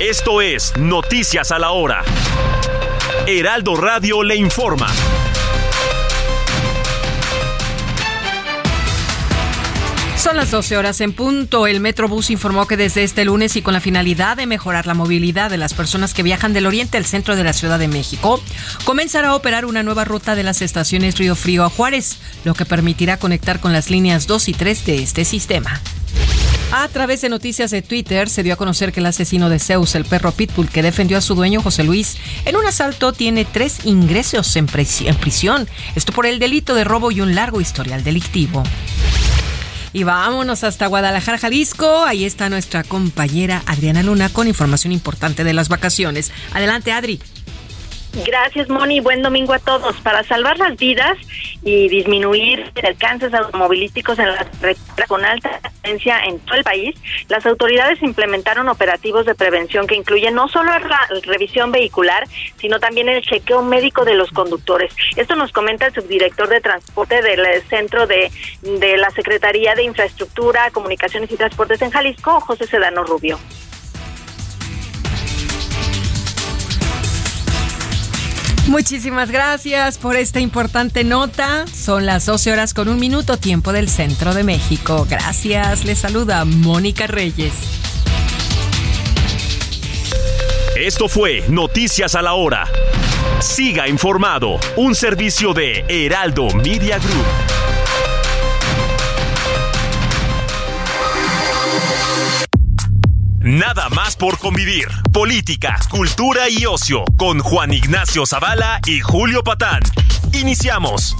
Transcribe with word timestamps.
Esto 0.00 0.40
es 0.40 0.76
Noticias 0.78 1.50
a 1.50 1.58
la 1.58 1.72
Hora. 1.72 2.04
Heraldo 3.26 3.76
Radio 3.76 4.22
le 4.22 4.36
informa. 4.36 4.86
Son 10.16 10.36
las 10.36 10.50
12 10.50 10.76
horas 10.76 11.00
en 11.00 11.12
punto. 11.12 11.66
El 11.66 11.80
Metrobús 11.80 12.30
informó 12.30 12.66
que 12.66 12.76
desde 12.76 13.02
este 13.02 13.24
lunes 13.24 13.56
y 13.56 13.62
con 13.62 13.74
la 13.74 13.80
finalidad 13.80 14.36
de 14.36 14.46
mejorar 14.46 14.86
la 14.86 14.94
movilidad 14.94 15.50
de 15.50 15.58
las 15.58 15.74
personas 15.74 16.14
que 16.14 16.22
viajan 16.22 16.52
del 16.52 16.66
oriente 16.66 16.96
al 16.96 17.04
centro 17.04 17.36
de 17.36 17.44
la 17.44 17.52
Ciudad 17.52 17.78
de 17.78 17.88
México, 17.88 18.42
comenzará 18.84 19.28
a 19.28 19.34
operar 19.34 19.64
una 19.64 19.82
nueva 19.82 20.04
ruta 20.04 20.34
de 20.34 20.44
las 20.44 20.62
estaciones 20.62 21.18
Río 21.18 21.34
Frío 21.34 21.64
a 21.64 21.70
Juárez, 21.70 22.18
lo 22.44 22.54
que 22.54 22.64
permitirá 22.64 23.18
conectar 23.18 23.60
con 23.60 23.72
las 23.72 23.90
líneas 23.90 24.26
2 24.26 24.48
y 24.48 24.52
3 24.54 24.86
de 24.86 25.02
este 25.02 25.24
sistema. 25.24 25.80
A 26.70 26.86
través 26.88 27.22
de 27.22 27.30
noticias 27.30 27.70
de 27.70 27.80
Twitter 27.80 28.28
se 28.28 28.42
dio 28.42 28.52
a 28.52 28.56
conocer 28.56 28.92
que 28.92 29.00
el 29.00 29.06
asesino 29.06 29.48
de 29.48 29.58
Zeus, 29.58 29.94
el 29.94 30.04
perro 30.04 30.32
Pitbull 30.32 30.68
que 30.68 30.82
defendió 30.82 31.16
a 31.16 31.22
su 31.22 31.34
dueño 31.34 31.62
José 31.62 31.82
Luis 31.82 32.18
en 32.44 32.56
un 32.56 32.66
asalto, 32.66 33.14
tiene 33.14 33.46
tres 33.46 33.86
ingresos 33.86 34.54
en, 34.56 34.66
prisión. 34.66 35.66
Esto 35.94 36.12
por 36.12 36.26
el 36.26 36.38
delito 36.38 36.74
de 36.74 36.84
robo 36.84 37.10
y 37.10 37.22
un 37.22 37.34
largo 37.34 37.62
historial 37.62 38.04
delictivo. 38.04 38.62
Y 39.94 40.02
vámonos 40.02 40.62
hasta 40.62 40.88
Guadalajara, 40.88 41.38
Jalisco. 41.38 42.04
Ahí 42.04 42.26
está 42.26 42.50
nuestra 42.50 42.84
compañera 42.84 43.62
Adriana 43.64 44.02
Luna 44.02 44.28
con 44.28 44.46
información 44.46 44.92
importante 44.92 45.44
de 45.44 45.54
las 45.54 45.70
vacaciones. 45.70 46.30
Adelante, 46.52 46.92
Adri. 46.92 47.18
Gracias, 48.12 48.68
Moni. 48.68 49.00
Buen 49.00 49.22
domingo 49.22 49.52
a 49.52 49.58
todos. 49.58 49.96
Para 50.00 50.22
salvar 50.24 50.58
las 50.58 50.76
vidas 50.76 51.16
y 51.62 51.88
disminuir 51.88 52.70
alcances 52.82 53.32
automovilísticos 53.34 54.18
en 54.18 54.28
la 54.28 54.46
con 55.06 55.24
alta 55.24 55.60
frecuencia 55.60 56.20
en 56.24 56.38
todo 56.40 56.56
el 56.56 56.64
país, 56.64 56.94
las 57.28 57.46
autoridades 57.46 58.02
implementaron 58.02 58.68
operativos 58.68 59.24
de 59.24 59.34
prevención 59.34 59.86
que 59.86 59.94
incluyen 59.94 60.34
no 60.34 60.48
solo 60.48 60.70
la 60.78 61.08
revisión 61.24 61.72
vehicular, 61.72 62.24
sino 62.58 62.78
también 62.78 63.08
el 63.08 63.22
chequeo 63.22 63.62
médico 63.62 64.04
de 64.04 64.14
los 64.14 64.30
conductores. 64.30 64.94
Esto 65.16 65.34
nos 65.36 65.52
comenta 65.52 65.86
el 65.86 65.94
subdirector 65.94 66.48
de 66.48 66.60
transporte 66.60 67.22
del 67.22 67.62
centro 67.68 68.06
de, 68.06 68.30
de 68.62 68.96
la 68.96 69.10
Secretaría 69.10 69.74
de 69.74 69.84
Infraestructura, 69.84 70.70
Comunicaciones 70.70 71.30
y 71.30 71.36
Transportes 71.36 71.80
en 71.82 71.90
Jalisco, 71.90 72.40
José 72.40 72.66
Sedano 72.66 73.04
Rubio. 73.04 73.38
Muchísimas 78.68 79.30
gracias 79.30 79.96
por 79.96 80.14
esta 80.14 80.40
importante 80.40 81.02
nota. 81.02 81.64
Son 81.66 82.04
las 82.04 82.26
12 82.26 82.52
horas 82.52 82.74
con 82.74 82.88
un 82.88 83.00
minuto 83.00 83.38
tiempo 83.38 83.72
del 83.72 83.88
centro 83.88 84.34
de 84.34 84.44
México. 84.44 85.06
Gracias. 85.08 85.86
Les 85.86 85.98
saluda 85.98 86.44
Mónica 86.44 87.06
Reyes. 87.06 87.54
Esto 90.76 91.08
fue 91.08 91.44
Noticias 91.48 92.14
a 92.14 92.20
la 92.20 92.34
Hora. 92.34 92.68
Siga 93.40 93.88
informado. 93.88 94.60
Un 94.76 94.94
servicio 94.94 95.54
de 95.54 95.84
Heraldo 95.88 96.48
Media 96.50 96.98
Group. 96.98 97.77
Nada 103.48 103.88
más 103.88 104.14
por 104.14 104.38
convivir. 104.38 104.88
Política, 105.10 105.78
cultura 105.88 106.50
y 106.50 106.66
ocio 106.66 107.02
con 107.16 107.38
Juan 107.38 107.72
Ignacio 107.72 108.26
Zavala 108.26 108.78
y 108.84 109.00
Julio 109.00 109.42
Patán. 109.42 109.80
Iniciamos. 110.34 111.16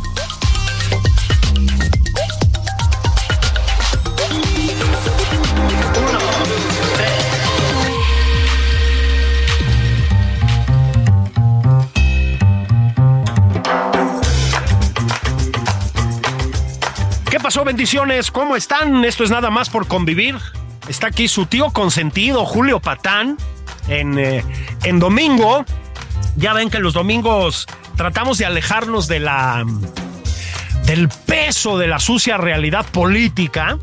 ¿Qué 17.30 17.40
pasó? 17.40 17.64
Bendiciones, 17.64 18.30
¿cómo 18.30 18.54
están? 18.54 19.02
Esto 19.06 19.24
es 19.24 19.30
nada 19.30 19.48
más 19.48 19.70
por 19.70 19.88
convivir. 19.88 20.36
Está 20.88 21.08
aquí 21.08 21.28
su 21.28 21.46
tío 21.46 21.70
consentido, 21.70 22.44
Julio 22.44 22.80
Patán, 22.80 23.36
en, 23.88 24.18
eh, 24.18 24.44
en 24.84 24.98
domingo. 24.98 25.64
Ya 26.36 26.52
ven 26.52 26.70
que 26.70 26.78
los 26.78 26.94
domingos 26.94 27.66
tratamos 27.96 28.38
de 28.38 28.46
alejarnos 28.46 29.08
de 29.08 29.20
la 29.20 29.64
del 30.88 31.10
peso 31.10 31.76
de 31.76 31.86
la 31.86 31.98
sucia 31.98 32.38
realidad 32.38 32.86
política. 32.86 33.76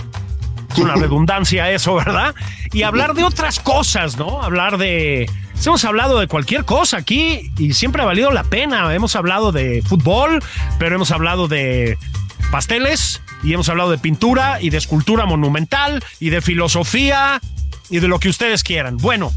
Es 0.72 0.80
una 0.80 0.96
redundancia 0.96 1.70
eso, 1.70 1.96
¿verdad? 1.96 2.34
Y 2.74 2.82
hablar 2.82 3.14
de 3.14 3.24
otras 3.24 3.60
cosas, 3.60 4.18
¿no? 4.18 4.42
Hablar 4.42 4.78
de... 4.78 5.30
Hemos 5.64 5.86
hablado 5.86 6.20
de 6.20 6.28
cualquier 6.28 6.66
cosa 6.66 6.98
aquí 6.98 7.52
y 7.58 7.74
siempre 7.74 8.02
ha 8.02 8.06
valido 8.06 8.32
la 8.32 8.44
pena. 8.44 8.94
Hemos 8.94 9.16
hablado 9.16 9.52
de 9.52 9.82
fútbol, 9.84 10.44
pero 10.78 10.96
hemos 10.96 11.12
hablado 11.12 11.48
de 11.48 11.98
pasteles, 12.52 13.22
y 13.44 13.54
hemos 13.54 13.70
hablado 13.70 13.92
de 13.92 13.98
pintura 13.98 14.62
y 14.62 14.70
de 14.70 14.78
escultura 14.78 15.26
monumental 15.26 16.04
y 16.20 16.30
de 16.30 16.42
filosofía 16.42 17.40
y 17.90 18.00
de 18.00 18.08
lo 18.08 18.20
que 18.20 18.30
ustedes 18.30 18.64
quieran. 18.64 18.98
Bueno, 18.98 19.32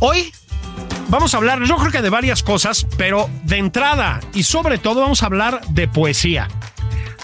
hoy 0.00 0.32
vamos 1.08 1.34
a 1.34 1.38
hablar, 1.38 1.62
yo 1.64 1.76
creo 1.76 1.90
que 1.90 2.02
de 2.02 2.10
varias 2.10 2.42
cosas, 2.42 2.86
pero 2.96 3.30
de 3.44 3.58
entrada 3.58 4.20
y 4.34 4.42
sobre 4.42 4.78
todo 4.78 5.00
vamos 5.00 5.22
a 5.22 5.26
hablar 5.26 5.60
de 5.68 5.88
poesía. 5.88 6.48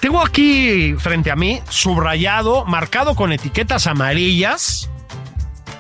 Tengo 0.01 0.21
aquí 0.21 0.95
frente 0.99 1.31
a 1.31 1.37
mí, 1.37 1.61
subrayado, 1.69 2.65
marcado 2.67 3.15
con 3.15 3.33
etiquetas 3.33 3.87
amarillas, 3.87 4.91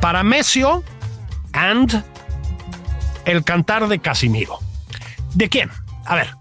Paramesio 0.00 0.82
and 1.52 2.04
El 3.24 3.44
cantar 3.44 3.88
de 3.88 3.98
Casimiro. 3.98 4.58
¿De 5.34 5.48
quién? 5.48 5.70
A 6.04 6.14
ver, 6.14 6.34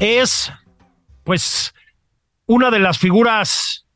es, 0.00 0.52
pues, 1.24 1.74
una 2.46 2.70
de 2.70 2.78
las 2.78 2.98
figuras 2.98 3.86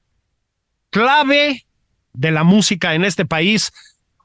clave 0.90 1.66
de 2.12 2.30
la 2.30 2.44
música 2.44 2.94
en 2.94 3.04
este 3.04 3.24
país, 3.24 3.72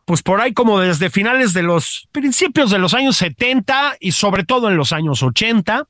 pues 0.05 0.21
por 0.21 0.41
ahí 0.41 0.53
como 0.53 0.79
desde 0.79 1.09
finales 1.09 1.53
de 1.53 1.63
los 1.63 2.07
principios 2.11 2.71
de 2.71 2.79
los 2.79 2.93
años 2.93 3.17
70 3.17 3.97
y 3.99 4.11
sobre 4.11 4.43
todo 4.43 4.69
en 4.69 4.77
los 4.77 4.93
años 4.93 5.23
80, 5.23 5.88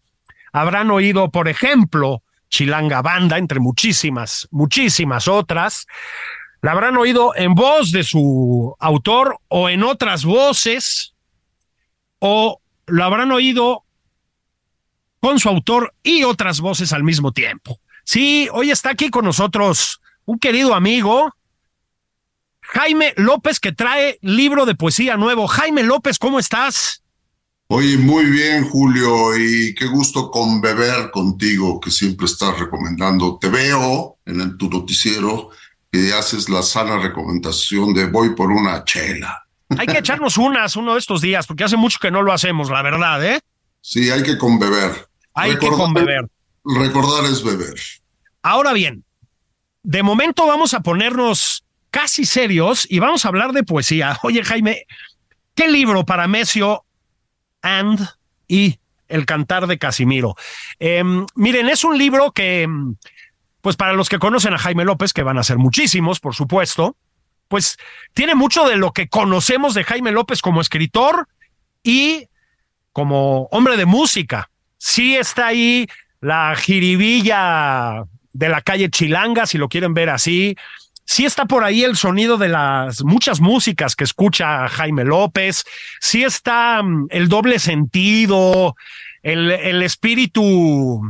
habrán 0.52 0.92
oído, 0.92 1.30
por 1.32 1.48
ejemplo, 1.48 2.24
Chilanga 2.50 3.02
Banda, 3.02 3.38
entre 3.38 3.60
muchísimas, 3.60 4.48
muchísimas 4.52 5.28
otras, 5.28 5.86
la 6.62 6.72
habrán 6.72 6.98
oído 6.98 7.34
en 7.36 7.54
voz 7.54 7.92
de 7.92 8.04
su 8.04 8.76
autor 8.80 9.38
o 9.48 9.70
en 9.70 9.84
otras 9.84 10.26
voces, 10.26 11.14
o 12.20 12.62
lo 12.88 13.04
habrán 13.04 13.32
oído 13.32 13.86
con 15.20 15.40
su 15.40 15.50
autor 15.50 15.94
y 16.04 16.24
otras 16.24 16.62
voces 16.62 16.94
al 16.94 17.04
mismo 17.04 17.32
tiempo. 17.32 17.80
Sí, 18.04 18.48
hoy 18.52 18.72
está 18.72 18.92
aquí 18.92 19.10
con 19.10 19.26
nosotros 19.26 20.02
un 20.26 20.40
querido 20.40 20.76
amigo, 20.76 21.34
Jaime 22.62 23.14
López, 23.18 23.60
que 23.60 23.72
trae 23.72 24.20
libro 24.22 24.66
de 24.66 24.76
poesía 24.76 25.18
nuevo. 25.18 25.48
Jaime 25.48 25.84
López, 25.84 26.20
¿cómo 26.20 26.40
estás? 26.40 27.04
Oye, 27.68 27.98
muy 27.98 28.26
bien, 28.26 28.68
Julio, 28.68 29.38
y 29.38 29.76
qué 29.76 29.86
gusto 29.86 30.32
con 30.32 30.62
beber 30.62 31.12
contigo, 31.12 31.80
que 31.80 31.92
siempre 31.92 32.26
estás 32.26 32.58
recomendando. 32.60 33.38
Te 33.40 33.50
veo 33.50 34.18
en 34.26 34.42
el, 34.42 34.58
tu 34.58 34.70
noticiero 34.70 35.50
que 35.92 36.14
haces 36.14 36.50
la 36.50 36.62
sana 36.62 36.98
recomendación 36.98 37.94
de 37.94 38.06
voy 38.06 38.36
por 38.36 38.52
una 38.52 38.84
chela. 38.86 39.46
Hay 39.78 39.86
que 39.86 40.00
echarnos 40.00 40.38
unas 40.38 40.76
uno 40.76 40.94
de 40.94 41.00
estos 41.00 41.22
días, 41.22 41.46
porque 41.46 41.64
hace 41.64 41.78
mucho 41.78 42.00
que 42.02 42.10
no 42.10 42.24
lo 42.24 42.34
hacemos, 42.34 42.70
la 42.72 42.82
verdad, 42.82 43.24
¿eh? 43.24 43.40
Sí, 43.82 44.10
hay 44.10 44.24
que 44.24 44.38
conbeber. 44.38 45.09
Hay 45.40 45.58
que 45.58 45.68
conbeber. 45.68 46.28
Recordar 46.64 47.26
es 47.26 47.44
beber. 47.44 47.76
Ahora 48.42 48.74
bien, 48.74 49.04
de 49.84 50.04
momento 50.04 50.46
vamos 50.46 50.74
a 50.74 50.82
ponernos 50.82 51.66
casi 51.92 52.26
serios 52.26 52.86
y 52.90 53.00
vamos 53.00 53.26
a 53.26 53.30
hablar 53.30 53.54
de 53.54 53.64
poesía. 53.64 54.20
Oye, 54.24 54.44
Jaime, 54.44 54.86
¿qué 55.56 55.70
libro 55.70 56.06
para 56.06 56.28
Mesio 56.28 56.86
and 57.62 58.00
y 58.48 58.80
El 59.08 59.26
cantar 59.26 59.68
de 59.68 59.78
Casimiro? 59.78 60.36
Em, 60.80 61.26
miren, 61.36 61.70
es 61.70 61.84
un 61.84 61.98
libro 61.98 62.32
que 62.32 62.64
em, 62.64 62.96
pues 63.62 63.76
para 63.76 63.94
los 63.94 64.10
que 64.10 64.20
conocen 64.20 64.54
a 64.54 64.58
Jaime 64.58 64.86
López, 64.86 65.14
que 65.14 65.24
van 65.24 65.38
a 65.38 65.44
ser 65.44 65.58
muchísimos, 65.58 66.20
por 66.20 66.36
supuesto, 66.36 66.96
pues 67.48 67.78
tiene 68.14 68.36
mucho 68.36 68.68
de 68.68 68.78
lo 68.78 68.94
que 68.94 69.10
conocemos 69.10 69.74
de 69.74 69.84
Jaime 69.84 70.12
López 70.12 70.42
como 70.42 70.62
escritor 70.62 71.28
y 71.84 72.28
como 72.94 73.44
hombre 73.52 73.76
de 73.76 73.86
música. 73.86 74.50
Sí 74.80 75.16
está 75.16 75.48
ahí 75.48 75.88
la 76.22 76.56
jiribilla 76.56 78.06
de 78.34 78.50
la 78.50 78.62
calle 78.62 78.90
Chilanga, 78.90 79.46
si 79.46 79.58
lo 79.58 79.70
quieren 79.70 79.94
ver 79.94 80.10
así. 80.10 80.56
Sí 81.06 81.26
está 81.26 81.46
por 81.46 81.64
ahí 81.64 81.84
el 81.84 81.98
sonido 81.98 82.38
de 82.38 82.50
las 82.50 83.04
muchas 83.04 83.42
músicas 83.42 83.96
que 83.96 84.04
escucha 84.04 84.68
Jaime 84.70 85.04
López. 85.04 85.66
Sí 86.00 86.24
está 86.24 86.82
mm, 86.82 87.08
el 87.12 87.30
doble 87.30 87.60
sentido, 87.60 88.76
el, 89.22 89.52
el 89.52 89.84
espíritu 89.84 91.02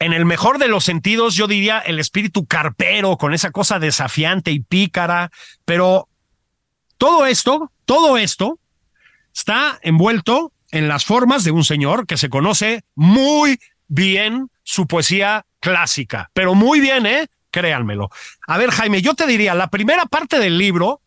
en 0.00 0.12
el 0.12 0.24
mejor 0.24 0.58
de 0.58 0.68
los 0.68 0.84
sentidos, 0.84 1.34
yo 1.34 1.48
diría 1.48 1.80
el 1.80 1.98
espíritu 1.98 2.46
carpero, 2.46 3.16
con 3.16 3.34
esa 3.34 3.50
cosa 3.50 3.80
desafiante 3.80 4.52
y 4.52 4.60
pícara, 4.60 5.30
pero 5.64 6.08
todo 6.98 7.26
esto, 7.26 7.72
todo 7.84 8.16
esto 8.16 8.60
está 9.34 9.78
envuelto 9.82 10.52
en 10.70 10.88
las 10.88 11.04
formas 11.04 11.44
de 11.44 11.50
un 11.50 11.64
señor 11.64 12.06
que 12.06 12.16
se 12.16 12.28
conoce 12.28 12.82
muy 12.94 13.58
bien 13.86 14.50
su 14.62 14.86
poesía 14.86 15.46
clásica, 15.60 16.30
pero 16.34 16.54
muy 16.54 16.80
bien, 16.80 17.06
¿eh? 17.06 17.28
Créanmelo. 17.50 18.10
A 18.46 18.58
ver, 18.58 18.70
Jaime, 18.70 19.00
yo 19.00 19.14
te 19.14 19.26
diría, 19.26 19.54
la 19.54 19.70
primera 19.70 20.04
parte 20.04 20.38
del 20.38 20.58
libro, 20.58 21.00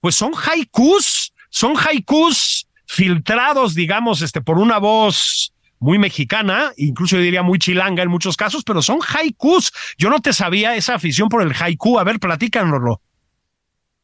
pues 0.00 0.14
son 0.14 0.32
haikus, 0.34 1.32
son 1.48 1.74
haikus 1.76 2.68
filtrados, 2.86 3.74
digamos, 3.74 4.20
este, 4.20 4.42
por 4.42 4.58
una 4.58 4.78
voz 4.78 5.52
muy 5.78 5.98
mexicana, 5.98 6.72
incluso 6.76 7.16
yo 7.16 7.22
diría 7.22 7.42
muy 7.42 7.58
chilanga 7.58 8.02
en 8.02 8.08
muchos 8.08 8.36
casos, 8.36 8.62
pero 8.62 8.82
son 8.82 9.00
haikus. 9.02 9.72
Yo 9.98 10.10
no 10.10 10.20
te 10.20 10.32
sabía 10.32 10.76
esa 10.76 10.94
afición 10.94 11.28
por 11.28 11.42
el 11.42 11.52
haiku. 11.52 11.98
A 11.98 12.04
ver, 12.04 12.20
platícanoslo. 12.20 13.00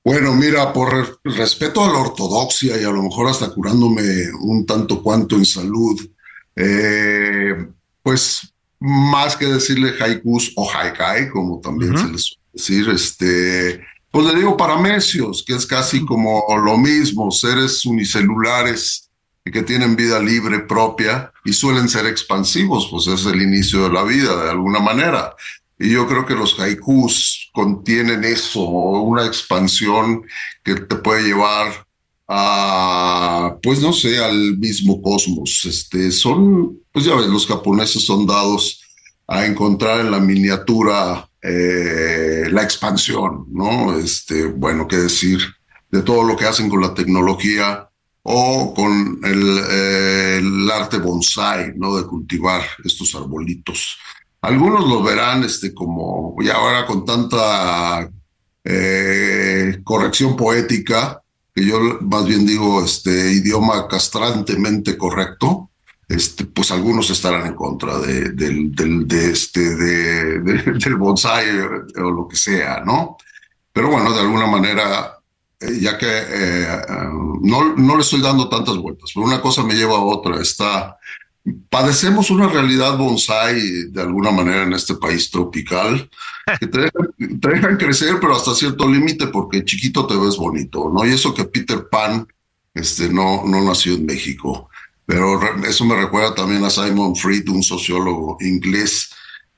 Bueno, 0.04 0.34
mira, 0.34 0.72
por 0.72 1.20
respeto 1.24 1.84
a 1.84 1.92
la 1.92 1.98
ortodoxia 1.98 2.80
y 2.80 2.84
a 2.84 2.90
lo 2.90 3.02
mejor 3.02 3.28
hasta 3.28 3.50
curándome 3.50 4.02
un 4.40 4.64
tanto 4.64 5.02
cuanto 5.02 5.36
en 5.36 5.44
salud, 5.44 6.00
eh, 6.56 7.68
pues 8.02 8.52
más 8.80 9.36
que 9.36 9.46
decirle 9.46 9.94
haikus 10.00 10.52
o 10.56 10.70
haikai, 10.70 11.28
como 11.30 11.60
también 11.60 11.96
se 11.98 12.08
les 12.08 12.24
suele 12.24 12.42
decir, 12.52 12.88
este, 12.88 13.84
pues 14.10 14.26
le 14.26 14.34
digo 14.34 14.56
paramecios, 14.56 15.44
que 15.46 15.54
es 15.54 15.66
casi 15.66 16.04
como 16.04 16.44
lo 16.64 16.78
mismo, 16.78 17.30
seres 17.30 17.84
unicelulares 17.84 19.10
que 19.44 19.62
tienen 19.62 19.96
vida 19.96 20.20
libre 20.20 20.60
propia 20.60 21.32
y 21.44 21.52
suelen 21.52 21.88
ser 21.88 22.06
expansivos, 22.06 22.88
pues 22.90 23.06
es 23.06 23.26
el 23.26 23.40
inicio 23.42 23.84
de 23.84 23.92
la 23.92 24.04
vida 24.04 24.44
de 24.44 24.50
alguna 24.50 24.80
manera. 24.80 25.34
Y 25.78 25.90
yo 25.90 26.06
creo 26.06 26.26
que 26.26 26.34
los 26.34 26.58
haikus 26.58 27.47
contienen 27.58 28.22
eso, 28.22 28.62
una 28.62 29.26
expansión 29.26 30.22
que 30.62 30.76
te 30.76 30.94
puede 30.94 31.24
llevar 31.24 31.84
a, 32.28 33.56
pues 33.60 33.80
no 33.80 33.92
sé, 33.92 34.22
al 34.22 34.56
mismo 34.58 35.02
cosmos. 35.02 35.64
Este, 35.64 36.12
son, 36.12 36.78
pues 36.92 37.04
ya 37.04 37.16
ves, 37.16 37.26
los 37.26 37.48
japoneses 37.48 38.06
son 38.06 38.28
dados 38.28 38.80
a 39.26 39.44
encontrar 39.44 39.98
en 39.98 40.12
la 40.12 40.20
miniatura 40.20 41.28
eh, 41.42 42.44
la 42.48 42.62
expansión, 42.62 43.46
¿no? 43.50 43.98
Este, 43.98 44.44
bueno, 44.44 44.86
qué 44.86 44.98
decir 44.98 45.40
de 45.90 46.02
todo 46.02 46.22
lo 46.22 46.36
que 46.36 46.44
hacen 46.44 46.68
con 46.68 46.80
la 46.80 46.94
tecnología 46.94 47.90
o 48.22 48.72
con 48.72 49.20
eh, 49.24 50.38
el, 50.38 50.70
arte 50.70 50.98
bonsai, 50.98 51.72
¿no? 51.74 51.96
De 51.96 52.06
cultivar 52.06 52.62
estos 52.84 53.16
arbolitos. 53.16 53.98
Algunos 54.40 54.86
lo 54.88 55.02
verán 55.02 55.42
este, 55.44 55.74
como, 55.74 56.36
y 56.40 56.48
ahora 56.48 56.86
con 56.86 57.04
tanta 57.04 58.08
eh, 58.64 59.80
corrección 59.82 60.36
poética, 60.36 61.22
que 61.54 61.64
yo 61.64 61.78
más 62.02 62.24
bien 62.24 62.46
digo 62.46 62.84
este 62.84 63.32
idioma 63.32 63.88
castrantemente 63.88 64.96
correcto, 64.96 65.70
este, 66.08 66.44
pues 66.46 66.70
algunos 66.70 67.10
estarán 67.10 67.46
en 67.46 67.54
contra 67.54 67.98
de, 67.98 68.30
del, 68.30 68.74
de 69.06 69.30
este, 69.30 69.76
de, 69.76 70.38
del 70.40 70.96
bonsai 70.96 71.58
o 71.96 72.10
lo 72.10 72.28
que 72.28 72.36
sea, 72.36 72.82
¿no? 72.84 73.16
Pero 73.72 73.90
bueno, 73.90 74.12
de 74.12 74.20
alguna 74.20 74.46
manera 74.46 75.18
eh, 75.60 75.80
ya 75.80 75.98
que 75.98 76.06
eh, 76.08 76.66
no, 77.42 77.74
no 77.74 77.96
le 77.96 78.02
estoy 78.02 78.20
dando 78.20 78.48
tantas 78.48 78.76
vueltas, 78.76 79.10
pero 79.12 79.26
una 79.26 79.40
cosa 79.40 79.64
me 79.64 79.74
lleva 79.74 79.96
a 79.96 80.02
otra. 80.02 80.40
Está, 80.40 80.96
padecemos 81.68 82.30
una 82.30 82.48
realidad 82.48 82.96
bonsai 82.96 83.90
de 83.90 84.00
alguna 84.00 84.30
manera 84.30 84.64
en 84.64 84.72
este 84.72 84.94
país 84.94 85.30
tropical, 85.30 86.08
que 86.60 86.66
te 86.66 86.90
dejan, 87.48 87.76
crecer, 87.76 88.16
pero 88.20 88.36
hasta 88.36 88.54
cierto 88.54 88.88
límite, 88.88 89.28
porque 89.28 89.64
chiquito 89.64 90.06
te 90.06 90.16
ves 90.16 90.36
bonito, 90.36 90.90
¿no? 90.92 91.06
Y 91.06 91.10
eso 91.12 91.34
que 91.34 91.44
Peter 91.44 91.88
Pan 91.90 92.26
este, 92.74 93.08
no, 93.08 93.44
no 93.46 93.62
nació 93.62 93.94
en 93.94 94.06
México. 94.06 94.68
Pero 95.06 95.40
eso 95.64 95.84
me 95.84 95.96
recuerda 95.96 96.34
también 96.34 96.64
a 96.64 96.70
Simon 96.70 97.16
Fried, 97.16 97.48
un 97.48 97.62
sociólogo 97.62 98.36
inglés, 98.40 99.10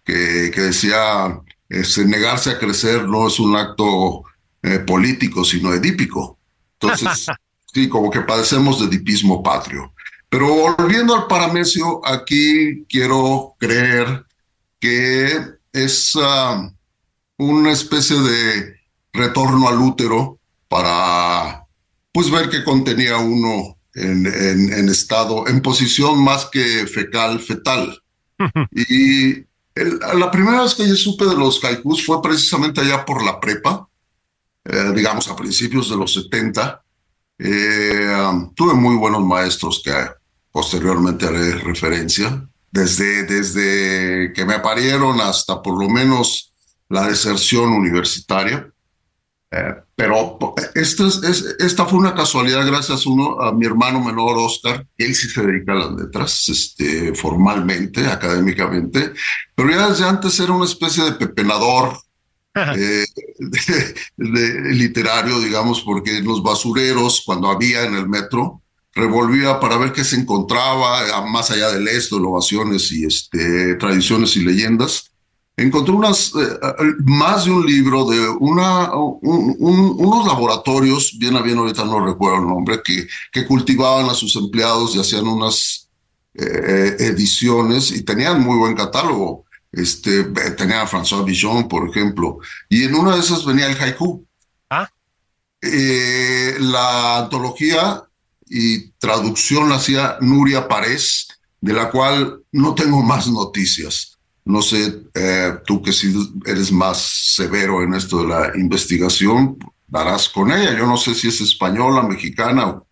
que, 0.05 0.51
que 0.55 0.61
decía, 0.61 1.41
este, 1.69 2.05
negarse 2.05 2.51
a 2.51 2.59
crecer 2.59 3.09
no 3.09 3.27
es 3.27 3.39
un 3.41 3.57
acto 3.57 4.23
eh, 4.63 4.79
político, 4.81 5.45
sino 5.45 5.73
edípico. 5.73 6.39
Entonces, 6.79 7.27
sí, 7.75 7.89
como 7.89 8.11
que 8.11 8.21
padecemos 8.21 8.79
de 8.79 8.87
edipismo 8.87 9.43
patrio. 9.43 9.93
Pero 10.31 10.47
volviendo 10.47 11.15
al 11.15 11.27
paramecio, 11.27 12.01
aquí 12.07 12.85
quiero 12.89 13.57
creer 13.59 14.25
que 14.79 15.45
es 15.73 16.17
ah, 16.17 16.73
una 17.37 17.73
especie 17.73 18.17
de 18.17 18.77
retorno 19.13 19.69
al 19.69 19.79
útero 19.79 20.39
para 20.69 21.67
pues 22.13 22.31
ver 22.31 22.49
que 22.49 22.63
contenía 22.63 23.19
uno 23.19 23.77
en, 23.95 24.25
en, 24.27 24.89
estado, 24.89 25.49
en 25.49 25.61
posición 25.63 26.23
más 26.23 26.47
que 26.47 26.87
fecal, 26.87 27.41
fetal. 27.41 28.01
y 28.71 29.45
la 29.75 30.31
primera 30.31 30.63
vez 30.63 30.75
que 30.75 30.89
yo 30.89 30.95
supe 30.95 31.25
de 31.25 31.37
los 31.37 31.63
haikus 31.65 32.07
fue 32.07 32.23
precisamente 32.23 32.81
allá 32.81 33.05
por 33.05 33.25
la 33.25 33.41
prepa, 33.41 33.89
eh, 34.65 34.93
digamos, 34.95 35.29
a 35.29 35.37
principios 35.37 35.91
de 35.91 35.97
los 35.97 36.15
70. 36.15 36.83
Eh, 37.39 38.29
um, 38.29 38.55
tuve 38.55 38.75
muy 38.75 38.97
buenos 38.97 39.25
maestros 39.25 39.81
que 39.85 39.93
posteriormente 40.53 41.27
haré 41.27 41.53
referencia, 41.59 42.47
desde, 42.71 43.25
desde 43.25 44.33
que 44.33 44.45
me 44.45 44.55
aparieron 44.55 45.21
hasta 45.21 45.63
por 45.63 45.79
lo 45.79 45.89
menos 45.89 46.53
la 46.89 47.09
deserción 47.09 47.71
universitaria. 47.71 48.71
Eh, 49.53 49.75
pero 49.97 50.39
esta, 50.77 51.09
es, 51.09 51.57
esta 51.59 51.85
fue 51.85 51.99
una 51.99 52.15
casualidad 52.15 52.65
gracias 52.65 53.05
a, 53.05 53.11
uno, 53.11 53.41
a 53.41 53.53
mi 53.53 53.67
hermano 53.67 54.01
menor 54.01 54.39
Oscar, 54.39 54.87
él 54.97 55.15
sí 55.15 55.29
se 55.29 55.43
dedica 55.43 55.73
a 55.73 55.77
las 55.77 55.93
letras, 55.93 56.49
este, 56.49 57.13
formalmente, 57.15 58.07
académicamente, 58.07 59.13
pero 59.55 59.71
ya 59.71 59.89
desde 59.89 60.05
antes 60.05 60.39
era 60.39 60.53
una 60.53 60.67
especie 60.67 61.03
de 61.03 61.13
pepenador 61.13 61.99
eh, 62.55 63.07
de, 64.17 64.61
literario, 64.73 65.41
digamos, 65.41 65.83
porque 65.83 66.19
en 66.19 66.25
los 66.25 66.43
basureros, 66.43 67.23
cuando 67.25 67.49
había 67.49 67.85
en 67.85 67.95
el 67.95 68.09
metro, 68.09 68.63
revolvía 69.01 69.59
para 69.59 69.77
ver 69.79 69.93
qué 69.93 70.05
se 70.05 70.17
encontraba, 70.17 71.23
más 71.27 71.51
allá 71.51 71.71
del 71.71 71.89
esto, 71.89 72.17
ovaciones 72.17 72.93
y 72.93 73.05
este, 73.05 73.75
tradiciones 73.75 74.37
y 74.37 74.45
leyendas. 74.45 75.11
Encontré 75.57 75.93
unas, 75.93 76.33
eh, 76.35 76.59
más 77.05 77.45
de 77.45 77.51
un 77.51 77.67
libro 77.67 78.05
de 78.07 78.29
una, 78.29 78.95
unos 78.95 80.27
laboratorios, 80.27 81.19
bien 81.19 81.37
a 81.37 81.43
bien 81.43 81.59
ahorita 81.59 81.85
no 81.85 82.05
recuerdo 82.05 82.39
el 82.39 82.47
nombre, 82.47 82.81
que, 82.83 83.07
que 83.33 83.47
cultivaban 83.47 84.09
a 84.09 84.15
sus 84.15 84.37
empleados 84.37 84.95
y 84.95 85.01
hacían 85.01 85.27
unas 85.27 85.89
eh, 86.35 86.97
ediciones 87.01 87.91
y 87.91 88.03
tenían 88.05 88.41
muy 88.41 88.57
buen 88.57 88.75
catálogo 88.75 89.45
este, 89.73 90.25
tenía 90.57 90.83
a 90.83 90.87
François 90.87 91.25
Villon, 91.25 91.69
por 91.69 91.89
ejemplo, 91.89 92.39
y 92.69 92.85
en 92.85 92.95
una 92.95 93.15
de 93.15 93.21
esas 93.21 93.45
venía 93.45 93.67
el 93.67 93.81
haiku. 93.81 94.27
Ah. 94.69 94.89
Eh, 95.63 96.57
la 96.59 97.19
antología 97.19 98.03
y 98.51 98.91
traducción 98.99 99.69
la 99.69 99.77
hacía 99.77 100.19
Nuria 100.21 100.67
Párez, 100.67 101.29
de 101.61 101.73
la 101.73 101.91
cual 101.91 102.43
no 102.53 102.75
tengo 102.75 103.03
más 103.03 103.29
noticias. 103.29 104.19
No 104.45 104.61
sé, 104.61 105.03
eh, 105.15 105.53
tú 105.65 105.81
que 105.81 105.93
si 105.93 106.13
eres 106.45 106.73
más 106.73 106.99
severo 107.35 107.83
en 107.83 107.95
esto 107.95 108.23
de 108.23 108.29
la 108.29 108.53
investigación, 108.57 109.57
darás 109.87 110.29
con 110.29 110.51
ella. 110.51 110.77
Yo 110.77 110.87
no 110.87 110.97
sé 110.97 111.15
si 111.15 111.29
es 111.29 111.41
española, 111.41 112.03
mexicana 112.03 112.83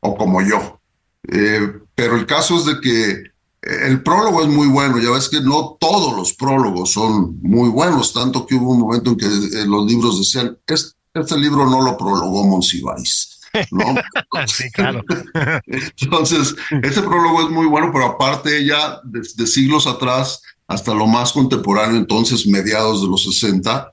o, 0.00 0.16
como 0.16 0.42
yo. 0.42 0.80
Eh, 1.28 1.80
pero 1.94 2.16
el 2.16 2.26
caso 2.26 2.56
es 2.56 2.64
de 2.64 2.80
que 2.80 3.36
el 3.66 4.02
prólogo 4.02 4.42
es 4.42 4.48
muy 4.48 4.68
bueno, 4.68 4.98
ya 4.98 5.10
ves 5.10 5.28
que 5.28 5.40
no 5.40 5.76
todos 5.80 6.16
los 6.16 6.34
prólogos 6.34 6.92
son 6.92 7.40
muy 7.42 7.68
buenos, 7.68 8.12
tanto 8.12 8.46
que 8.46 8.54
hubo 8.54 8.72
un 8.72 8.80
momento 8.80 9.10
en 9.10 9.16
que 9.16 9.26
eh, 9.26 9.66
los 9.66 9.86
libros 9.86 10.18
decían, 10.18 10.56
este, 10.66 11.38
libro 11.38 11.68
no 11.68 11.82
lo 11.82 11.96
prologó 11.96 12.44
Monsiváis. 12.46 13.35
¿No? 13.70 13.94
sí, 14.46 14.70
claro. 14.70 15.02
Entonces, 16.00 16.54
este 16.70 17.02
prólogo 17.02 17.42
es 17.42 17.50
muy 17.50 17.66
bueno, 17.66 17.90
pero 17.92 18.06
aparte 18.06 18.58
ella, 18.58 19.00
desde 19.04 19.46
siglos 19.46 19.86
atrás, 19.86 20.42
hasta 20.66 20.94
lo 20.94 21.06
más 21.06 21.32
contemporáneo, 21.32 21.96
entonces 21.96 22.46
mediados 22.46 23.02
de 23.02 23.08
los 23.08 23.22
60. 23.24 23.92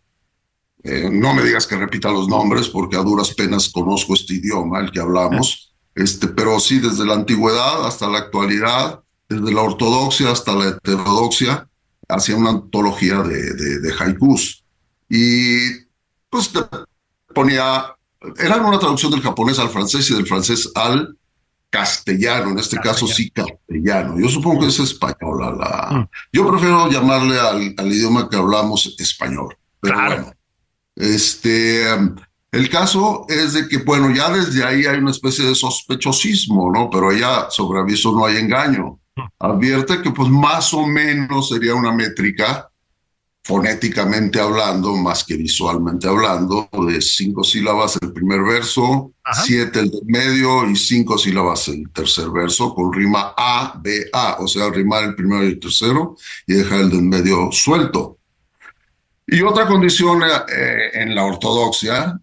Eh, 0.84 1.10
no 1.12 1.34
me 1.34 1.43
digas 1.43 1.65
que 1.65 1.77
repita 1.77 2.12
los 2.12 2.27
nombres 2.27 2.67
porque 2.67 2.98
a 2.98 3.03
duras 3.03 3.34
penas 3.34 3.70
conozco 3.70 4.13
este 4.13 4.34
idioma, 4.34 4.79
el 4.79 4.91
que 4.91 5.00
hablamos, 5.00 5.74
este, 5.96 6.27
pero 6.27 6.60
sí 6.60 6.79
desde 6.79 7.05
la 7.05 7.13
antigüedad 7.13 7.86
hasta 7.86 8.10
la 8.10 8.17
actualidad, 8.20 9.01
desde 9.29 9.53
la 9.53 9.62
ortodoxia 9.62 10.32
hasta 10.32 10.53
la 10.53 10.70
heterodoxia, 10.70 11.67
hacía 12.10 12.36
una 12.36 12.50
antología 12.50 13.22
de, 13.22 13.53
de, 13.53 13.79
de 13.79 13.93
haikus. 13.98 14.63
Y 15.10 15.84
pues 16.29 16.51
ponía, 17.34 17.96
era 18.38 18.58
una 18.58 18.80
traducción 18.80 19.12
del 19.12 19.22
japonés 19.22 19.60
al 19.60 19.70
francés 19.70 20.10
y 20.10 20.15
del 20.15 20.27
francés 20.27 20.72
al 20.75 21.18
castellano, 21.70 22.51
en 22.51 22.60
este 22.60 22.77
caso 22.77 23.08
sí 23.08 23.32
castellano. 23.32 24.20
Yo 24.20 24.30
supongo 24.30 24.62
que 24.62 24.68
es 24.68 24.80
español. 24.80 25.58
La, 25.60 25.89
mm. 25.92 26.10
Yo 26.32 26.48
prefiero 26.48 26.89
llamarle 26.89 27.39
al, 27.39 27.74
al, 27.75 27.92
idioma 27.92 28.30
que 28.30 28.38
hablamos 28.38 28.96
español. 29.00 29.58
Pero 29.80 29.96
bueno, 29.96 30.32
este, 30.96 31.84
el 32.51 32.70
caso 32.70 33.25
es 33.27 33.53
de 33.53 33.68
que, 33.68 33.80
bueno, 33.80 34.13
ya 34.13 34.30
desde 34.30 34.63
ahí 34.63 34.86
hay 34.86 35.00
una 35.00 35.12
especie 35.12 35.46
de 35.46 35.56
sospechosismo, 35.56 36.72
¿no? 36.72 36.92
Pero 36.92 37.12
ya 37.12 37.48
sobre 37.50 37.80
aviso 37.80 38.12
no 38.12 38.25
hay 38.25 38.38
engaño. 38.38 39.00
Mm. 39.15 39.22
Advierte 39.39 40.01
que 40.03 40.12
pues 40.12 40.30
más 40.30 40.74
o 40.75 40.86
menos 40.86 41.50
sería 41.50 41.74
una 41.74 41.92
métrica 41.92 42.70
fonéticamente 43.44 44.40
hablando, 44.40 44.96
más 44.96 45.24
que 45.24 45.36
visualmente 45.36 46.08
hablando, 46.08 46.70
de 46.88 47.02
cinco 47.02 47.44
sílabas 47.44 48.00
el 48.02 48.14
primer 48.14 48.42
verso, 48.42 49.12
siete 49.44 49.80
el 49.80 49.92
del 49.92 50.06
medio 50.06 50.70
y 50.70 50.76
cinco 50.78 51.18
sílabas 51.18 51.68
el 51.68 51.90
tercer 51.92 52.30
verso, 52.30 52.74
con 52.74 52.94
rima 52.94 53.34
A, 53.36 53.78
B, 53.82 54.10
A, 54.14 54.38
o 54.40 54.48
sea, 54.48 54.70
rimar 54.70 55.04
el 55.04 55.16
primero 55.16 55.44
y 55.44 55.48
el 55.48 55.60
tercero 55.60 56.16
y 56.48 56.54
dejar 56.54 56.82
el 56.82 56.90
del 56.90 57.02
medio 57.02 57.52
suelto. 57.52 58.18
Y 59.28 59.42
otra 59.42 59.68
condición 59.68 60.22
eh, 60.24 60.92
en 60.94 61.14
la 61.14 61.26
ortodoxia, 61.26 62.20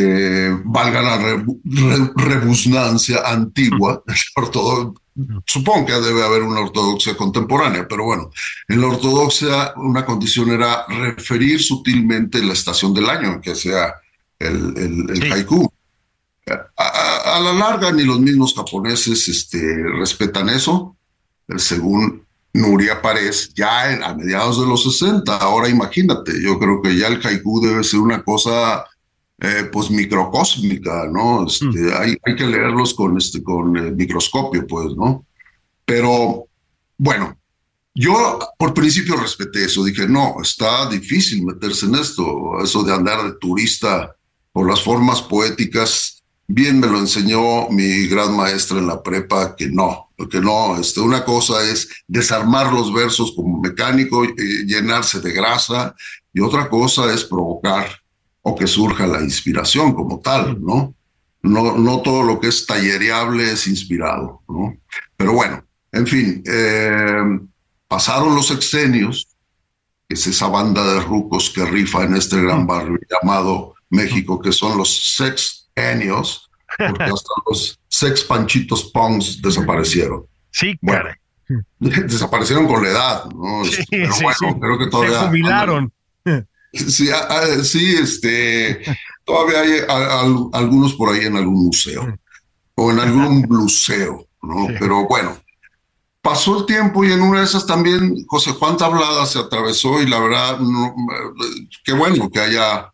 eh, 0.00 0.56
valga 0.64 1.02
la 1.02 1.18
re, 1.18 1.44
rebusnancia 2.14 3.22
antigua, 3.26 4.02
supongo 5.44 5.86
que 5.86 5.92
debe 5.92 6.22
haber 6.22 6.42
una 6.42 6.60
ortodoxia 6.60 7.16
contemporánea, 7.16 7.86
pero 7.88 8.04
bueno, 8.04 8.30
en 8.68 8.80
la 8.80 8.88
ortodoxia 8.88 9.72
una 9.76 10.04
condición 10.04 10.50
era 10.50 10.86
referir 10.86 11.60
sutilmente 11.60 12.42
la 12.42 12.52
estación 12.52 12.94
del 12.94 13.10
año 13.10 13.32
en 13.32 13.40
que 13.40 13.54
sea 13.54 13.94
el, 14.38 15.10
el, 15.10 15.32
haiku. 15.32 15.68
A, 16.76 17.40
la 17.40 17.52
larga 17.52 17.92
ni 17.92 18.04
los 18.04 18.20
mismos 18.20 18.54
japoneses 18.54 19.28
este, 19.28 19.82
respetan 19.98 20.48
eso, 20.48 20.96
según 21.56 22.24
Nuria 22.52 23.02
Párez, 23.02 23.52
ya 23.54 24.06
a 24.06 24.14
mediados 24.14 24.60
de 24.60 24.66
los 24.66 24.84
60. 24.84 25.36
Ahora 25.36 25.68
imagínate, 25.68 26.32
yo 26.40 26.58
creo 26.58 26.80
que 26.80 26.96
ya 26.96 27.08
el 27.08 27.20
haiku 27.20 27.60
debe 27.60 27.82
ser 27.82 28.00
una 28.00 28.22
cosa 28.22 28.84
eh, 29.40 29.68
pues 29.72 29.90
microcósmica, 29.90 31.06
¿no? 31.12 31.46
Este, 31.46 31.66
mm. 31.66 31.90
hay, 31.96 32.16
hay, 32.24 32.36
que 32.36 32.46
leerlos 32.46 32.92
con, 32.94 33.16
este, 33.16 33.42
con 33.42 33.76
eh, 33.76 33.92
microscopio, 33.92 34.66
pues, 34.66 34.96
¿no? 34.96 35.24
Pero, 35.84 36.46
bueno, 36.96 37.38
yo 37.94 38.38
por 38.58 38.74
principio 38.74 39.16
respeté 39.16 39.64
eso, 39.64 39.84
dije, 39.84 40.08
no, 40.08 40.36
está 40.42 40.88
difícil 40.88 41.44
meterse 41.44 41.86
en 41.86 41.94
esto, 41.94 42.62
eso 42.62 42.82
de 42.82 42.92
andar 42.92 43.24
de 43.24 43.38
turista 43.38 44.14
por 44.52 44.68
las 44.68 44.82
formas 44.82 45.22
poéticas, 45.22 46.22
bien 46.48 46.80
me 46.80 46.88
lo 46.88 46.98
enseñó 46.98 47.68
mi 47.70 48.06
gran 48.08 48.36
maestra 48.36 48.78
en 48.78 48.88
la 48.88 49.02
prepa, 49.02 49.54
que 49.54 49.68
no, 49.68 50.10
porque 50.16 50.40
no, 50.40 50.76
este, 50.80 51.00
una 51.00 51.24
cosa 51.24 51.62
es 51.62 51.88
desarmar 52.08 52.72
los 52.72 52.92
versos 52.92 53.32
como 53.36 53.60
mecánico, 53.60 54.24
y 54.24 54.28
eh, 54.28 54.64
llenarse 54.66 55.20
de 55.20 55.32
grasa, 55.32 55.94
y 56.32 56.40
otra 56.40 56.68
cosa 56.68 57.12
es 57.12 57.24
provocar 57.24 57.88
o 58.48 58.56
que 58.56 58.66
surja 58.66 59.06
la 59.06 59.20
inspiración 59.20 59.94
como 59.94 60.20
tal, 60.20 60.62
¿no? 60.62 60.94
No, 61.42 61.76
no 61.76 62.00
todo 62.00 62.22
lo 62.22 62.40
que 62.40 62.48
es 62.48 62.66
tallereable 62.66 63.52
es 63.52 63.66
inspirado, 63.66 64.42
¿no? 64.48 64.74
Pero 65.16 65.34
bueno, 65.34 65.62
en 65.92 66.06
fin, 66.06 66.42
eh, 66.46 67.40
pasaron 67.86 68.34
los 68.34 68.50
exenios, 68.50 69.28
que 70.08 70.14
es 70.14 70.26
esa 70.26 70.48
banda 70.48 70.82
de 70.94 71.00
rucos 71.00 71.50
que 71.50 71.64
rifa 71.64 72.04
en 72.04 72.16
este 72.16 72.40
gran 72.40 72.66
barrio 72.66 72.98
llamado 73.10 73.74
México, 73.90 74.40
que 74.40 74.52
son 74.52 74.78
los 74.78 75.14
sexenios, 75.16 76.50
porque 76.78 77.04
hasta 77.04 77.32
los 77.50 77.78
sex 77.88 78.24
panchitos 78.24 78.90
punks 78.92 79.42
desaparecieron. 79.42 80.26
Sí, 80.50 80.76
bueno, 80.80 81.10
desaparecieron 81.78 82.66
con 82.66 82.82
la 82.82 82.90
edad, 82.90 83.24
¿no? 83.26 83.64
Sí, 83.64 83.84
Pero 83.90 84.14
bueno, 84.22 84.58
creo 84.58 84.78
que 84.78 84.86
todavía. 84.86 85.20
Se 85.20 85.26
jubilaron. 85.26 85.92
Sí, 86.88 87.08
sí, 87.62 87.94
este, 87.94 88.82
todavía 89.24 89.60
hay 89.60 89.70
algunos 90.52 90.94
por 90.94 91.14
ahí 91.14 91.24
en 91.26 91.36
algún 91.36 91.66
museo 91.66 92.18
o 92.74 92.90
en 92.92 93.00
algún 93.00 93.42
bluseo, 93.42 94.26
¿no? 94.42 94.68
Pero 94.78 95.06
bueno, 95.08 95.36
pasó 96.22 96.60
el 96.60 96.66
tiempo 96.66 97.04
y 97.04 97.12
en 97.12 97.22
una 97.22 97.40
de 97.40 97.44
esas 97.44 97.66
también 97.66 98.24
José 98.26 98.52
Juan 98.52 98.76
Tablada 98.76 99.26
se 99.26 99.38
atravesó 99.38 100.00
y 100.00 100.06
la 100.06 100.20
verdad, 100.20 100.58
qué 101.84 101.92
bueno 101.92 102.30
que 102.30 102.38
haya, 102.38 102.92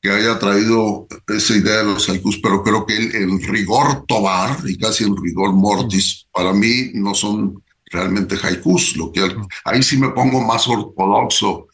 que 0.00 0.10
haya 0.10 0.38
traído 0.38 1.06
esa 1.28 1.56
idea 1.56 1.78
de 1.78 1.84
los 1.84 2.08
haikus, 2.08 2.38
pero 2.38 2.62
creo 2.62 2.86
que 2.86 2.96
el, 2.96 3.42
rigor 3.42 4.04
tobar 4.06 4.58
y 4.66 4.78
casi 4.78 5.04
el 5.04 5.16
rigor 5.16 5.52
mortis 5.52 6.26
para 6.32 6.52
mí 6.52 6.90
no 6.94 7.14
son 7.14 7.62
realmente 7.86 8.36
haikus, 8.40 8.96
lo 8.96 9.10
que 9.10 9.34
ahí 9.64 9.82
sí 9.82 9.96
me 9.96 10.10
pongo 10.10 10.40
más 10.42 10.68
ortodoxo 10.68 11.68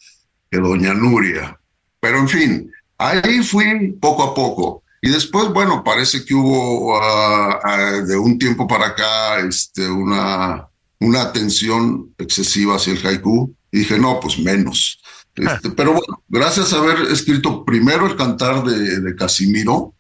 que 0.51 0.59
doña 0.59 0.93
Nuria. 0.95 1.59
Pero 2.01 2.19
en 2.19 2.29
fin, 2.29 2.73
ahí 2.99 3.43
fui 3.43 3.93
poco 4.01 4.23
a 4.23 4.35
poco. 4.35 4.83
Y 5.03 5.11
después, 5.11 5.49
bueno, 5.49 5.83
parece 5.83 6.25
que 6.25 6.35
hubo 6.35 6.97
ah, 6.97 7.61
ah, 7.63 8.03
de 8.07 8.17
un 8.17 8.39
tiempo 8.39 8.67
para 8.67 8.89
acá 8.89 9.39
este, 9.41 9.89
una, 9.89 10.69
una 10.99 11.23
atención 11.23 12.13
excesiva 12.19 12.77
hacia 12.77 12.93
el 12.93 13.07
haiku. 13.07 13.55
Y 13.73 13.79
dije, 13.81 13.99
no, 13.99 14.21
pues 14.21 14.39
menos. 14.39 15.01
Este, 15.35 15.71
pero 15.71 15.93
bueno, 15.93 16.23
gracias 16.29 16.73
a 16.73 16.79
haber 16.79 17.03
escrito 17.11 17.65
primero 17.65 18.07
el 18.07 18.17
cantar 18.17 18.65
de, 18.65 19.01
de, 19.01 19.17
Casimiro, 19.17 19.95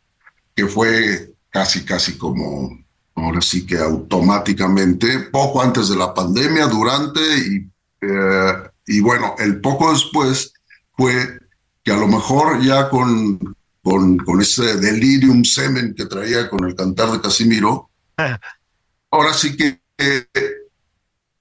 que 0.54 0.66
fue 0.66 1.32
casi, 1.48 1.84
casi 1.84 2.18
como, 2.18 2.78
ahora 3.14 3.40
sí 3.40 3.64
que 3.64 3.78
automáticamente, 3.78 5.20
poco 5.30 5.62
antes 5.62 5.88
de 5.88 5.96
la 5.96 6.12
pandemia, 6.12 6.66
durante 6.66 7.20
y 7.20 7.70
eh, 8.02 8.52
y 8.90 9.00
bueno, 9.00 9.36
el 9.38 9.60
poco 9.60 9.92
después 9.92 10.52
fue 10.96 11.38
que 11.84 11.92
a 11.92 11.96
lo 11.96 12.08
mejor 12.08 12.60
ya 12.60 12.90
con, 12.90 13.38
con, 13.84 14.18
con 14.18 14.40
ese 14.40 14.78
delirium 14.78 15.44
semen 15.44 15.94
que 15.94 16.06
traía 16.06 16.50
con 16.50 16.64
el 16.64 16.74
cantar 16.74 17.12
de 17.12 17.20
Casimiro, 17.20 17.88
ahora 19.12 19.32
sí 19.32 19.56
que, 19.56 19.80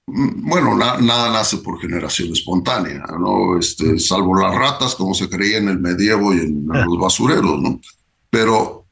mm, 0.06 0.48
bueno, 0.48 0.76
nada 0.76 1.32
nace 1.32 1.56
por 1.56 1.80
generación 1.80 2.32
espontánea, 2.32 3.04
¿no? 3.18 3.58
Este, 3.58 3.98
salvo 3.98 4.36
las 4.36 4.54
ratas, 4.54 4.94
como 4.94 5.12
se 5.12 5.28
creía 5.28 5.58
en 5.58 5.70
el 5.70 5.80
medievo 5.80 6.32
y 6.32 6.38
en 6.38 6.66
los 6.68 7.00
basureros, 7.00 7.60
¿no? 7.60 7.80
Pero 8.30 8.86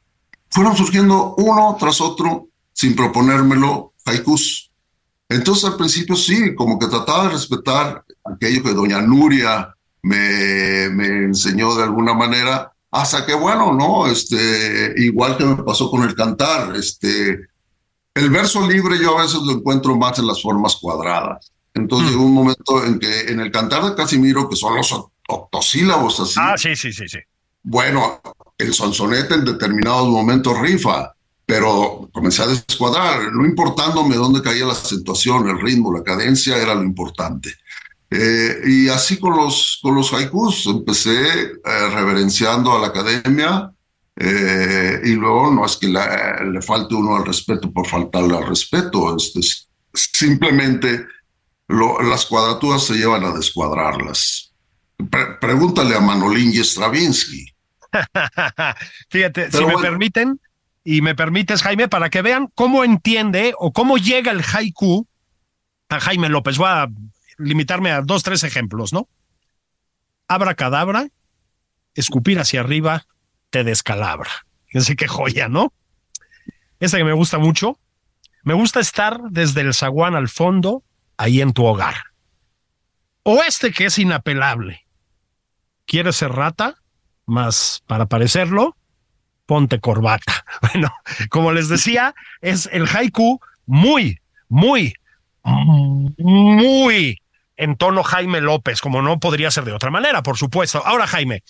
fueron 0.51 0.77
surgiendo 0.77 1.37
uno 1.37 1.77
tras 1.79 2.01
otro, 2.01 2.49
sin 2.73 2.97
proponérmelo, 2.97 3.93
haikus. 4.05 4.73
Entonces 5.29 5.65
al 5.65 5.77
principio 5.77 6.17
sí, 6.17 6.57
como 6.57 6.77
que 6.77 6.89
trataba 6.89 7.25
de 7.25 7.35
respetar 7.35 8.05
aquello 8.35 8.63
que 8.63 8.75
doña 8.75 9.01
Nuria 9.01 9.75
me, 10.03 10.89
me 10.91 11.07
enseñó 11.25 11.75
de 11.75 11.85
alguna 11.85 12.15
manera, 12.15 12.73
hasta 12.91 13.27
que 13.27 13.35
bueno, 13.35 13.73
¿no? 13.73 14.07
Este, 14.07 14.95
igual 14.97 15.37
que 15.37 15.45
me 15.45 15.63
pasó 15.63 15.91
con 15.91 16.03
el 16.03 16.15
cantar, 16.15 16.75
este, 16.77 17.49
el 18.15 18.31
verso 18.31 18.67
libre 18.67 18.99
yo 18.99 19.19
a 19.19 19.23
veces 19.23 19.41
lo 19.43 19.53
encuentro 19.53 19.97
más 19.97 20.19
en 20.19 20.27
las 20.27 20.43
formas 20.43 20.77
cuadradas. 20.77 21.53
Entonces 21.75 22.09
mm. 22.09 22.11
llegó 22.11 22.25
un 22.25 22.35
momento 22.35 22.85
en 22.85 22.99
que 22.99 23.21
en 23.29 23.41
el 23.41 23.51
cantar 23.51 23.85
de 23.85 23.95
Casimiro, 23.95 24.49
que 24.49 24.57
son 24.57 24.77
los 24.77 24.93
octosílabos 25.29 26.21
así. 26.21 26.35
Ah, 26.39 26.57
sí, 26.57 26.75
sí, 26.75 26.93
sí, 26.93 27.07
sí. 27.09 27.19
Bueno, 27.63 28.21
el 28.57 28.75
sonsonete 28.75 29.35
en 29.35 29.45
determinados 29.45 30.09
momentos 30.09 30.59
rifa, 30.59 31.15
pero 31.47 32.09
comencé 32.13 32.43
a 32.43 32.47
descuadrar, 32.47 33.33
no 33.33 33.47
importándome 33.47 34.17
dónde 34.17 34.43
caía 34.43 34.67
la 34.67 34.73
acentuación, 34.73 35.49
el 35.49 35.61
ritmo, 35.61 35.93
la 35.93 36.03
cadencia 36.03 36.57
era 36.57 36.75
lo 36.75 36.83
importante. 36.83 37.55
Eh, 38.11 38.61
y 38.65 38.89
así 38.89 39.19
con 39.19 39.37
los, 39.37 39.79
con 39.83 39.95
los 39.95 40.13
haikus, 40.13 40.67
empecé 40.67 41.43
eh, 41.43 41.89
reverenciando 41.93 42.73
a 42.73 42.81
la 42.81 42.87
academia 42.87 43.71
eh, 44.17 45.01
y 45.05 45.13
luego 45.13 45.53
no 45.53 45.67
es 45.67 45.77
que 45.77 45.89
le 45.89 46.63
falte 46.63 46.95
uno 46.95 47.17
al 47.17 47.27
respeto 47.27 47.71
por 47.71 47.87
faltarle 47.87 48.37
al 48.37 48.47
respeto, 48.47 49.15
este, 49.15 49.41
simplemente 49.93 51.07
las 51.69 52.25
cuadraturas 52.25 52.85
se 52.85 52.95
llevan 52.95 53.25
a 53.25 53.33
descuadrarlas. 53.33 54.55
pregúntale 55.41 55.95
a 55.95 56.01
Manolín 56.01 56.51
y 56.51 56.65
Stravinsky. 56.65 57.53
Fíjate, 59.11 59.51
si 59.53 59.65
me 59.65 59.77
permiten, 59.77 60.41
y 60.83 61.03
me 61.03 61.15
permites, 61.15 61.63
Jaime, 61.63 61.87
para 61.87 62.09
que 62.09 62.23
vean 62.23 62.49
cómo 62.55 62.83
entiende 62.83 63.53
o 63.59 63.73
cómo 63.75 63.99
llega 63.99 64.33
el 64.33 64.43
haiku 64.43 65.07
a 65.91 66.01
Jaime 66.01 66.31
López. 66.31 66.57
Voy 66.57 66.69
a 66.69 66.89
limitarme 67.39 67.91
a 67.91 68.03
dos, 68.03 68.23
tres 68.23 68.45
ejemplos, 68.45 68.93
¿no? 68.93 69.09
Abra 70.27 70.55
cadabra, 70.55 71.09
escupir 71.95 72.39
hacia 72.39 72.61
arriba, 72.61 73.07
te 73.51 73.65
descalabra. 73.65 74.31
Fíjense 74.67 74.97
qué 74.97 75.09
joya, 75.09 75.49
¿no? 75.49 75.73
Esta 76.81 76.99
que 76.99 77.05
me 77.05 77.13
gusta 77.13 77.39
mucho. 77.39 77.79
Me 78.43 78.55
gusta 78.55 78.81
estar 78.81 79.21
desde 79.31 79.63
el 79.63 79.75
zaguán 79.75 80.15
al 80.15 80.29
fondo, 80.29 80.85
ahí 81.17 81.41
en 81.41 81.53
tu 81.53 81.65
hogar. 81.65 81.97
O 83.23 83.43
este 83.43 83.73
que 83.73 83.87
es 83.87 83.99
inapelable. 83.99 84.87
¿Quieres 85.87 86.17
ser 86.17 86.33
rata? 86.33 86.77
Más 87.27 87.83
para 87.87 88.07
parecerlo, 88.07 88.77
ponte 89.47 89.81
corbata. 89.81 90.45
Bueno, 90.61 90.93
como 91.31 91.53
les 91.53 91.69
decía, 91.69 92.15
es 92.41 92.69
el 92.73 92.87
haiku 92.89 93.41
muy, 93.65 94.21
muy, 94.49 94.95
muy 95.45 97.21
en 97.59 97.77
tono 97.77 98.03
Jaime 98.03 98.41
López, 98.41 98.81
como 98.81 99.03
no 99.03 99.19
podría 99.19 99.51
ser 99.51 99.65
de 99.65 99.73
otra 99.73 99.91
manera, 99.91 100.23
por 100.23 100.39
supuesto. 100.39 100.81
Ahora, 100.87 101.07
Jaime, 101.07 101.43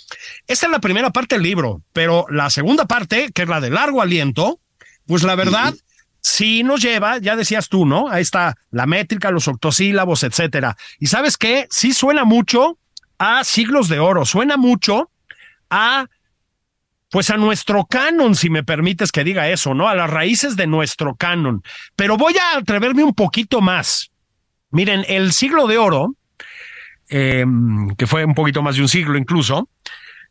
esta 0.47 0.67
es 0.67 0.73
la 0.73 0.81
primera 0.81 1.11
parte 1.11 1.37
del 1.37 1.45
libro, 1.45 1.83
pero 1.93 2.27
la 2.31 2.50
segunda 2.50 2.87
parte, 2.87 3.31
que 3.33 3.43
es 3.43 3.49
la 3.49 3.61
de 3.61 3.71
largo 3.71 4.03
aliento, 4.03 4.59
pues 5.07 5.23
la 5.23 5.35
verdad, 5.35 5.75
sí 6.21 6.65
nos 6.65 6.81
lleva, 6.81 7.19
ya 7.19 7.37
decías 7.37 7.69
tú, 7.69 7.85
¿no? 7.87 8.09
Ahí 8.09 8.23
está 8.23 8.57
la 8.71 8.87
métrica, 8.87 9.31
los 9.31 9.49
octosílabos, 9.49 10.23
etcétera. 10.23 10.77
Y 10.99 11.07
sabes 11.07 11.37
qué? 11.37 11.67
Sí 11.71 11.93
suena 11.93 12.25
mucho 12.25 12.79
a 13.19 13.45
siglos 13.45 13.88
de 13.88 14.00
oro, 14.00 14.25
suena 14.25 14.57
mucho 14.57 15.11
a 15.71 16.07
pues 17.11 17.31
a 17.31 17.38
nuestro 17.38 17.87
canon, 17.87 18.35
si 18.35 18.50
me 18.50 18.65
permites 18.65 19.12
que 19.12 19.25
diga 19.25 19.49
eso, 19.49 19.73
¿no? 19.75 19.88
A 19.88 19.95
las 19.95 20.11
raíces 20.11 20.57
de 20.57 20.67
nuestro 20.67 21.17
canon. 21.17 21.62
Pero 21.97 22.19
voy 22.19 22.35
a 22.37 22.59
atreverme 22.59 23.03
un 23.03 23.15
poquito 23.15 23.62
más. 23.62 24.11
Miren, 24.71 25.05
el 25.09 25.33
siglo 25.33 25.67
de 25.67 25.79
oro, 25.79 26.15
em, 27.09 27.89
que 27.97 28.07
fue 28.07 28.25
un 28.25 28.35
poquito 28.35 28.63
más 28.63 28.77
de 28.77 28.83
un 28.83 28.89
siglo 28.89 29.17
incluso, 29.17 29.69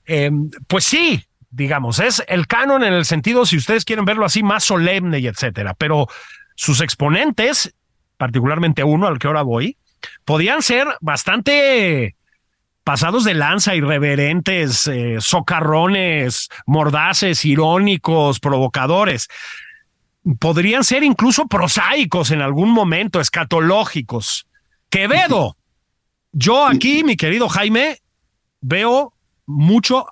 em, 0.06 0.50
pues 0.68 0.84
sí, 0.84 1.24
digamos, 1.50 2.00
es 2.00 2.24
el 2.28 2.48
canon 2.48 2.84
en 2.84 2.94
el 2.94 3.06
sentido, 3.06 3.46
si 3.46 3.58
ustedes 3.58 3.86
quieren 3.86 4.06
verlo 4.06 4.26
así, 4.26 4.44
más 4.44 4.64
solemne 4.64 5.20
y 5.20 5.28
etcétera, 5.28 5.74
pero 5.74 6.08
sus 6.56 6.82
exponentes, 6.82 7.74
particularmente 8.18 8.84
uno 8.84 9.08
al 9.08 9.20
que 9.20 9.28
ahora 9.28 9.42
voy, 9.42 9.78
podían 10.26 10.62
ser 10.62 10.88
bastante 11.02 12.16
pasados 12.84 13.26
de 13.26 13.34
lanza, 13.34 13.76
irreverentes, 13.76 14.88
eh, 14.88 15.18
socarrones, 15.20 16.48
mordaces, 16.66 17.44
irónicos, 17.44 18.40
provocadores. 18.40 19.28
Podrían 20.40 20.84
ser 20.84 21.04
incluso 21.04 21.48
prosaicos 21.48 22.32
en 22.32 22.42
algún 22.42 22.72
momento, 22.72 23.22
escatológicos. 23.22 24.48
Quevedo. 24.90 25.58
Yo 26.32 26.66
aquí, 26.68 27.04
mi 27.04 27.16
querido 27.16 27.50
Jaime, 27.50 28.02
veo 28.62 29.14
mucho, 29.46 30.06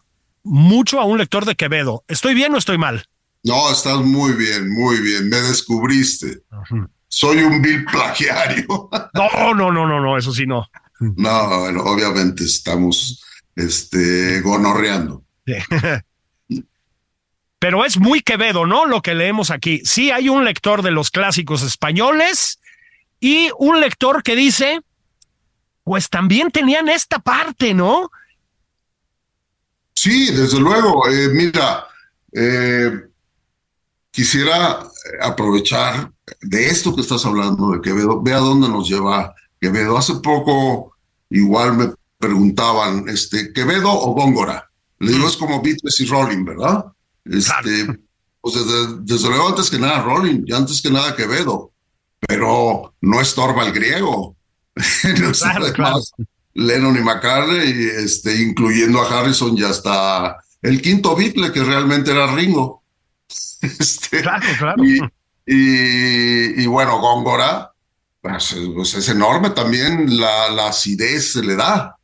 mucho 0.44 1.00
a 1.00 1.06
un 1.06 1.18
lector 1.18 1.46
de 1.46 1.56
Quevedo. 1.56 2.04
¿Estoy 2.08 2.34
bien 2.34 2.54
o 2.54 2.58
estoy 2.58 2.78
mal? 2.78 3.06
No, 3.44 3.72
estás 3.72 3.98
muy 3.98 4.34
bien, 4.34 4.74
muy 4.74 5.00
bien. 5.02 5.30
Me 5.30 5.38
descubriste. 5.38 6.44
Soy 7.08 7.38
un 7.44 7.62
vil 7.62 7.86
plagiario. 7.86 8.66
no, 9.14 9.54
no, 9.54 9.72
no, 9.72 9.88
no, 9.88 10.00
no, 10.00 10.18
eso 10.18 10.32
sí 10.32 10.46
no. 10.48 10.68
No, 11.00 11.60
bueno, 11.60 11.84
obviamente 11.84 12.44
estamos 12.44 13.24
este, 13.56 14.42
gonorreando. 14.42 15.24
Pero 17.66 17.84
es 17.84 18.00
muy 18.00 18.22
Quevedo, 18.22 18.68
¿no? 18.68 18.86
Lo 18.86 19.02
que 19.02 19.16
leemos 19.16 19.50
aquí. 19.50 19.82
Sí, 19.84 20.12
hay 20.12 20.30
un 20.30 20.46
lector 20.46 20.84
de 20.84 20.92
los 20.92 21.10
clásicos 21.10 21.64
españoles 21.64 22.60
y 23.20 23.50
un 23.58 23.82
lector 23.82 24.22
que 24.22 24.36
dice, 24.36 24.82
pues 25.84 26.12
también 26.12 26.52
tenían 26.52 26.90
esta 26.90 27.18
parte, 27.18 27.74
¿no? 27.74 28.12
Sí, 29.96 30.32
desde 30.32 30.60
luego. 30.60 31.10
Eh, 31.10 31.30
mira, 31.30 31.88
eh, 32.34 32.92
quisiera 34.12 34.82
aprovechar 35.24 36.12
de 36.44 36.68
esto 36.68 36.94
que 36.94 37.02
estás 37.02 37.26
hablando 37.26 37.72
de 37.72 37.82
Quevedo, 37.82 38.22
ve 38.22 38.34
a 38.34 38.42
dónde 38.42 38.70
nos 38.70 38.88
lleva 38.88 39.34
Quevedo. 39.60 39.98
Hace 39.98 40.14
poco 40.18 40.96
igual 41.32 41.76
me 41.76 41.92
preguntaban, 42.20 43.10
este, 43.10 43.52
¿Quevedo 43.54 43.90
o 43.92 44.14
Góngora? 44.14 44.70
Le 45.00 45.14
digo, 45.14 45.28
es 45.28 45.36
como 45.36 45.64
Beatles 45.64 46.00
y 46.00 46.06
Rolling, 46.06 46.46
¿verdad? 46.46 46.92
Este, 47.26 47.88
pues 48.42 48.56
desde, 49.08 49.30
luego 49.30 49.50
antes 49.50 49.70
que 49.70 49.80
nada 49.80 50.04
Rolling 50.04 50.44
y 50.46 50.54
antes 50.54 50.82
que 50.82 50.92
nada 50.92 51.16
Quevedo, 51.16 51.72
pero 52.20 52.94
no 53.02 53.22
estorba 53.22 53.66
el 53.66 53.74
griego. 53.74 54.36
claro, 55.74 56.00
Lennon 56.54 56.98
y 56.98 57.02
McCartney, 57.02 57.90
este, 57.98 58.42
incluyendo 58.42 59.02
a 59.02 59.20
Harrison 59.20 59.58
y 59.58 59.64
hasta 59.64 60.38
el 60.62 60.82
quinto 60.82 61.16
Beatle, 61.16 61.52
que 61.52 61.64
realmente 61.64 62.12
era 62.12 62.34
Ringo. 62.34 62.84
Este, 63.62 64.22
claro, 64.22 64.46
claro. 64.60 64.84
Y, 64.84 65.00
y, 65.48 66.62
y 66.62 66.66
bueno, 66.68 67.00
Góngora, 67.00 67.72
pues, 68.22 68.56
pues, 68.76 68.94
es 68.94 69.10
enorme 69.10 69.52
también 69.52 70.20
la, 70.20 70.50
la, 70.50 70.68
acidez 70.68 71.34
se 71.34 71.44
le 71.44 71.56
da. 71.56 71.96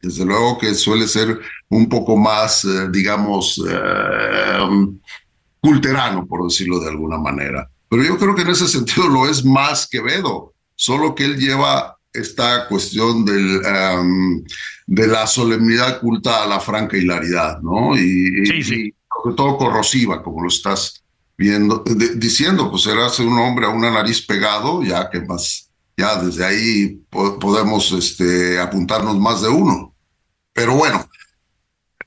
Desde 0.00 0.24
luego 0.24 0.58
que 0.58 0.74
suele 0.74 1.08
ser 1.08 1.40
un 1.68 1.88
poco 1.88 2.16
más, 2.16 2.64
eh, 2.64 2.88
digamos, 2.90 3.62
eh, 3.68 4.86
culterano, 5.60 6.26
por 6.26 6.44
decirlo 6.44 6.80
de 6.80 6.90
alguna 6.90 7.18
manera. 7.18 7.68
Pero 7.88 8.02
yo 8.02 8.18
creo 8.18 8.34
que 8.34 8.42
en 8.42 8.50
ese 8.50 8.68
sentido 8.68 9.08
lo 9.08 9.28
es 9.28 9.44
más 9.44 9.86
Quevedo, 9.88 10.54
solo 10.74 11.14
que 11.14 11.24
él 11.24 11.38
lleva 11.38 11.96
esta 12.12 12.66
cuestión 12.68 13.24
del, 13.24 13.60
em, 13.64 14.44
de 14.86 15.06
la 15.06 15.26
solemnidad 15.26 16.00
culta 16.00 16.42
a 16.42 16.46
la 16.46 16.60
franca 16.60 16.96
hilaridad, 16.96 17.60
¿no? 17.60 17.96
Y, 17.96 18.46
sí, 18.46 18.62
sí. 18.62 18.94
sobre 19.22 19.36
todo 19.36 19.56
corrosiva, 19.56 20.22
como 20.22 20.42
lo 20.42 20.48
estás 20.48 21.02
viendo, 21.36 21.84
diciendo, 22.16 22.70
pues 22.70 22.86
era 22.86 23.08
un 23.18 23.38
hombre 23.38 23.66
a 23.66 23.70
una 23.70 23.90
nariz 23.90 24.24
pegado, 24.24 24.82
ya 24.82 25.10
que 25.10 25.20
más, 25.20 25.65
ya 25.96 26.16
desde 26.16 26.44
ahí 26.44 27.02
podemos 27.10 27.90
este, 27.92 28.60
apuntarnos 28.60 29.18
más 29.18 29.40
de 29.42 29.48
uno. 29.48 29.94
Pero 30.52 30.74
bueno, 30.74 31.08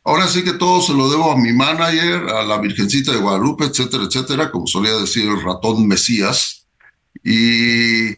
ahora 0.03 0.27
sí 0.27 0.43
que 0.43 0.53
todo 0.53 0.81
se 0.81 0.93
lo 0.93 1.09
debo 1.09 1.31
a 1.31 1.37
mi 1.37 1.53
manager, 1.53 2.29
a 2.29 2.43
la 2.43 2.59
Virgencita 2.59 3.11
de 3.11 3.19
Guadalupe, 3.19 3.65
etcétera, 3.65 4.03
etcétera, 4.03 4.51
como 4.51 4.67
solía 4.67 4.93
decir 4.93 5.27
el 5.27 5.41
ratón 5.41 5.87
Mesías. 5.87 6.67
Y, 7.23 8.15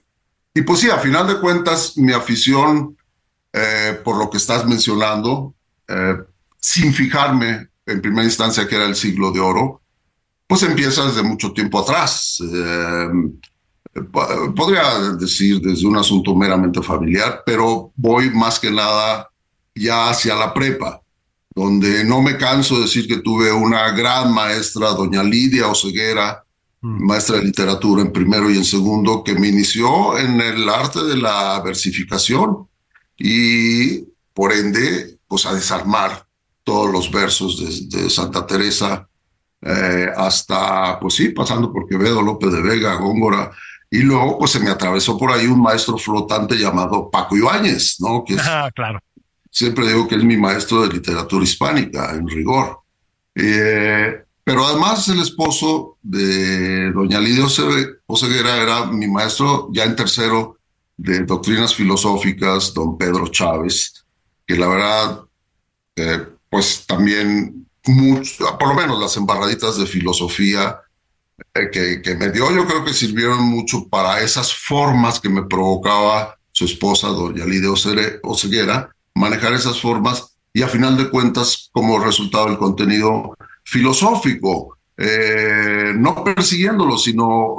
pues 0.65 0.79
sí, 0.79 0.89
a 0.89 0.99
final 0.99 1.27
de 1.27 1.39
cuentas, 1.39 1.97
mi 1.97 2.11
afición, 2.11 2.97
eh, 3.53 3.99
por 4.03 4.17
lo 4.17 4.29
que 4.29 4.37
estás 4.37 4.65
mencionando, 4.65 5.55
eh, 5.87 6.15
sin 6.59 6.93
fijarme 6.93 7.69
en 7.85 8.01
primera 8.01 8.25
instancia 8.25 8.67
que 8.67 8.75
era 8.75 8.85
el 8.85 8.95
siglo 8.95 9.31
de 9.31 9.39
oro, 9.39 9.81
pues 10.47 10.63
empieza 10.63 11.05
desde 11.05 11.23
mucho 11.23 11.53
tiempo 11.53 11.79
atrás. 11.79 12.41
Eh, 12.41 13.07
podría 13.93 15.11
decir 15.19 15.59
desde 15.59 15.87
un 15.87 15.97
asunto 15.97 16.35
meramente 16.35 16.81
familiar, 16.81 17.43
pero 17.45 17.91
voy 17.95 18.29
más 18.29 18.59
que 18.59 18.71
nada 18.71 19.29
ya 19.75 20.09
hacia 20.09 20.35
la 20.35 20.53
prepa, 20.53 21.01
donde 21.53 22.03
no 22.03 22.21
me 22.21 22.37
canso 22.37 22.75
de 22.75 22.81
decir 22.81 23.07
que 23.07 23.17
tuve 23.17 23.51
una 23.51 23.91
gran 23.91 24.33
maestra, 24.33 24.91
doña 24.91 25.23
Lidia 25.23 25.67
Oseguera, 25.67 26.43
mm. 26.81 27.05
maestra 27.05 27.37
de 27.37 27.43
literatura 27.43 28.01
en 28.01 28.13
primero 28.13 28.49
y 28.49 28.57
en 28.57 28.65
segundo, 28.65 29.23
que 29.23 29.35
me 29.35 29.49
inició 29.49 30.17
en 30.17 30.39
el 30.39 30.67
arte 30.69 31.03
de 31.03 31.17
la 31.17 31.59
versificación 31.61 32.67
y 33.17 33.99
por 34.33 34.53
ende, 34.53 35.17
pues 35.27 35.45
a 35.45 35.53
desarmar 35.53 36.25
todos 36.63 36.89
los 36.91 37.11
versos 37.11 37.89
de, 37.89 37.99
de 37.99 38.09
Santa 38.09 38.47
Teresa 38.47 39.07
eh, 39.61 40.09
hasta, 40.15 40.99
pues 40.99 41.13
sí, 41.15 41.29
pasando 41.29 41.71
por 41.71 41.87
Quevedo, 41.87 42.21
López 42.21 42.51
de 42.51 42.61
Vega, 42.61 42.95
Góngora, 42.95 43.51
y 43.93 43.99
luego 43.99 44.39
pues 44.39 44.51
se 44.51 44.59
me 44.61 44.69
atravesó 44.69 45.17
por 45.17 45.31
ahí 45.31 45.47
un 45.47 45.61
maestro 45.61 45.97
flotante 45.97 46.55
llamado 46.55 47.11
Paco 47.11 47.35
Ibáñez, 47.35 47.97
¿no? 47.99 48.23
Que 48.25 48.37
ah, 48.39 48.71
claro. 48.73 48.99
Siempre 49.51 49.85
digo 49.85 50.07
que 50.07 50.15
es 50.15 50.23
mi 50.23 50.37
maestro 50.37 50.83
de 50.83 50.93
literatura 50.93 51.43
hispánica, 51.43 52.11
en 52.11 52.25
rigor. 52.25 52.79
Eh, 53.35 54.23
pero 54.45 54.65
además 54.65 55.09
el 55.09 55.19
esposo 55.19 55.97
de 56.01 56.89
doña 56.93 57.19
Lidia 57.19 57.45
Oseguera 57.45 58.57
era 58.63 58.85
mi 58.85 59.07
maestro 59.07 59.67
ya 59.73 59.83
en 59.83 59.95
tercero 59.95 60.57
de 60.95 61.25
doctrinas 61.25 61.75
filosóficas, 61.75 62.73
don 62.73 62.97
Pedro 62.97 63.27
Chávez, 63.27 64.05
que 64.47 64.55
la 64.55 64.67
verdad, 64.67 65.19
eh, 65.97 66.27
pues 66.49 66.85
también 66.87 67.67
mucho, 67.87 68.57
por 68.57 68.69
lo 68.69 68.75
menos 68.75 68.99
las 68.99 69.17
embarraditas 69.17 69.77
de 69.77 69.85
filosofía 69.85 70.79
que, 71.71 72.01
que, 72.01 72.15
me 72.15 72.31
dio, 72.31 72.51
yo 72.51 72.65
creo 72.65 72.83
que 72.83 72.93
sirvieron 72.93 73.43
mucho 73.43 73.87
para 73.87 74.21
esas 74.21 74.53
formas 74.53 75.19
que 75.19 75.29
me 75.29 75.43
provocaba 75.43 76.37
su 76.51 76.65
esposa, 76.65 77.07
doña 77.07 77.45
Lidia 77.45 77.71
Oseguera, 77.71 78.89
manejar 79.15 79.53
esas 79.53 79.79
formas 79.79 80.37
y 80.53 80.61
a 80.61 80.67
final 80.67 80.97
de 80.97 81.09
cuentas 81.09 81.69
como 81.71 81.99
resultado 81.99 82.47
el 82.47 82.57
contenido 82.57 83.35
filosófico, 83.63 84.77
eh, 84.97 85.93
no 85.95 86.23
persiguiéndolo, 86.23 86.97
sino 86.97 87.55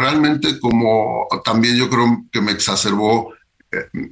realmente 0.00 0.60
como 0.60 1.26
también 1.44 1.76
yo 1.76 1.88
creo 1.88 2.24
que 2.30 2.40
me 2.40 2.52
exacerbó 2.52 3.32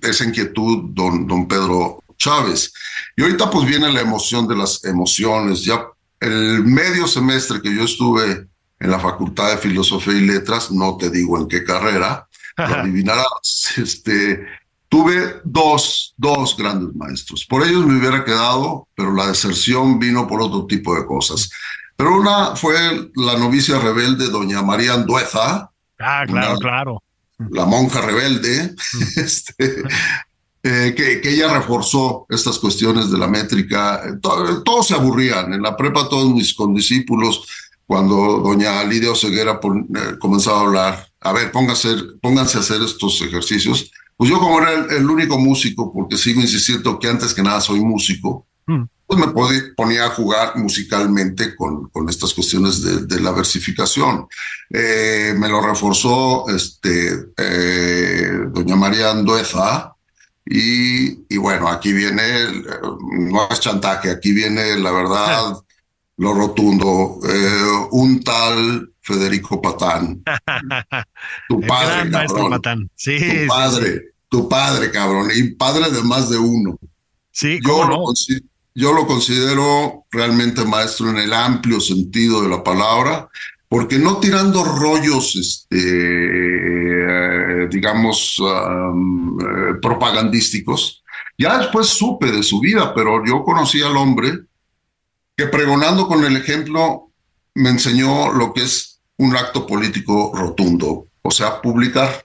esa 0.02 0.24
inquietud 0.24 0.90
don, 0.92 1.26
don 1.26 1.46
Pedro 1.46 2.02
Chávez. 2.16 2.72
Y 3.16 3.22
ahorita 3.22 3.50
pues 3.50 3.66
viene 3.66 3.92
la 3.92 4.00
emoción 4.00 4.48
de 4.48 4.56
las 4.56 4.84
emociones. 4.84 5.64
Ya 5.64 5.86
el 6.20 6.64
medio 6.64 7.06
semestre 7.06 7.60
que 7.60 7.74
yo 7.74 7.84
estuve 7.84 8.48
en 8.78 8.90
la 8.90 8.98
Facultad 8.98 9.50
de 9.50 9.58
Filosofía 9.58 10.14
y 10.14 10.26
Letras, 10.26 10.70
no 10.70 10.96
te 10.96 11.10
digo 11.10 11.38
en 11.38 11.48
qué 11.48 11.64
carrera, 11.64 12.28
lo 12.56 12.64
adivinarás, 12.64 13.74
este, 13.76 14.46
tuve 14.88 15.40
dos, 15.44 16.14
dos 16.16 16.56
grandes 16.56 16.94
maestros. 16.94 17.44
Por 17.44 17.66
ellos 17.66 17.86
me 17.86 17.98
hubiera 17.98 18.24
quedado, 18.24 18.88
pero 18.94 19.12
la 19.12 19.26
deserción 19.26 19.98
vino 19.98 20.26
por 20.26 20.40
otro 20.40 20.66
tipo 20.66 20.94
de 20.94 21.06
cosas. 21.06 21.50
Pero 21.96 22.16
una 22.16 22.56
fue 22.56 23.10
la 23.14 23.38
novicia 23.38 23.78
rebelde, 23.78 24.28
doña 24.28 24.62
María 24.62 24.94
Andueza. 24.94 25.70
Ah, 25.98 26.24
claro, 26.26 26.58
claro. 26.58 27.02
La 27.50 27.64
monja 27.64 28.00
rebelde, 28.00 28.74
este, 29.16 29.82
eh, 30.62 30.94
que, 30.96 31.20
que, 31.20 31.30
ella 31.30 31.54
reforzó 31.54 32.26
estas 32.28 32.58
cuestiones 32.58 33.10
de 33.10 33.18
la 33.18 33.28
métrica. 33.28 34.02
todos 34.20 34.86
se 34.86 34.94
aburrían. 34.94 35.52
En 35.52 35.62
la 35.62 35.76
prepa, 35.76 36.08
todos 36.08 36.32
mis 36.32 36.54
condiscípulos, 36.54 37.46
cuando 37.86 38.40
doña 38.40 38.82
Lidia 38.84 39.12
Oseguera 39.12 39.60
eh, 39.62 40.18
comenzaba 40.18 40.58
a 40.58 40.62
hablar, 40.62 41.08
a 41.20 41.32
ver, 41.32 41.52
pónganse, 41.52 41.88
pónganse 42.20 42.58
a 42.58 42.60
hacer 42.60 42.82
estos 42.82 43.20
ejercicios. 43.22 43.90
Pues 44.16 44.30
yo 44.30 44.38
como 44.38 44.60
era 44.60 44.72
el, 44.96 45.08
único 45.08 45.38
músico, 45.38 45.92
porque 45.92 46.16
sigo 46.16 46.40
insistiendo 46.40 46.98
que 46.98 47.08
antes 47.08 47.34
que 47.34 47.42
nada 47.42 47.60
soy 47.60 47.80
músico, 47.80 48.46
mm. 48.66 48.82
pues 49.06 49.20
me 49.20 49.32
ponía 49.76 50.06
a 50.06 50.10
jugar 50.10 50.56
musicalmente 50.56 51.54
con, 51.54 51.88
con 51.90 52.08
estas 52.08 52.32
cuestiones 52.34 52.82
de, 52.82 53.06
de 53.06 53.20
la 53.20 53.30
versificación. 53.32 54.26
Eh, 54.70 55.34
me 55.36 55.48
lo 55.48 55.60
reforzó 55.60 56.48
este, 56.48 57.26
doña 58.52 58.74
María 58.74 59.10
Andueza, 59.10 59.92
y, 60.48 61.24
y, 61.28 61.36
bueno, 61.38 61.68
aquí 61.68 61.92
viene, 61.92 62.22
no 63.10 63.48
es 63.50 63.58
chantaje, 63.58 64.10
aquí 64.10 64.30
viene 64.30 64.78
la 64.78 64.92
verdad, 64.92 65.56
lo 66.18 66.32
rotundo, 66.32 67.18
eh, 67.28 67.88
un 67.92 68.22
tal 68.22 68.92
Federico 69.00 69.60
Patán. 69.60 70.22
tu 71.48 71.60
padre, 71.60 72.10
cabrón. 72.10 72.50
Patán. 72.50 72.90
Sí, 72.94 73.18
tu 73.18 73.46
padre, 73.46 74.02
tu 74.28 74.48
padre, 74.48 74.90
cabrón, 74.90 75.28
y 75.34 75.50
padre 75.54 75.90
de 75.90 76.02
más 76.02 76.30
de 76.30 76.38
uno. 76.38 76.78
Sí, 77.30 77.58
yo, 77.62 77.84
no? 77.84 77.98
lo, 77.98 78.14
yo 78.74 78.92
lo 78.92 79.06
considero 79.06 80.06
realmente 80.10 80.64
maestro 80.64 81.10
en 81.10 81.18
el 81.18 81.32
amplio 81.32 81.80
sentido 81.80 82.42
de 82.42 82.48
la 82.48 82.64
palabra, 82.64 83.28
porque 83.68 83.98
no 83.98 84.16
tirando 84.18 84.64
rollos, 84.64 85.36
este, 85.36 85.76
digamos, 87.68 88.40
eh, 88.40 89.74
propagandísticos. 89.82 91.02
Ya 91.36 91.58
después 91.58 91.88
supe 91.88 92.32
de 92.32 92.42
su 92.42 92.60
vida, 92.60 92.94
pero 92.94 93.22
yo 93.26 93.44
conocí 93.44 93.82
al 93.82 93.98
hombre 93.98 94.46
que 95.36 95.46
pregonando 95.46 96.08
con 96.08 96.24
el 96.24 96.36
ejemplo 96.36 97.10
me 97.54 97.70
enseñó 97.70 98.32
lo 98.32 98.52
que 98.52 98.62
es 98.62 99.00
un 99.18 99.36
acto 99.36 99.66
político 99.66 100.32
rotundo, 100.34 101.08
o 101.22 101.30
sea, 101.30 101.60
publicar. 101.60 102.24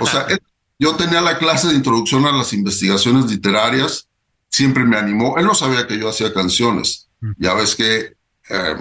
O 0.00 0.06
sea, 0.06 0.26
yo 0.78 0.96
tenía 0.96 1.20
la 1.20 1.38
clase 1.38 1.68
de 1.68 1.74
introducción 1.74 2.26
a 2.26 2.32
las 2.32 2.52
investigaciones 2.52 3.26
literarias, 3.26 4.08
siempre 4.48 4.84
me 4.84 4.96
animó. 4.96 5.38
Él 5.38 5.46
no 5.46 5.54
sabía 5.54 5.86
que 5.86 5.98
yo 5.98 6.08
hacía 6.08 6.32
canciones. 6.32 7.08
Mm. 7.20 7.32
Ya 7.38 7.54
ves 7.54 7.74
que 7.74 8.14
eh, 8.50 8.76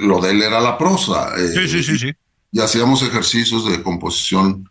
lo 0.00 0.20
de 0.20 0.30
él 0.30 0.42
era 0.42 0.60
la 0.60 0.76
prosa. 0.76 1.34
Eh, 1.36 1.48
sí, 1.48 1.68
sí, 1.68 1.82
sí, 1.82 1.98
sí. 1.98 2.12
Y 2.50 2.60
hacíamos 2.60 3.02
ejercicios 3.02 3.70
de 3.70 3.82
composición 3.82 4.68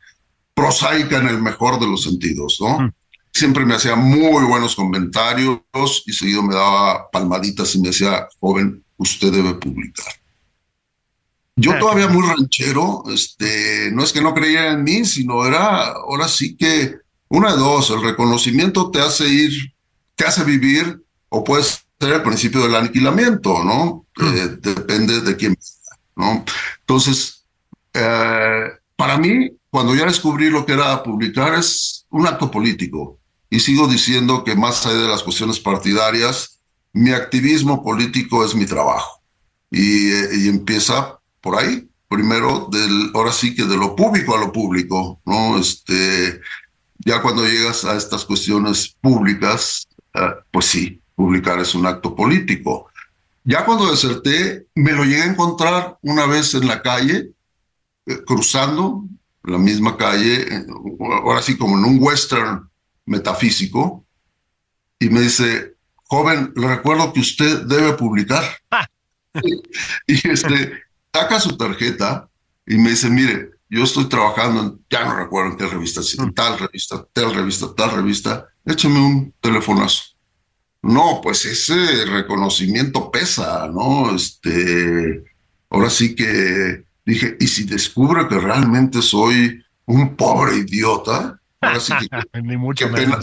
prosaica 0.54 1.18
en 1.18 1.28
el 1.28 1.42
mejor 1.42 1.80
de 1.80 1.88
los 1.88 2.04
sentidos, 2.04 2.58
¿no? 2.60 2.80
Mm. 2.80 2.94
Siempre 3.34 3.66
me 3.66 3.76
hacía 3.76 3.96
muy 3.96 4.44
buenos 4.46 4.76
comentarios 4.76 5.62
y 6.06 6.14
seguido 6.14 6.44
me 6.44 6.54
daba 6.54 7.10
palmaditas 7.10 7.74
y 7.76 7.82
me 7.82 7.90
decía, 7.90 8.28
joven, 8.40 8.84
usted 8.98 9.32
debe 9.32 9.54
publicar. 9.56 10.14
Yo 11.56 11.78
todavía 11.78 12.08
muy 12.08 12.26
ranchero, 12.28 13.04
este, 13.14 13.92
no 13.92 14.04
es 14.04 14.12
que 14.14 14.22
no 14.22 14.34
creía 14.34 14.72
en 14.72 14.84
mí, 14.84 15.06
sino 15.06 15.46
era, 15.46 15.92
ahora 15.92 16.28
sí 16.28 16.56
que, 16.56 16.96
una 17.30 17.52
de 17.52 17.60
dos, 17.60 17.90
el 17.92 18.02
reconocimiento 18.02 18.90
te 18.90 19.00
hace 19.00 19.28
ir, 19.28 19.74
te 20.16 20.26
hace 20.26 20.44
vivir, 20.44 21.04
o 21.30 21.44
puedes 21.44 21.86
ser 22.00 22.14
el 22.14 22.24
principio 22.24 22.64
del 22.64 22.76
aniquilamiento, 22.76 23.64
¿no? 23.64 24.06
Mm. 24.18 24.38
Eh, 24.38 24.48
depende 24.60 25.22
de 25.22 25.36
quién, 25.36 25.58
¿no? 26.16 26.44
Entonces, 26.80 27.46
eh, 27.94 28.68
para 28.96 29.18
mí, 29.18 29.50
cuando 29.70 29.94
ya 29.96 30.06
descubrí 30.06 30.50
lo 30.50 30.66
que 30.66 30.74
era 30.74 31.04
publicar, 31.04 31.54
es 31.54 32.06
un 32.10 32.28
acto 32.28 32.50
político. 32.50 33.20
Y 33.52 33.60
sigo 33.60 33.88
diciendo 33.88 34.44
que 34.44 34.56
más 34.56 34.84
allá 34.88 34.98
de 34.98 35.08
las 35.08 35.22
cuestiones 35.22 35.60
partidarias, 35.60 36.60
mi 36.94 37.12
activismo 37.12 37.84
político 37.84 38.44
es 38.44 38.56
mi 38.56 38.66
trabajo. 38.66 39.22
Y, 39.70 40.10
eh, 40.10 40.30
y 40.38 40.50
empieza 40.50 41.20
por 41.40 41.60
ahí. 41.60 41.88
Primero, 42.08 42.68
del, 42.72 43.12
ahora 43.14 43.32
sí 43.32 43.54
que 43.54 43.66
de 43.66 43.78
lo 43.78 43.96
público 43.96 44.36
a 44.36 44.40
lo 44.40 44.52
público, 44.52 45.22
¿no? 45.26 45.60
Este, 45.60 46.42
ya 47.00 47.22
cuando 47.22 47.46
llegas 47.46 47.86
a 47.86 47.96
estas 47.96 48.26
cuestiones 48.26 48.96
públicas, 49.00 49.88
pues 50.52 50.66
sí, 50.66 51.02
publicar 51.16 51.60
es 51.60 51.76
un 51.76 51.86
acto 51.86 52.16
político. 52.16 52.88
Ya 53.44 53.66
cuando 53.66 53.90
deserté, 53.90 54.68
me 54.76 54.92
lo 54.92 55.04
llegué 55.04 55.24
a 55.24 55.32
encontrar 55.32 55.98
una 56.02 56.26
vez 56.26 56.54
en 56.54 56.68
la 56.68 56.82
calle, 56.82 57.32
eh, 58.06 58.18
cruzando 58.26 59.06
la 59.44 59.58
misma 59.58 59.98
calle, 59.98 60.42
eh, 60.42 60.66
ahora 61.24 61.42
sí 61.42 61.58
como 61.58 61.78
en 61.78 61.86
un 61.86 61.98
western 62.02 62.70
metafísico, 63.06 64.06
y 65.00 65.10
me 65.10 65.22
dice, 65.22 65.76
joven, 66.04 66.54
le 66.56 66.68
recuerdo 66.68 67.12
que 67.12 67.20
usted 67.20 67.62
debe 67.62 67.94
publicar. 67.94 68.44
Ah. 68.70 68.88
y 70.08 70.28
este, 70.30 70.74
saca 71.14 71.40
su 71.40 71.58
tarjeta 71.58 72.30
y 72.66 72.78
me 72.78 72.92
dice, 72.92 73.10
mire, 73.10 73.52
yo 73.70 73.84
estoy 73.84 74.06
trabajando 74.06 74.62
en, 74.62 74.86
ya 74.90 75.06
no 75.06 75.16
recuerdo 75.16 75.52
en 75.52 75.58
qué 75.58 75.68
revista, 75.68 76.02
mm. 76.02 76.34
tal 76.34 76.60
revista, 76.60 77.08
tal 77.14 77.34
revista, 77.34 77.74
tal 77.76 77.92
revista, 77.92 78.48
écheme 78.66 79.00
un 79.00 79.34
telefonazo. 79.40 80.04
No, 80.84 81.22
pues 81.22 81.46
ese 81.46 82.06
reconocimiento 82.06 83.10
pesa, 83.12 83.68
¿no? 83.68 84.16
Este, 84.16 85.24
ahora 85.70 85.90
sí 85.90 86.16
que 86.16 86.86
dije, 87.06 87.38
y 87.40 87.48
si 87.48 87.64
descubro 87.64 88.28
que 88.28 88.40
realmente 88.40 89.02
soy 89.02 89.64
un 89.86 90.16
pobre 90.16 90.58
idiota, 90.58 91.41
ahora 91.62 91.80
sí 91.80 91.94
que 92.00 92.10
qué 92.76 92.88
pena, 92.88 93.20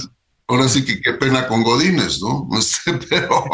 ahora 0.46 0.68
sí 0.68 0.84
que 0.84 1.00
qué 1.00 1.12
pena 1.14 1.46
con 1.46 1.62
Godines, 1.62 2.20
¿no? 2.22 2.48
Pero, 3.08 3.44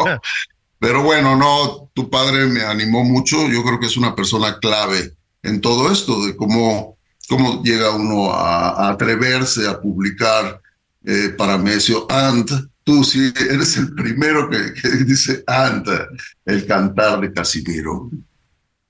pero 0.77 1.01
bueno, 1.01 1.35
no, 1.35 1.89
tu 1.93 2.09
padre 2.09 2.45
me 2.45 2.61
animó 2.61 3.03
mucho, 3.03 3.47
yo 3.47 3.63
creo 3.63 3.79
que 3.79 3.87
es 3.87 3.97
una 3.97 4.13
persona 4.13 4.59
clave 4.59 5.13
en 5.41 5.61
todo 5.61 5.91
esto, 5.91 6.25
de 6.25 6.35
cómo, 6.35 6.97
cómo 7.27 7.63
llega 7.63 7.91
uno 7.91 8.31
a, 8.31 8.89
atreverse 8.89 9.67
a 9.67 9.79
publicar 9.79 10.61
eh, 11.03 11.33
para 11.37 11.57
Mesio 11.57 12.05
and 12.09 12.69
tú 12.85 13.03
sí 13.03 13.33
eres 13.49 13.75
el 13.77 13.93
primero 13.93 14.49
que, 14.49 14.89
dice 15.05 15.43
anda 15.47 16.07
el 16.45 16.65
cantar 16.65 17.19
de 17.19 17.33
Casimiro. 17.33 18.09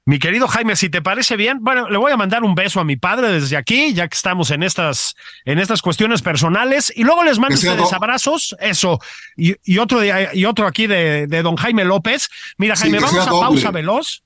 Mi 0.07 0.19
querido 0.19 0.47
Jaime, 0.47 0.75
si 0.75 0.89
te 0.89 1.01
parece 1.01 1.35
bien, 1.35 1.57
bueno, 1.61 1.89
le 1.89 1.97
voy 1.97 2.11
a 2.11 2.17
mandar 2.17 2.43
un 2.43 2.53
beso 2.53 2.79
a 2.79 2.83
mi 2.83 2.95
padre 2.95 3.31
desde 3.31 3.57
aquí, 3.57 3.91
ya 3.91 4.07
que 4.07 4.15
estamos 4.15 4.51
en 4.51 4.61
estas, 4.61 5.15
en 5.45 5.57
estas 5.57 5.81
cuestiones 5.81 6.21
personales, 6.21 6.93
y 6.95 7.03
luego 7.03 7.23
les 7.23 7.39
mando 7.39 7.55
ustedes 7.55 7.91
abrazos, 7.91 8.55
eso, 8.59 8.99
y, 9.35 9.77
otro, 9.79 10.01
y 10.03 10.45
otro 10.45 10.67
aquí 10.67 10.85
de, 10.85 11.25
don 11.27 11.55
Jaime 11.55 11.85
López. 11.85 12.29
Mira, 12.59 12.75
Jaime, 12.75 12.99
vamos 12.99 13.27
a 13.27 13.31
pausa 13.31 13.71
veloz. 13.71 14.23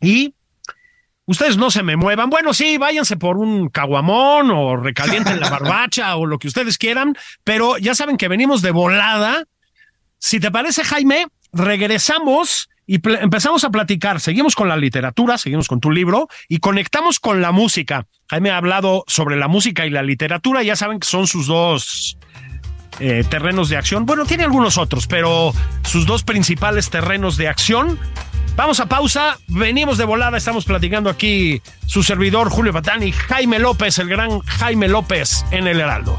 Y 0.00 0.34
ustedes 1.26 1.56
no 1.56 1.70
se 1.70 1.84
me 1.84 1.94
muevan. 1.94 2.28
Bueno, 2.28 2.52
sí, 2.52 2.76
váyanse 2.76 3.16
por 3.16 3.36
un 3.36 3.68
caguamón 3.68 4.50
o 4.50 4.76
recalienten 4.76 5.38
la 5.38 5.48
barbacha 5.50 6.16
o 6.16 6.26
lo 6.26 6.40
que 6.40 6.48
ustedes 6.48 6.76
quieran, 6.76 7.16
pero 7.44 7.78
ya 7.78 7.94
saben 7.94 8.16
que 8.16 8.26
venimos 8.26 8.62
de 8.62 8.72
volada. 8.72 9.44
Si 10.18 10.40
te 10.40 10.50
parece, 10.50 10.82
Jaime, 10.82 11.28
regresamos 11.52 12.68
y 12.90 13.00
empezamos 13.20 13.62
a 13.62 13.70
platicar. 13.70 14.20
Seguimos 14.20 14.56
con 14.56 14.68
la 14.68 14.76
literatura, 14.76 15.38
seguimos 15.38 15.68
con 15.68 15.78
tu 15.78 15.92
libro 15.92 16.26
y 16.48 16.58
conectamos 16.58 17.20
con 17.20 17.40
la 17.40 17.52
música. 17.52 18.08
Jaime 18.28 18.50
ha 18.50 18.56
hablado 18.56 19.04
sobre 19.06 19.36
la 19.36 19.46
música 19.46 19.86
y 19.86 19.90
la 19.90 20.02
literatura, 20.02 20.64
ya 20.64 20.74
saben 20.74 20.98
que 20.98 21.06
son 21.06 21.28
sus 21.28 21.46
dos 21.46 22.18
eh, 22.98 23.22
terrenos 23.30 23.68
de 23.68 23.76
acción. 23.76 24.06
Bueno, 24.06 24.26
tiene 24.26 24.42
algunos 24.42 24.76
otros, 24.76 25.06
pero 25.06 25.52
sus 25.84 26.04
dos 26.04 26.24
principales 26.24 26.90
terrenos 26.90 27.36
de 27.36 27.46
acción 27.46 27.96
Vamos 28.56 28.80
a 28.80 28.86
pausa, 28.86 29.38
venimos 29.46 29.96
de 29.96 30.04
volada, 30.04 30.36
estamos 30.36 30.64
platicando 30.64 31.08
aquí 31.08 31.62
su 31.86 32.02
servidor 32.02 32.50
Julio 32.50 32.72
Patán 32.72 33.02
y 33.02 33.12
Jaime 33.12 33.58
López, 33.58 33.98
el 33.98 34.08
gran 34.08 34.40
Jaime 34.40 34.88
López 34.88 35.46
en 35.50 35.66
el 35.66 35.80
Heraldo. 35.80 36.18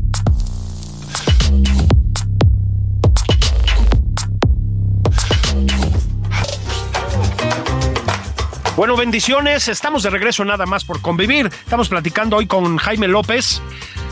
Bueno, 8.81 8.97
bendiciones. 8.97 9.67
Estamos 9.67 10.01
de 10.01 10.09
regreso 10.09 10.43
nada 10.43 10.65
más 10.65 10.85
por 10.85 11.01
convivir. 11.01 11.45
Estamos 11.45 11.87
platicando 11.87 12.37
hoy 12.37 12.47
con 12.47 12.77
Jaime 12.77 13.07
López. 13.07 13.61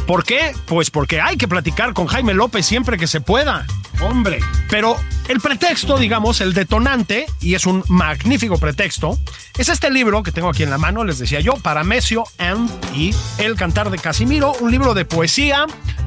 ¿Por 0.05 0.23
qué? 0.23 0.53
Pues 0.67 0.91
porque 0.91 1.19
hay 1.19 1.37
que 1.37 1.47
platicar 1.47 1.95
con 1.95 2.05
Jaime 2.05 2.35
López 2.35 2.67
siempre 2.67 2.99
que 2.99 3.07
se 3.07 3.19
pueda. 3.19 3.65
Hombre. 3.99 4.39
Pero 4.69 4.95
el 5.27 5.39
pretexto, 5.39 5.97
digamos, 5.97 6.39
el 6.39 6.53
detonante, 6.53 7.25
y 7.41 7.55
es 7.55 7.65
un 7.65 7.83
magnífico 7.87 8.59
pretexto, 8.59 9.17
es 9.57 9.69
este 9.69 9.89
libro 9.89 10.21
que 10.21 10.31
tengo 10.31 10.49
aquí 10.49 10.61
en 10.61 10.69
la 10.69 10.77
mano, 10.77 11.03
les 11.03 11.17
decía 11.17 11.39
yo, 11.39 11.53
Paramesio 11.53 12.25
and 12.37 12.69
y 12.93 13.15
El 13.39 13.55
Cantar 13.55 13.89
de 13.89 13.97
Casimiro, 13.97 14.53
un 14.59 14.69
libro 14.69 14.93
de 14.93 15.03
poesía, 15.03 15.65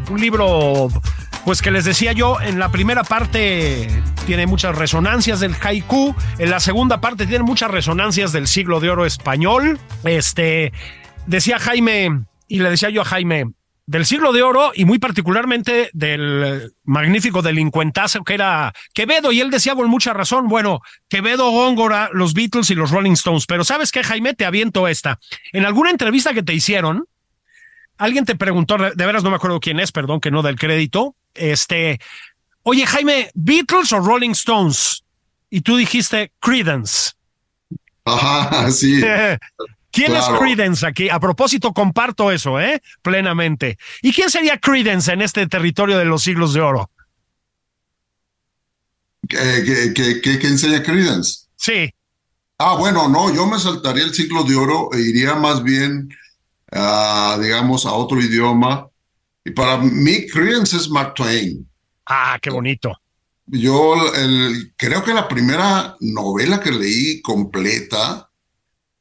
un 0.09 0.21
libro 0.21 0.89
pues 1.45 1.61
que 1.61 1.71
les 1.71 1.85
decía 1.85 2.13
yo, 2.13 2.41
en 2.41 2.59
la 2.59 2.71
primera 2.71 3.03
parte 3.03 3.89
tiene 4.27 4.47
muchas 4.47 4.77
resonancias 4.77 5.41
del 5.41 5.57
haiku, 5.61 6.15
en 6.39 6.51
la 6.51 6.61
segunda 6.61 7.01
parte 7.01 7.27
tiene 7.27 7.45
muchas 7.45 7.71
resonancias 7.71 8.33
del 8.33 8.47
siglo 8.47 8.79
de 8.79 8.91
oro 8.91 9.05
español. 9.05 9.81
Este, 10.05 10.73
decía 11.27 11.59
Jaime, 11.59 12.25
y 12.47 12.61
le 12.61 12.71
decía 12.71 12.91
yo 12.91 13.03
a 13.03 13.05
Jaime, 13.05 13.47
del 13.87 14.07
siglo 14.07 14.33
de 14.33 14.43
oro 14.43 14.71
y 14.75 14.85
muy 14.85 15.01
particularmente 15.01 15.91
del 15.93 16.73
magnífico 16.85 17.43
delincuentazo 17.43 18.23
que 18.23 18.35
era 18.35 18.73
Quevedo, 18.95 19.33
y 19.33 19.41
él 19.41 19.51
decía 19.51 19.75
con 19.75 19.91
mucha 19.91 20.13
razón, 20.13 20.47
bueno, 20.47 20.81
Quevedo, 21.09 21.51
Góngora, 21.51 22.09
los 22.13 22.35
Beatles 22.35 22.71
y 22.71 22.77
los 22.77 22.93
Rolling 22.93 23.13
Stones, 23.13 23.47
pero 23.47 23.65
¿sabes 23.65 23.91
qué, 23.91 24.05
Jaime? 24.05 24.35
Te 24.35 24.45
aviento 24.45 24.87
esta. 24.87 25.19
En 25.53 25.67
alguna 25.67 25.91
entrevista 25.91 26.33
que 26.35 26.45
te 26.45 26.55
hicieron, 26.55 27.07
alguien 27.99 28.25
te 28.25 28.37
preguntó, 28.37 28.79
de 28.79 29.07
veras 29.07 29.25
no 29.25 29.31
me 29.31 29.37
acuerdo 29.37 29.59
quién 29.59 29.81
es, 29.81 29.91
perdón 29.91 30.21
que 30.21 30.31
no 30.31 30.43
del 30.43 30.57
crédito, 30.57 31.17
este, 31.35 32.01
oye 32.63 32.87
Jaime, 32.87 33.31
Beatles 33.35 33.93
o 33.93 34.01
Rolling 34.01 34.31
Stones? 34.31 35.05
Y 35.51 35.61
tú 35.61 35.77
dijiste 35.77 36.33
Credence. 36.41 37.13
Ajá, 38.05 38.71
sí. 38.71 39.03
¿Quién 39.93 40.17
es 40.17 40.25
Credence 40.25 40.87
aquí? 40.87 41.11
A 41.11 41.21
propósito, 41.21 41.75
comparto 41.75 42.33
eso, 42.33 42.59
¿eh? 42.59 42.83
Plenamente. 43.03 43.79
¿Y 44.01 44.13
quién 44.13 44.31
sería 44.31 44.59
Credence 44.59 45.13
en 45.13 45.21
este 45.21 45.47
territorio 45.47 45.99
de 45.99 46.07
los 46.07 46.23
siglos 46.23 46.55
de 46.55 46.63
oro? 46.63 46.91
¿Qué, 49.29 49.93
qué, 49.95 50.47
enseña 50.49 50.83
Credence? 50.83 51.47
Sí. 51.57 51.93
Ah, 52.59 52.77
bueno, 52.77 53.09
no, 53.09 53.33
yo 53.35 53.47
me 53.47 53.59
saltaría 53.59 54.05
el 54.05 54.15
siglo 54.15 54.45
de 54.45 54.57
oro 54.57 54.89
e 54.95 55.01
iría 55.01 55.35
más 55.35 55.63
bien, 55.63 56.09
digamos, 56.71 57.85
a 57.85 57.93
otro 57.93 58.19
idioma 58.21 58.89
y 59.45 59.51
para 59.51 59.79
mí, 59.79 60.27
Credence 60.27 60.77
es 60.77 60.89
Mark 60.89 61.15
Twain. 61.15 61.69
Ah, 62.07 62.39
qué 62.41 62.51
bonito. 62.51 62.93
Yo 63.47 63.95
el, 64.15 64.73
creo 64.77 65.03
que 65.03 65.13
la 65.13 65.29
primera 65.29 65.97
novela 66.01 66.61
que 66.61 66.71
leí 66.71 67.21
completa, 67.23 68.31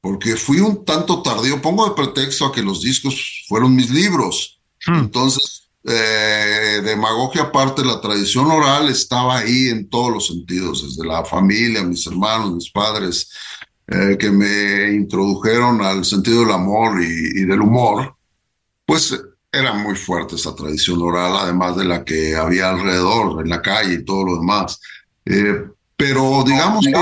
porque 0.01 0.36
fui 0.36 0.60
un 0.60 0.84
tanto 0.84 1.21
tardío, 1.21 1.62
pongo 1.62 1.88
de 1.88 1.95
pretexto 1.95 2.47
a 2.47 2.51
que 2.51 2.63
los 2.63 2.82
discos 2.82 3.45
fueron 3.47 3.75
mis 3.75 3.91
libros. 3.91 4.60
Hmm. 4.86 4.95
Entonces, 4.95 5.69
eh, 5.84 6.82
demagogia 6.84 7.43
aparte, 7.43 7.86
la 7.86 8.01
tradición 8.01 8.49
oral 8.49 8.89
estaba 8.89 9.38
ahí 9.38 9.69
en 9.69 9.89
todos 9.89 10.12
los 10.12 10.27
sentidos, 10.27 10.84
desde 10.84 11.08
la 11.08 11.23
familia, 11.23 11.84
mis 11.84 12.06
hermanos, 12.08 12.56
mis 12.56 12.71
padres, 12.71 13.30
eh, 13.88 14.17
que 14.19 14.32
me 14.32 14.91
introdujeron 14.93 15.82
al 15.82 16.04
sentido 16.04 16.41
del 16.41 16.51
amor 16.51 16.99
y, 17.01 17.41
y 17.41 17.45
del 17.45 17.62
humor. 17.62 18.15
Pues 18.86 19.15
era 19.52 19.74
muy 19.74 19.96
fuerte 19.96 20.36
esa 20.36 20.56
tradición 20.56 21.02
oral, 21.02 21.36
además 21.36 21.76
de 21.76 21.86
la 21.86 22.06
que 22.06 22.36
había 22.36 22.70
alrededor, 22.70 23.42
en 23.44 23.50
la 23.50 23.62
calle 23.62 23.96
y 23.96 24.06
todo 24.06 24.24
lo 24.26 24.38
demás. 24.38 24.80
Eh, 25.26 25.66
pero 25.98 26.44
digamos 26.46 26.86
que... 26.86 26.94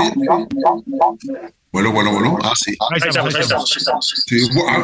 Bueno, 1.72 1.92
bueno, 1.92 2.12
bueno. 2.12 2.36
Ah, 2.42 2.52
sí. 2.56 2.76
Ah, 2.80 2.88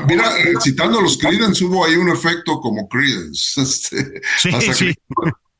mira, 0.08 0.30
citando 0.62 1.00
a 1.00 1.02
los 1.02 1.18
Creedence, 1.18 1.64
hubo 1.64 1.84
ahí 1.84 1.96
un 1.96 2.08
efecto 2.08 2.60
como 2.60 2.88
Creedence. 2.88 3.60
Este, 3.60 4.22
sí, 4.38 4.72
sí. 4.72 4.94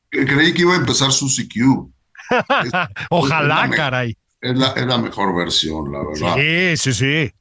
creí 0.09 0.53
que 0.53 0.61
iba 0.61 0.73
a 0.73 0.77
empezar 0.77 1.11
su 1.11 1.27
CQ. 1.27 1.91
Ojalá, 3.09 3.69
caray. 3.69 4.17
Es 4.39 4.57
la, 4.57 4.67
es 4.67 4.85
la 4.85 4.97
mejor 4.97 5.35
versión, 5.35 5.91
la 5.91 5.99
verdad. 5.99 6.35
Sí, 6.37 6.77
sí, 6.77 6.93
sí. 6.93 7.33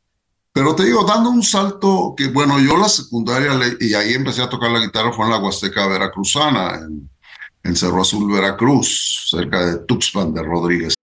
Pero 0.57 0.75
te 0.75 0.87
digo, 0.87 1.05
dando 1.05 1.29
un 1.29 1.43
salto 1.43 2.15
que, 2.17 2.29
bueno, 2.29 2.59
yo 2.59 2.79
la 2.79 2.89
secundaria 2.89 3.51
y 3.79 3.93
ahí 3.93 4.15
empecé 4.15 4.41
a 4.41 4.49
tocar 4.49 4.71
la 4.71 4.81
guitarra 4.81 5.13
fue 5.13 5.27
en 5.27 5.33
la 5.33 5.39
Huasteca 5.39 5.87
Veracruzana, 5.87 6.77
en, 6.77 7.11
en 7.63 7.77
Cerro 7.77 8.01
Azul, 8.01 8.33
Veracruz, 8.33 9.27
cerca 9.29 9.67
de 9.67 9.85
Tuxpan 9.85 10.33
de 10.33 10.43
Rodríguez. 10.43 10.95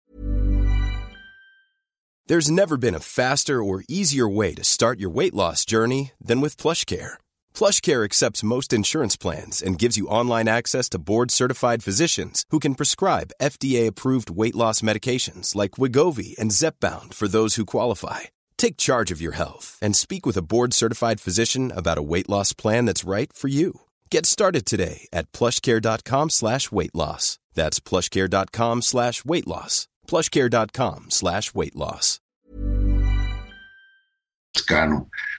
There's 2.25 2.49
never 2.49 2.77
been 2.77 2.95
a 2.95 2.99
faster 2.99 3.61
or 3.61 3.83
easier 3.87 4.27
way 4.27 4.55
to 4.55 4.63
start 4.63 4.99
your 4.99 5.11
weight 5.11 5.35
loss 5.35 5.65
journey 5.65 6.13
than 6.19 6.41
with 6.41 6.57
PlushCare. 6.57 7.17
PlushCare 7.53 8.03
accepts 8.03 8.43
most 8.43 8.73
insurance 8.73 9.15
plans 9.15 9.61
and 9.61 9.77
gives 9.77 9.97
you 9.97 10.07
online 10.07 10.47
access 10.47 10.89
to 10.89 10.97
board-certified 10.97 11.83
physicians 11.83 12.45
who 12.49 12.57
can 12.57 12.73
prescribe 12.73 13.29
FDA-approved 13.39 14.31
weight 14.31 14.55
loss 14.55 14.81
medications 14.81 15.53
like 15.53 15.77
Wigovi 15.77 16.35
and 16.39 16.49
Zepbound 16.49 17.13
for 17.13 17.27
those 17.27 17.53
who 17.53 17.65
qualify. 17.65 18.33
Take 18.57 18.77
charge 18.77 19.11
of 19.11 19.21
your 19.21 19.33
health 19.33 19.77
and 19.81 19.95
speak 19.95 20.25
with 20.25 20.37
a 20.37 20.41
board 20.41 20.73
certified 20.73 21.19
physician 21.19 21.71
about 21.75 21.97
a 21.97 22.03
weight 22.03 22.29
loss 22.29 22.53
plan 22.53 22.85
that's 22.85 23.03
right 23.03 23.31
for 23.33 23.49
you. 23.49 23.81
Get 24.09 24.25
started 24.25 24.65
today 24.65 25.07
at 25.11 25.31
plushcare.com 25.33 26.29
slash 26.29 26.71
weight 26.71 26.95
loss. 26.95 27.39
That's 27.53 27.79
plushcare.com 27.79 28.81
slash 28.81 29.25
weight 29.25 29.47
loss. 29.47 29.87
Plushcare.com 30.07 31.11
slash 31.11 31.53
weight 31.53 31.75
loss. 31.75 32.19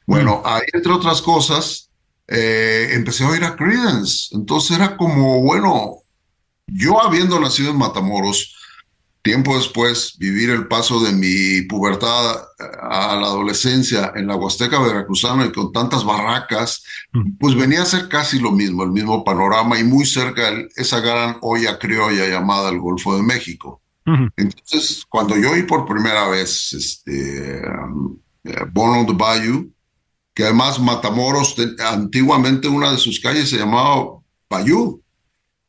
Bueno, 0.07 0.43
ahí 0.45 0.63
entre 0.73 0.93
otras 0.93 1.23
cosas, 1.23 1.91
eh, 2.27 2.91
empecé 2.93 3.25
a 3.25 3.29
oír 3.29 3.45
a 3.45 3.57
Credence. 3.57 4.35
Entonces 4.35 4.77
era 4.77 4.97
como, 4.97 5.43
bueno, 5.43 6.03
yo 6.67 7.01
habiendo 7.01 7.39
nacido 7.41 7.71
en 7.71 7.79
Matamoros, 7.79 8.55
Tiempo 9.25 9.57
después, 9.57 10.19
vivir 10.19 10.51
el 10.51 10.69
paso 10.69 11.01
de 11.01 11.11
mi 11.11 11.63
pubertad 11.63 12.43
a 12.59 13.17
la 13.17 13.27
adolescencia 13.27 14.13
en 14.15 14.27
la 14.27 14.37
Huasteca 14.37 14.79
Veracruzana 14.79 15.47
y 15.47 15.51
con 15.51 15.73
tantas 15.73 16.05
barracas, 16.05 16.85
mm. 17.11 17.39
pues 17.41 17.55
venía 17.55 17.81
a 17.81 17.87
ser 17.87 18.11
casi 18.11 18.39
lo 18.39 18.53
mismo, 18.53 18.83
el 18.83 18.91
mismo 18.91 19.25
panorama 19.25 19.81
y 19.81 19.85
muy 19.85 20.05
cerca 20.05 20.51
de 20.51 20.69
esa 20.77 21.01
gran 21.01 21.39
olla 21.41 21.79
criolla 21.79 22.29
llamada 22.29 22.69
el 22.69 22.79
Golfo 22.79 23.17
de 23.17 23.23
México. 23.23 23.81
Entonces, 24.37 25.07
cuando 25.09 25.39
yo 25.39 25.53
oí 25.53 25.63
por 25.63 25.87
primera 25.87 26.29
vez 26.29 26.75
este, 26.75 27.63
um, 27.67 28.19
eh, 28.45 28.67
Born 28.75 28.99
on 28.99 29.07
the 29.07 29.15
Bayou, 29.15 29.73
que 30.35 30.45
además 30.45 30.79
Matamoros, 30.79 31.57
antiguamente 31.79 32.69
una 32.69 32.93
de 32.93 32.99
sus 32.99 33.19
calles 33.19 33.49
se 33.49 33.57
llamaba 33.57 34.19
Bayou, 34.51 35.01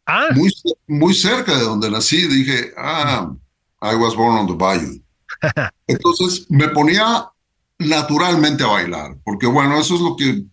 ah. 0.06 0.28
muy, 0.36 0.54
muy 0.88 1.14
cerca 1.14 1.58
de 1.58 1.64
donde 1.64 1.90
nací, 1.90 2.28
dije, 2.28 2.74
ah, 2.76 3.32
I 3.86 3.96
was 3.96 4.16
born 4.16 4.38
on 4.38 4.48
the 4.48 4.54
bayou. 4.54 5.02
Entonces 5.88 6.46
me 6.50 6.68
ponía 6.70 7.30
naturalmente 7.80 8.64
a 8.64 8.68
bailar, 8.68 9.18
porque 9.24 9.48
bueno, 9.48 9.80
eso 9.80 9.96
es 9.96 10.02
lo 10.02 10.16
que 10.16 10.46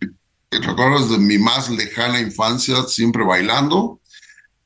recuerdo 0.51 0.99
desde 0.99 1.17
mi 1.17 1.37
más 1.37 1.69
lejana 1.69 2.19
infancia, 2.19 2.83
siempre 2.83 3.23
bailando. 3.23 3.99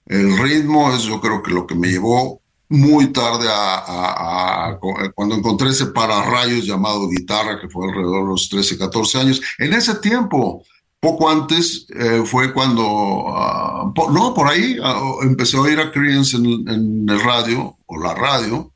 El 0.05 0.37
ritmo 0.37 0.91
es 0.93 1.03
yo 1.03 1.19
creo 1.21 1.41
que 1.43 1.51
lo 1.51 1.67
que 1.67 1.75
me 1.75 1.89
llevó 1.89 2.41
muy 2.69 3.13
tarde 3.13 3.47
a, 3.49 4.77
cuando 5.15 5.35
encontré 5.35 5.69
ese 5.69 5.87
pararrayos 5.87 6.65
llamado 6.65 7.07
guitarra, 7.07 7.59
que 7.59 7.69
fue 7.69 7.87
alrededor 7.87 8.23
de 8.23 8.29
los 8.29 8.49
13, 8.49 8.77
14 8.77 9.17
años. 9.19 9.41
En 9.57 9.73
ese 9.73 9.95
tiempo, 9.95 10.63
poco 10.99 11.29
antes, 11.29 11.85
eh, 11.89 12.23
fue 12.25 12.53
cuando, 12.53 13.25
ah, 13.29 13.91
no, 14.11 14.33
por 14.33 14.47
ahí 14.47 14.77
ah, 14.81 15.17
empecé 15.21 15.57
a 15.57 15.61
oír 15.61 15.79
a 15.79 15.91
Creedence 15.91 16.37
en, 16.37 16.45
en, 16.67 17.09
el 17.09 17.21
radio, 17.21 17.77
o 17.85 17.99
la 17.99 18.13
radio. 18.13 18.73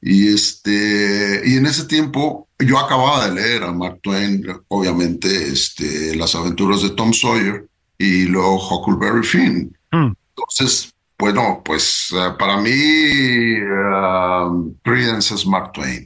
Y, 0.00 0.34
este, 0.34 1.42
y 1.46 1.56
en 1.56 1.66
ese 1.66 1.86
tiempo 1.86 2.48
yo 2.58 2.78
acababa 2.78 3.26
de 3.26 3.34
leer 3.34 3.64
a 3.64 3.72
Mark 3.72 4.00
Twain, 4.02 4.44
obviamente, 4.68 5.48
este, 5.48 6.14
Las 6.14 6.34
aventuras 6.34 6.82
de 6.82 6.90
Tom 6.90 7.12
Sawyer 7.12 7.66
y 7.98 8.24
luego 8.24 8.56
Huckleberry 8.56 9.24
Finn. 9.24 9.76
Hmm. 9.90 10.12
Entonces, 10.36 10.93
bueno, 11.24 11.62
pues 11.64 12.12
eh, 12.14 12.34
para 12.38 12.58
mí, 12.58 12.70
uh, 13.58 14.76
es 14.84 15.46
Mark 15.46 15.72
Twain. 15.72 16.04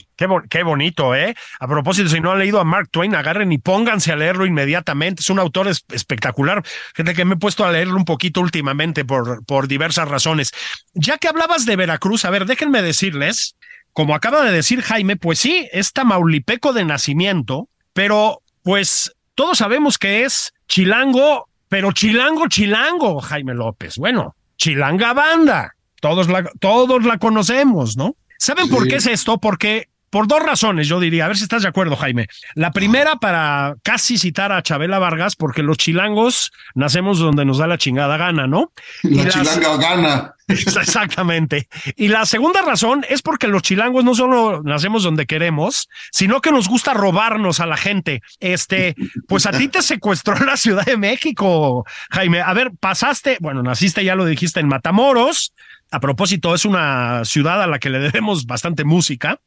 Qué, 0.49 0.63
bonito, 0.63 1.13
¿eh? 1.13 1.35
A 1.59 1.67
propósito, 1.67 2.09
si 2.09 2.21
no 2.21 2.31
han 2.31 2.39
leído 2.39 2.61
a 2.61 2.65
Mark 2.65 2.89
Twain, 2.93 3.17
agarren 3.17 3.51
y 3.51 3.59
pónganse 3.59 4.13
a 4.13 4.17
leerlo 4.17 4.47
inmediatamente. 4.47 5.23
Es 5.23 5.29
un 5.29 5.41
autor 5.41 5.67
espectacular. 5.67 6.63
Gente 6.95 7.15
que 7.15 7.25
me 7.25 7.35
he 7.35 7.37
puesto 7.37 7.65
a 7.65 7.73
leerlo 7.73 7.97
un 7.97 8.05
poquito 8.05 8.41
últimamente 8.41 9.05
por, 9.05 9.45
por 9.45 9.67
diversas 9.67 10.07
razones. 10.07 10.53
Ya 10.95 11.19
que 11.19 11.27
hablabas 11.27 11.67
de 11.67 11.75
Veracruz, 11.75 12.25
a 12.25 12.31
ver, 12.31 12.47
déjenme 12.47 12.81
decirles, 12.81 13.57
como 13.93 14.15
acaba 14.15 14.45
de 14.45 14.53
decir 14.53 14.83
Jaime, 14.83 15.17
pues 15.17 15.41
sí, 15.41 15.69
es 15.73 15.93
tamaulipeco 15.93 16.73
de 16.73 16.85
nacimiento, 16.85 17.69
pero 17.93 18.43
pues 18.63 19.17
todos 19.35 19.59
sabemos 19.59 19.99
que 19.99 20.23
es 20.23 20.55
chilango, 20.69 21.49
pero 21.69 21.91
chilango, 21.91 22.47
chilango, 22.47 23.21
Jaime 23.21 23.55
López. 23.55 23.97
Bueno, 23.97 24.37
chilanga 24.59 25.15
banda. 25.15 25.75
Todos 26.01 26.29
la, 26.29 26.45
todos 26.61 27.05
la 27.05 27.19
conocemos, 27.19 27.97
¿no? 27.97 28.17
¿Saben 28.39 28.69
por 28.69 28.87
qué 28.87 28.97
es 28.97 29.07
esto? 29.07 29.39
Porque 29.39 29.89
por 30.11 30.27
dos 30.27 30.43
razones, 30.43 30.89
yo 30.89 31.01
diría, 31.01 31.25
a 31.25 31.29
ver 31.29 31.37
si 31.37 31.45
estás 31.45 31.63
de 31.63 31.69
acuerdo, 31.69 31.97
Jaime. 31.97 32.29
La 32.55 32.71
primera, 32.71 33.17
para 33.17 33.77
casi 33.83 34.19
citar 34.19 34.53
a 34.53 34.63
Chabela 34.63 34.99
Vargas, 34.99 35.37
porque 35.37 35.63
los 35.63 35.77
chilangos 35.77 36.53
nacemos 36.75 37.19
donde 37.19 37.45
nos 37.45 37.59
da 37.59 37.67
la 37.67 37.79
chingada 37.79 38.17
gana, 38.17 38.47
¿no? 38.47 38.73
La 39.03 39.29
chilanga 39.29 39.77
gana. 39.77 40.35
Exactamente. 40.49 41.69
Y 41.97 42.09
la 42.09 42.25
segunda 42.25 42.63
razón 42.63 43.05
es 43.09 43.21
porque 43.21 43.49
los 43.49 43.63
chilangos 43.63 44.03
no 44.03 44.15
solo 44.15 44.63
nacemos 44.63 45.03
donde 45.03 45.27
queremos, 45.27 45.89
sino 46.11 46.41
que 46.41 46.53
nos 46.53 46.69
gusta 46.69 46.95
robarnos 46.95 47.61
a 47.61 47.67
la 47.67 47.77
gente. 47.77 48.23
Este, 48.41 48.95
pues 49.27 49.45
a 49.45 49.53
ti 49.53 49.69
te 49.69 49.83
secuestró 49.83 50.39
la 50.45 50.57
Ciudad 50.57 50.87
de 50.87 50.97
México, 50.97 51.85
Jaime. 52.11 52.41
A 52.41 52.55
ver, 52.55 52.73
pasaste, 52.81 53.37
bueno, 53.41 53.63
naciste, 53.63 54.05
ya 54.05 54.15
lo 54.15 54.25
dijiste, 54.25 54.61
en 54.61 54.69
Matamoros. 54.69 55.53
A 55.91 56.01
propósito, 56.01 56.55
es 56.55 56.65
una 56.65 57.25
ciudad 57.25 57.63
a 57.63 57.67
la 57.67 57.79
que 57.79 57.91
le 57.91 57.99
debemos 57.99 58.47
bastante 58.47 58.85
música. 58.85 59.41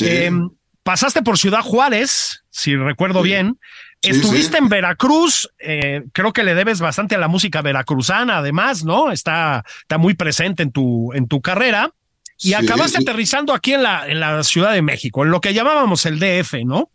Em, 0.00 0.50
pasaste 0.82 1.22
por 1.22 1.38
Ciudad 1.38 1.62
Juárez, 1.62 2.44
si 2.50 2.76
recuerdo 2.76 3.22
bien. 3.22 3.58
Estuviste 4.00 4.58
en 4.58 4.68
Veracruz, 4.68 5.50
eh, 5.58 6.02
creo 6.12 6.32
que 6.32 6.44
le 6.44 6.54
debes 6.54 6.80
bastante 6.80 7.16
a 7.16 7.18
la 7.18 7.26
música 7.26 7.62
veracruzana, 7.62 8.38
además, 8.38 8.84
¿no? 8.84 9.10
Está, 9.10 9.64
está 9.80 9.98
muy 9.98 10.14
presente 10.14 10.62
en 10.62 10.70
tu, 10.70 11.12
en 11.14 11.26
tu 11.26 11.40
carrera. 11.40 11.92
Y 12.40 12.52
acabaste 12.52 12.98
aterrizando 12.98 13.52
aquí 13.52 13.74
en 13.74 13.82
la, 13.82 14.06
en 14.06 14.20
la 14.20 14.44
Ciudad 14.44 14.72
de 14.72 14.82
México, 14.82 15.24
en 15.24 15.32
lo 15.32 15.40
que 15.40 15.52
llamábamos 15.52 16.06
el 16.06 16.20
DF, 16.20 16.64
¿no? 16.64 16.90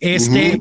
Este, 0.00 0.60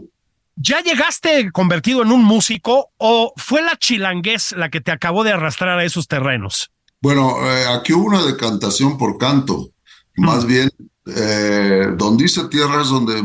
¿ya 0.56 0.82
llegaste 0.82 1.52
convertido 1.52 2.04
en 2.04 2.12
un 2.12 2.24
músico 2.24 2.92
o 2.98 3.34
fue 3.36 3.64
la 3.64 3.76
chilanguez 3.76 4.52
la 4.52 4.70
que 4.70 4.82
te 4.82 4.92
acabó 4.92 5.24
de 5.24 5.32
arrastrar 5.32 5.80
a 5.80 5.84
esos 5.84 6.08
terrenos? 6.08 6.72
Bueno, 7.02 7.36
eh, 7.44 7.66
aquí 7.68 7.94
hubo 7.94 8.06
una 8.06 8.24
decantación 8.24 8.98
por 8.98 9.18
canto. 9.18 9.72
Más 10.16 10.46
bien, 10.46 10.70
eh, 11.06 11.88
donde 11.96 12.24
dice 12.24 12.46
tierra 12.46 12.82
es 12.82 12.90
donde 12.90 13.22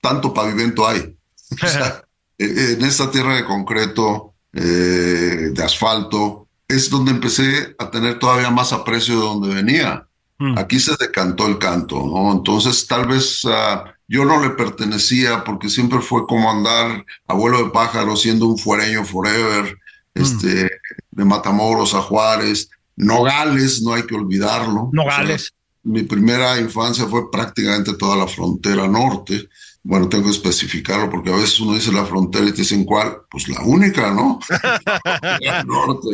tanto 0.00 0.32
pavimento 0.32 0.86
hay. 0.86 1.16
Eh, 2.38 2.74
en 2.78 2.84
esta 2.84 3.10
tierra 3.10 3.36
de 3.36 3.46
concreto, 3.46 4.34
eh, 4.52 5.50
de 5.54 5.62
asfalto, 5.62 6.48
es 6.68 6.90
donde 6.90 7.12
empecé 7.12 7.74
a 7.78 7.90
tener 7.90 8.18
todavía 8.18 8.50
más 8.50 8.74
aprecio 8.74 9.14
de 9.14 9.24
donde 9.24 9.54
venía. 9.54 10.06
Mm. 10.38 10.58
Aquí 10.58 10.78
se 10.78 10.94
decantó 11.00 11.46
el 11.46 11.56
canto, 11.56 11.96
¿no? 12.04 12.30
Entonces, 12.32 12.86
tal 12.86 13.06
vez 13.06 13.40
ah, 13.46 13.84
yo 14.06 14.26
no 14.26 14.42
le 14.42 14.50
pertenecía 14.50 15.44
porque 15.44 15.70
siempre 15.70 16.00
fue 16.00 16.26
como 16.26 16.50
andar 16.50 17.06
abuelo 17.26 17.64
de 17.64 17.70
pájaro 17.70 18.16
siendo 18.16 18.48
un 18.48 18.58
fuereño 18.58 19.02
forever, 19.02 19.78
mm. 20.14 20.22
este, 20.22 20.70
de 21.10 21.24
Matamoros 21.24 21.94
a 21.94 22.02
Juárez, 22.02 22.68
Nogales, 22.96 23.80
no 23.80 23.94
hay 23.94 24.02
que 24.02 24.14
olvidarlo. 24.14 24.90
Nogales 24.92 25.55
mi 25.86 26.02
primera 26.02 26.58
infancia 26.58 27.06
fue 27.06 27.30
prácticamente 27.30 27.94
toda 27.94 28.16
la 28.16 28.26
frontera 28.26 28.88
norte. 28.88 29.48
Bueno, 29.84 30.08
tengo 30.08 30.24
que 30.24 30.30
especificarlo 30.30 31.08
porque 31.08 31.32
a 31.32 31.36
veces 31.36 31.60
uno 31.60 31.74
dice 31.74 31.92
la 31.92 32.04
frontera 32.04 32.44
y 32.44 32.50
te 32.50 32.62
dicen 32.62 32.84
cuál, 32.84 33.18
pues 33.30 33.48
la 33.48 33.62
única, 33.62 34.10
¿no? 34.10 34.40
la 35.40 35.62
norte, 35.62 36.08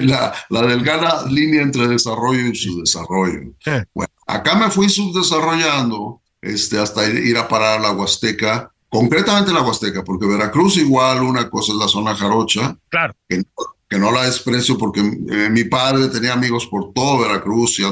la, 0.00 0.34
la 0.48 0.62
delgada 0.62 1.26
línea 1.28 1.60
entre 1.60 1.86
desarrollo 1.86 2.46
y 2.46 2.56
subdesarrollo. 2.56 3.52
Bueno, 3.92 4.12
acá 4.26 4.54
me 4.54 4.70
fui 4.70 4.88
subdesarrollando 4.88 6.22
este, 6.40 6.78
hasta 6.78 7.06
ir, 7.06 7.36
a 7.36 7.46
parar 7.46 7.78
a 7.78 7.82
la 7.82 7.92
Huasteca, 7.92 8.72
concretamente 8.88 9.52
la 9.52 9.62
Huasteca, 9.62 10.02
porque 10.02 10.26
Veracruz 10.26 10.78
igual 10.78 11.22
una 11.22 11.50
cosa 11.50 11.72
es 11.72 11.78
la 11.78 11.88
zona 11.88 12.14
jarocha, 12.14 12.74
claro 12.88 13.14
que 13.28 13.36
no 13.36 13.73
la 13.98 14.24
desprecio 14.24 14.78
porque 14.78 15.00
eh, 15.00 15.48
mi 15.50 15.64
padre 15.64 16.08
tenía 16.08 16.32
amigos 16.32 16.66
por 16.66 16.92
todo 16.92 17.20
Veracruz 17.20 17.78
y, 17.78 17.82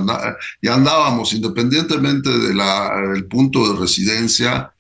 y 0.61 0.69
andábamos 0.69 1.33
independientemente 1.33 2.31
de 2.31 2.55
del 3.13 3.27
punto 3.27 3.73
de 3.73 3.81
residencia. 3.81 4.73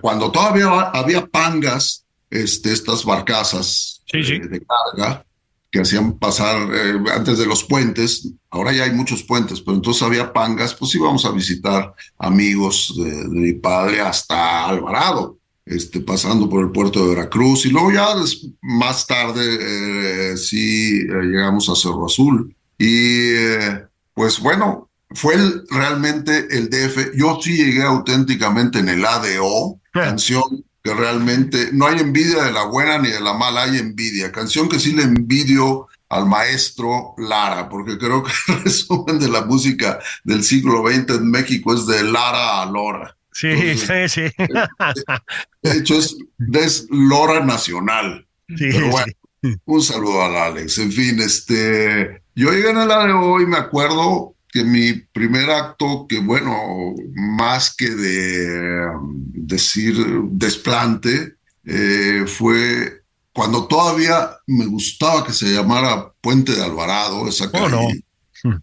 Cuando 0.00 0.30
todavía 0.30 0.68
había 0.90 1.26
pangas, 1.26 2.04
este, 2.30 2.72
estas 2.72 3.04
barcazas 3.04 4.02
eh, 4.12 4.48
de 4.48 4.64
carga 4.64 5.24
que 5.70 5.80
hacían 5.80 6.18
pasar 6.18 6.68
eh, 6.72 6.94
antes 7.14 7.38
de 7.38 7.46
los 7.46 7.64
puentes, 7.64 8.28
ahora 8.50 8.72
ya 8.72 8.84
hay 8.84 8.92
muchos 8.92 9.22
puentes, 9.22 9.60
pero 9.60 9.76
entonces 9.76 10.02
había 10.02 10.32
pangas, 10.32 10.74
pues 10.74 10.94
íbamos 10.94 11.24
a 11.24 11.32
visitar 11.32 11.94
amigos 12.18 12.94
de, 12.96 13.10
de 13.10 13.28
mi 13.28 13.52
padre 13.54 14.00
hasta 14.00 14.66
Alvarado 14.66 15.38
este, 15.66 16.00
pasando 16.00 16.48
por 16.48 16.64
el 16.64 16.70
puerto 16.70 17.02
de 17.02 17.14
Veracruz 17.14 17.66
y 17.66 17.70
luego 17.70 17.90
ya 17.90 18.14
más 18.62 19.06
tarde 19.06 19.42
eh, 20.30 20.36
sí 20.36 21.00
eh, 21.00 21.22
llegamos 21.24 21.68
a 21.68 21.74
Cerro 21.74 22.06
Azul. 22.06 22.54
Y 22.78 23.34
eh, 23.34 23.84
pues 24.14 24.38
bueno, 24.38 24.88
fue 25.10 25.34
realmente 25.70 26.46
el 26.50 26.70
DF. 26.70 27.16
Yo 27.16 27.38
sí 27.42 27.56
llegué 27.56 27.82
auténticamente 27.82 28.78
en 28.78 28.88
el 28.88 29.04
ADO, 29.04 29.80
canción 29.92 30.64
que 30.82 30.94
realmente 30.94 31.70
no 31.72 31.86
hay 31.86 31.98
envidia 31.98 32.44
de 32.44 32.52
la 32.52 32.66
buena 32.66 32.98
ni 32.98 33.08
de 33.08 33.20
la 33.20 33.32
mala, 33.32 33.64
hay 33.64 33.78
envidia. 33.78 34.30
Canción 34.30 34.68
que 34.68 34.78
sí 34.78 34.92
le 34.92 35.02
envidio 35.02 35.88
al 36.08 36.26
maestro 36.26 37.14
Lara, 37.18 37.68
porque 37.68 37.98
creo 37.98 38.22
que 38.22 38.30
el 38.52 38.62
resumen 38.62 39.18
de 39.18 39.28
la 39.28 39.44
música 39.44 39.98
del 40.22 40.44
siglo 40.44 40.86
XX 40.86 41.16
en 41.16 41.30
México 41.30 41.74
es 41.74 41.86
de 41.86 42.04
Lara 42.04 42.62
a 42.62 42.66
Lora. 42.66 43.15
Sí, 43.36 43.76
sí, 43.76 44.08
sí. 44.08 44.22
De 45.62 45.78
hecho, 45.78 45.98
es, 45.98 46.86
Lora 46.88 47.44
Nacional. 47.44 48.26
Sí, 48.48 48.68
Pero 48.72 48.90
bueno, 48.90 49.12
un 49.66 49.82
saludo 49.82 50.22
al 50.22 50.36
Alex. 50.36 50.78
En 50.78 50.90
fin, 50.90 51.20
este, 51.20 52.22
yo 52.34 52.50
llegué 52.50 52.70
en 52.70 52.78
el 52.78 52.88
de 52.88 53.12
hoy, 53.12 53.44
me 53.44 53.58
acuerdo 53.58 54.34
que 54.50 54.64
mi 54.64 54.94
primer 54.94 55.50
acto, 55.50 56.06
que 56.08 56.18
bueno, 56.20 56.94
más 57.14 57.76
que 57.76 57.90
de 57.90 58.88
decir 59.34 59.96
desplante, 60.30 61.34
eh, 61.66 62.24
fue 62.26 63.02
cuando 63.34 63.66
todavía 63.66 64.30
me 64.46 64.64
gustaba 64.64 65.26
que 65.26 65.34
se 65.34 65.52
llamara 65.52 66.10
Puente 66.22 66.52
de 66.52 66.64
Alvarado, 66.64 67.28
esa 67.28 67.50
calle. 67.50 68.02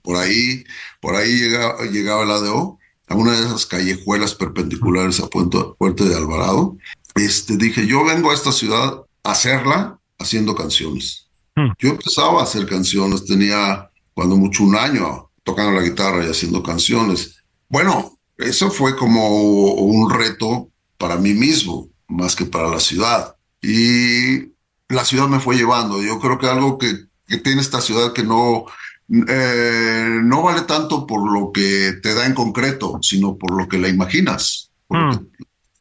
Por 0.02 0.16
ahí, 0.16 0.64
por 1.00 1.16
ahí 1.16 1.32
llegaba, 1.38 1.84
llegaba 1.86 2.24
el 2.24 2.32
ADO 2.32 2.80
a 3.08 3.16
una 3.16 3.32
de 3.34 3.46
esas 3.46 3.66
callejuelas 3.66 4.36
perpendiculares 4.36 5.20
a 5.20 5.28
Puente, 5.28 6.04
de 6.06 6.16
Alvarado, 6.16 6.78
este, 7.16 7.58
dije, 7.58 7.86
yo 7.86 8.04
vengo 8.04 8.32
a 8.32 8.34
esta 8.34 8.52
ciudad 8.52 9.04
a 9.24 9.32
hacerla 9.32 10.00
haciendo 10.18 10.56
canciones. 10.56 11.28
Hmm. 11.56 11.72
Yo 11.78 11.89
empezaba 11.89 12.39
a 12.39 12.44
hacer 12.44 12.66
canciones, 12.66 13.26
tenía 13.26 13.89
cuando 14.13 14.36
mucho 14.36 14.63
un 14.63 14.76
año 14.76 15.30
tocando 15.44 15.72
la 15.72 15.86
guitarra 15.86 16.26
y 16.26 16.30
haciendo 16.30 16.63
canciones. 16.63 17.44
Bueno, 17.70 18.18
eso 18.38 18.72
fue 18.72 18.96
como 18.96 19.74
un 19.74 20.10
reto 20.10 20.70
para 20.98 21.18
mí 21.18 21.34
mismo, 21.34 21.89
más 22.08 22.36
que 22.36 22.46
para 22.46 22.70
la 22.70 22.80
ciudad. 22.80 23.36
Y 23.62 24.54
la 24.89 25.06
ciudad 25.06 25.28
me 25.28 25.39
fue 25.39 25.56
llevando. 25.56 26.02
Yo 26.02 26.20
creo 26.20 26.38
que 26.39 26.48
algo 26.48 26.78
que, 26.78 27.06
que 27.28 27.38
tiene 27.38 27.62
esta 27.62 27.82
ciudad 27.82 28.13
que 28.13 28.24
no, 28.24 28.66
eh, 29.10 30.20
no 30.24 30.44
vale 30.44 30.62
tanto 30.62 31.06
por 31.06 31.32
lo 31.32 31.52
que 31.52 31.94
te 32.02 32.13
da 32.13 32.26
en 32.26 32.34
concreto, 32.34 33.00
sino 33.02 33.38
por 33.38 33.52
lo 33.52 33.68
que 33.68 33.78
la 33.78 33.89
imaginas, 33.89 34.72
mm. 34.89 35.12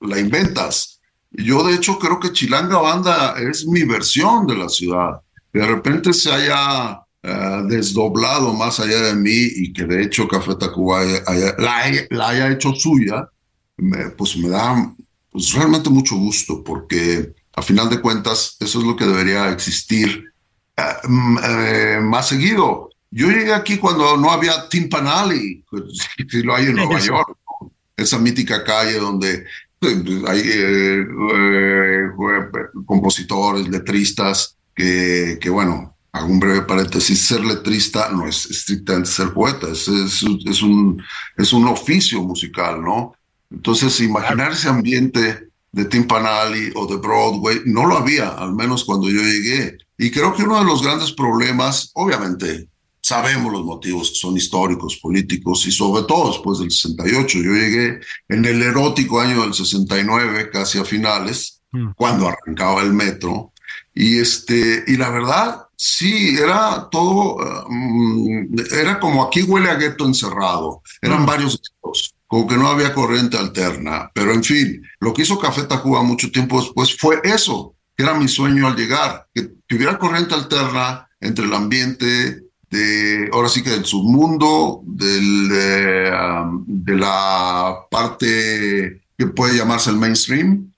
la 0.02 0.18
inventas. 0.18 1.00
Yo 1.30 1.62
de 1.64 1.74
hecho 1.74 1.98
creo 1.98 2.20
que 2.20 2.32
Chilanga 2.32 2.78
Banda 2.78 3.34
es 3.38 3.66
mi 3.66 3.84
versión 3.84 4.46
de 4.46 4.56
la 4.56 4.68
ciudad. 4.68 5.20
De 5.52 5.66
repente 5.66 6.12
se 6.12 6.30
haya 6.30 7.02
eh, 7.22 7.62
desdoblado 7.68 8.52
más 8.52 8.80
allá 8.80 9.00
de 9.00 9.14
mí 9.14 9.30
y 9.30 9.72
que 9.72 9.84
de 9.84 10.02
hecho 10.02 10.28
Café 10.28 10.56
Tacuba 10.56 11.02
la, 11.58 12.28
haya 12.28 12.50
hecho 12.50 12.74
suya, 12.74 13.28
pues 14.16 14.36
me 14.36 14.48
da 14.48 14.94
pues 15.30 15.54
realmente 15.54 15.88
mucho 15.88 16.16
gusto 16.16 16.62
porque 16.62 17.32
a 17.54 17.62
final 17.62 17.88
de 17.88 18.00
cuentas 18.00 18.56
eso 18.60 18.80
es 18.80 18.84
lo 18.84 18.96
que 18.96 19.06
debería 19.06 19.50
existir 19.50 20.32
eh, 20.76 21.98
más 22.02 22.28
seguido. 22.28 22.90
Yo 23.14 23.28
llegué 23.28 23.52
aquí 23.52 23.76
cuando 23.76 24.16
no 24.16 24.30
había 24.30 24.68
Timpanali, 24.70 25.62
pues, 25.70 25.84
si 26.30 26.42
lo 26.42 26.56
hay 26.56 26.66
en 26.66 26.76
Nueva 26.76 26.98
York, 26.98 27.36
esa 27.94 28.18
mítica 28.18 28.64
calle 28.64 28.98
donde 28.98 29.44
pues, 29.78 29.96
hay 30.26 30.40
eh, 30.40 31.06
eh, 31.34 32.08
compositores, 32.86 33.68
letristas, 33.68 34.56
que, 34.74 35.38
que, 35.38 35.50
bueno, 35.50 35.94
hago 36.10 36.26
un 36.26 36.40
breve 36.40 36.62
paréntesis, 36.62 37.26
ser 37.26 37.44
letrista 37.44 38.10
no 38.10 38.26
es 38.26 38.46
estrictamente 38.46 39.10
ser 39.10 39.34
poeta, 39.34 39.68
es, 39.70 39.86
es, 39.88 40.24
es, 40.46 40.62
un, 40.62 41.02
es 41.36 41.52
un 41.52 41.68
oficio 41.68 42.22
musical, 42.22 42.82
¿no? 42.82 43.14
Entonces, 43.50 44.00
imaginar 44.00 44.52
ese 44.52 44.70
ambiente 44.70 45.48
de 45.70 45.84
Timpanali 45.84 46.72
o 46.74 46.86
de 46.86 46.96
Broadway 46.96 47.60
no 47.66 47.84
lo 47.84 47.98
había, 47.98 48.28
al 48.30 48.54
menos 48.54 48.84
cuando 48.84 49.10
yo 49.10 49.20
llegué. 49.20 49.76
Y 49.98 50.10
creo 50.10 50.34
que 50.34 50.44
uno 50.44 50.58
de 50.58 50.64
los 50.64 50.82
grandes 50.82 51.12
problemas, 51.12 51.90
obviamente, 51.94 52.68
sabemos 53.02 53.52
los 53.52 53.64
motivos, 53.64 54.18
son 54.18 54.36
históricos, 54.36 54.96
políticos 54.96 55.66
y 55.66 55.72
sobre 55.72 56.04
todo 56.04 56.28
después 56.28 56.60
del 56.60 56.70
68. 56.70 57.38
Yo 57.38 57.52
llegué 57.52 58.00
en 58.28 58.44
el 58.44 58.62
erótico 58.62 59.20
año 59.20 59.42
del 59.42 59.52
69, 59.52 60.50
casi 60.50 60.78
a 60.78 60.84
finales, 60.84 61.60
mm. 61.72 61.90
cuando 61.96 62.28
arrancaba 62.28 62.82
el 62.82 62.92
metro. 62.92 63.52
Y, 63.94 64.18
este, 64.18 64.84
y 64.86 64.96
la 64.96 65.10
verdad, 65.10 65.66
sí, 65.76 66.36
era 66.38 66.88
todo, 66.90 67.66
mm, 67.68 68.54
era 68.72 69.00
como 69.00 69.24
aquí 69.24 69.42
huele 69.42 69.68
a 69.68 69.74
gueto 69.74 70.06
encerrado. 70.06 70.82
Eran 71.00 71.22
mm. 71.22 71.26
varios 71.26 71.60
como 72.32 72.46
que 72.46 72.56
no 72.56 72.68
había 72.68 72.94
corriente 72.94 73.36
alterna. 73.36 74.10
Pero 74.14 74.32
en 74.32 74.42
fin, 74.42 74.82
lo 75.00 75.12
que 75.12 75.20
hizo 75.20 75.38
Café 75.38 75.64
Tacuba 75.64 76.02
mucho 76.02 76.30
tiempo 76.30 76.62
después 76.62 76.96
fue 76.96 77.20
eso, 77.24 77.74
que 77.94 78.04
era 78.04 78.14
mi 78.14 78.26
sueño 78.26 78.66
al 78.66 78.74
llegar, 78.74 79.28
que 79.34 79.50
tuviera 79.66 79.98
corriente 79.98 80.32
alterna 80.34 81.10
entre 81.20 81.44
el 81.44 81.52
ambiente 81.52 82.41
de, 82.72 83.28
ahora 83.32 83.50
sí 83.50 83.62
que 83.62 83.70
del 83.70 83.84
submundo, 83.84 84.80
del, 84.84 85.48
de, 85.48 86.96
la 86.96 87.76
parte 87.90 89.02
que 89.16 89.26
puede 89.26 89.58
llamarse 89.58 89.90
el 89.90 89.98
mainstream, 89.98 90.72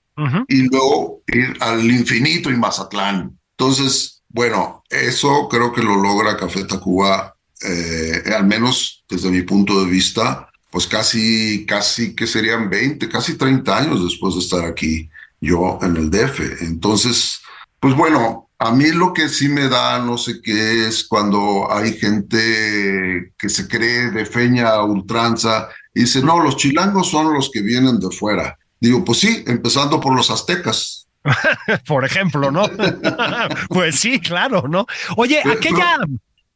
y 0.47 0.69
luego 0.69 1.23
ir 1.27 1.57
al 1.59 1.89
infinito 1.89 2.49
y 2.49 2.55
Mazatlán. 2.55 3.37
Entonces, 3.57 4.21
bueno, 4.29 4.83
eso 4.89 5.47
creo 5.49 5.73
que 5.73 5.83
lo 5.83 5.95
logra 5.95 6.37
Café 6.37 6.65
Tacuba, 6.65 7.35
eh, 7.61 8.23
al 8.35 8.45
menos 8.45 9.03
desde 9.09 9.29
mi 9.29 9.41
punto 9.41 9.83
de 9.83 9.89
vista, 9.89 10.49
pues 10.69 10.87
casi, 10.87 11.65
casi 11.65 12.15
que 12.15 12.27
serían 12.27 12.69
20, 12.69 13.09
casi 13.09 13.37
30 13.37 13.77
años 13.77 14.03
después 14.03 14.35
de 14.35 14.41
estar 14.41 14.65
aquí 14.65 15.09
yo 15.41 15.79
en 15.81 15.95
el 15.97 16.09
DF. 16.09 16.61
Entonces, 16.61 17.41
pues 17.79 17.95
bueno, 17.95 18.44
a 18.57 18.71
mí 18.71 18.91
lo 18.91 19.13
que 19.13 19.27
sí 19.27 19.49
me 19.49 19.67
da 19.67 19.99
no 19.99 20.17
sé 20.17 20.41
qué 20.41 20.87
es 20.87 21.03
cuando 21.03 21.71
hay 21.71 21.93
gente 21.93 23.33
que 23.37 23.49
se 23.49 23.67
cree 23.67 24.11
de 24.11 24.25
feña 24.25 24.81
ultranza 24.83 25.69
y 25.93 26.01
dice, 26.01 26.21
no, 26.21 26.41
los 26.41 26.57
chilangos 26.57 27.09
son 27.09 27.33
los 27.33 27.49
que 27.51 27.61
vienen 27.61 27.99
de 27.99 28.09
fuera. 28.11 28.57
Digo, 28.79 29.03
pues 29.03 29.19
sí, 29.19 29.43
empezando 29.47 29.99
por 29.99 30.15
los 30.15 30.29
aztecas. 30.29 31.07
por 31.87 32.05
ejemplo, 32.05 32.51
¿no? 32.51 32.69
pues 33.69 33.99
sí, 33.99 34.19
claro, 34.19 34.67
¿no? 34.67 34.85
Oye, 35.15 35.41
aquella, 35.43 35.97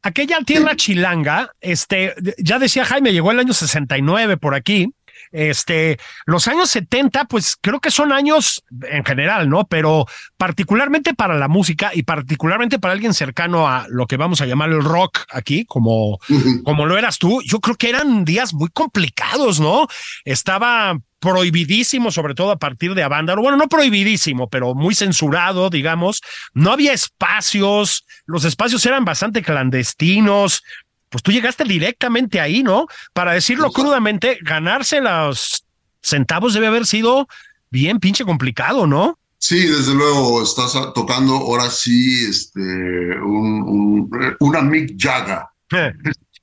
aquella 0.01 0.39
tierra 0.41 0.75
chilanga, 0.75 1.51
este, 1.59 2.13
ya 2.37 2.59
decía 2.59 2.85
Jaime, 2.85 3.11
llegó 3.11 3.31
el 3.31 3.39
año 3.39 3.53
69 3.53 4.37
por 4.37 4.55
aquí. 4.55 4.93
Este, 5.31 5.99
los 6.25 6.47
años 6.47 6.69
70, 6.69 7.25
pues 7.25 7.57
creo 7.59 7.79
que 7.79 7.91
son 7.91 8.11
años 8.11 8.63
en 8.89 9.05
general, 9.05 9.49
¿no? 9.49 9.65
Pero 9.67 10.05
particularmente 10.37 11.13
para 11.13 11.37
la 11.37 11.47
música 11.47 11.91
y 11.93 12.03
particularmente 12.03 12.79
para 12.79 12.93
alguien 12.93 13.13
cercano 13.13 13.67
a 13.67 13.85
lo 13.89 14.07
que 14.07 14.17
vamos 14.17 14.41
a 14.41 14.45
llamar 14.45 14.69
el 14.69 14.83
rock 14.83 15.19
aquí, 15.31 15.65
como, 15.65 16.19
como 16.63 16.85
lo 16.85 16.97
eras 16.97 17.17
tú, 17.17 17.41
yo 17.43 17.59
creo 17.59 17.75
que 17.75 17.89
eran 17.89 18.25
días 18.25 18.53
muy 18.53 18.69
complicados, 18.69 19.59
¿no? 19.59 19.87
Estaba 20.25 20.97
prohibidísimo, 21.19 22.11
sobre 22.11 22.33
todo 22.33 22.51
a 22.51 22.59
partir 22.59 22.95
de 22.95 23.03
Avándaro. 23.03 23.41
Bueno, 23.41 23.57
no 23.57 23.67
prohibidísimo, 23.67 24.49
pero 24.49 24.73
muy 24.73 24.95
censurado, 24.95 25.69
digamos. 25.69 26.21
No 26.53 26.71
había 26.71 26.93
espacios, 26.93 28.05
los 28.25 28.45
espacios 28.45 28.85
eran 28.85 29.05
bastante 29.05 29.41
clandestinos. 29.41 30.63
Pues 31.09 31.23
tú 31.23 31.31
llegaste 31.31 31.63
directamente 31.63 32.39
ahí, 32.39 32.63
¿no? 32.63 32.87
Para 33.13 33.33
decirlo 33.33 33.71
crudamente, 33.71 34.37
ganarse 34.41 35.01
los 35.01 35.65
centavos 36.01 36.53
debe 36.53 36.67
haber 36.67 36.85
sido 36.85 37.27
bien 37.71 37.99
pinche 37.99 38.25
complicado, 38.25 38.87
¿no? 38.87 39.17
Sí, 39.37 39.65
desde 39.67 39.95
luego, 39.95 40.43
estás 40.43 40.73
tocando 40.93 41.33
ahora 41.33 41.69
sí 41.69 42.25
este, 42.29 42.59
un, 42.59 44.09
una 44.39 44.61
Mick 44.61 44.95
Jaga. 45.01 45.49
Eh. 45.71 45.93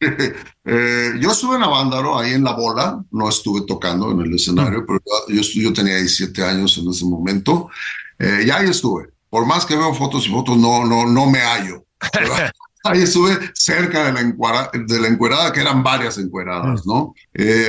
Eh, 0.69 1.13
yo 1.21 1.31
estuve 1.31 1.57
en 1.57 1.63
Avándaro, 1.63 2.19
ahí 2.19 2.33
en 2.33 2.43
la 2.43 2.53
bola, 2.53 3.03
no 3.13 3.29
estuve 3.29 3.63
tocando 3.63 4.11
en 4.11 4.21
el 4.21 4.35
escenario, 4.35 4.85
pero 4.85 5.01
yo, 5.29 5.41
yo 5.41 5.73
tenía 5.73 5.95
17 5.95 6.43
años 6.43 6.77
en 6.77 6.91
ese 6.91 7.05
momento, 7.05 7.71
eh, 8.19 8.43
y 8.45 8.51
ahí 8.51 8.69
estuve. 8.69 9.11
Por 9.31 9.47
más 9.47 9.65
que 9.65 9.77
veo 9.77 9.95
fotos 9.95 10.27
y 10.27 10.31
fotos, 10.31 10.59
no, 10.59 10.85
no, 10.85 11.07
no 11.07 11.31
me 11.31 11.39
hallo. 11.39 11.87
ahí 12.91 13.03
estuve 13.03 13.39
cerca 13.55 14.07
de 14.07 14.13
la, 14.13 14.21
encuera, 14.21 14.71
de 14.73 15.01
la 15.01 15.09
encuerada, 15.09 15.53
que 15.53 15.61
eran 15.61 15.83
varias 15.83 16.19
encueradas, 16.19 16.87
¿no? 16.87 17.15
Eh, 17.35 17.67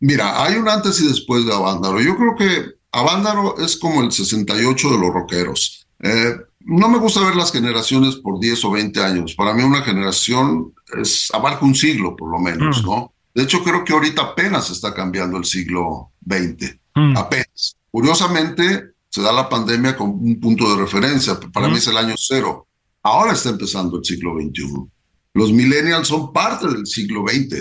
mira, 0.00 0.42
hay 0.42 0.56
un 0.56 0.68
antes 0.68 1.00
y 1.00 1.08
después 1.08 1.44
de 1.44 1.52
Avándaro. 1.52 2.00
Yo 2.00 2.16
creo 2.16 2.34
que 2.36 2.78
Avándaro 2.92 3.58
es 3.58 3.76
como 3.76 4.02
el 4.02 4.12
68 4.12 4.90
de 4.90 4.98
los 4.98 5.12
rockeros. 5.12 5.86
Eh, 6.00 6.36
no 6.60 6.88
me 6.88 6.98
gusta 6.98 7.24
ver 7.24 7.36
las 7.36 7.52
generaciones 7.52 8.16
por 8.16 8.38
10 8.38 8.64
o 8.64 8.70
20 8.72 9.00
años. 9.02 9.34
Para 9.34 9.54
mí 9.54 9.62
una 9.62 9.82
generación 9.82 10.74
es, 11.00 11.28
abarca 11.32 11.64
un 11.64 11.74
siglo, 11.74 12.14
por 12.16 12.30
lo 12.30 12.38
menos, 12.38 12.82
mm. 12.82 12.86
¿no? 12.86 13.12
De 13.34 13.42
hecho, 13.44 13.62
creo 13.62 13.84
que 13.84 13.92
ahorita 13.92 14.22
apenas 14.22 14.70
está 14.70 14.92
cambiando 14.92 15.38
el 15.38 15.44
siglo 15.44 16.10
XX. 16.26 16.76
Mm. 16.94 17.16
Apenas. 17.16 17.76
Curiosamente, 17.90 18.92
se 19.08 19.22
da 19.22 19.32
la 19.32 19.48
pandemia 19.48 19.96
como 19.96 20.12
un 20.12 20.40
punto 20.40 20.70
de 20.70 20.82
referencia. 20.82 21.38
Para 21.52 21.68
mí 21.68 21.74
mm. 21.74 21.78
es 21.78 21.86
el 21.86 21.96
año 21.96 22.14
cero. 22.16 22.67
Ahora 23.02 23.32
está 23.32 23.50
empezando 23.50 23.98
el 23.98 24.04
siglo 24.04 24.34
XXI. 24.34 24.90
Los 25.34 25.52
millennials 25.52 26.08
son 26.08 26.32
parte 26.32 26.66
del 26.66 26.86
siglo 26.86 27.24
XX. 27.28 27.54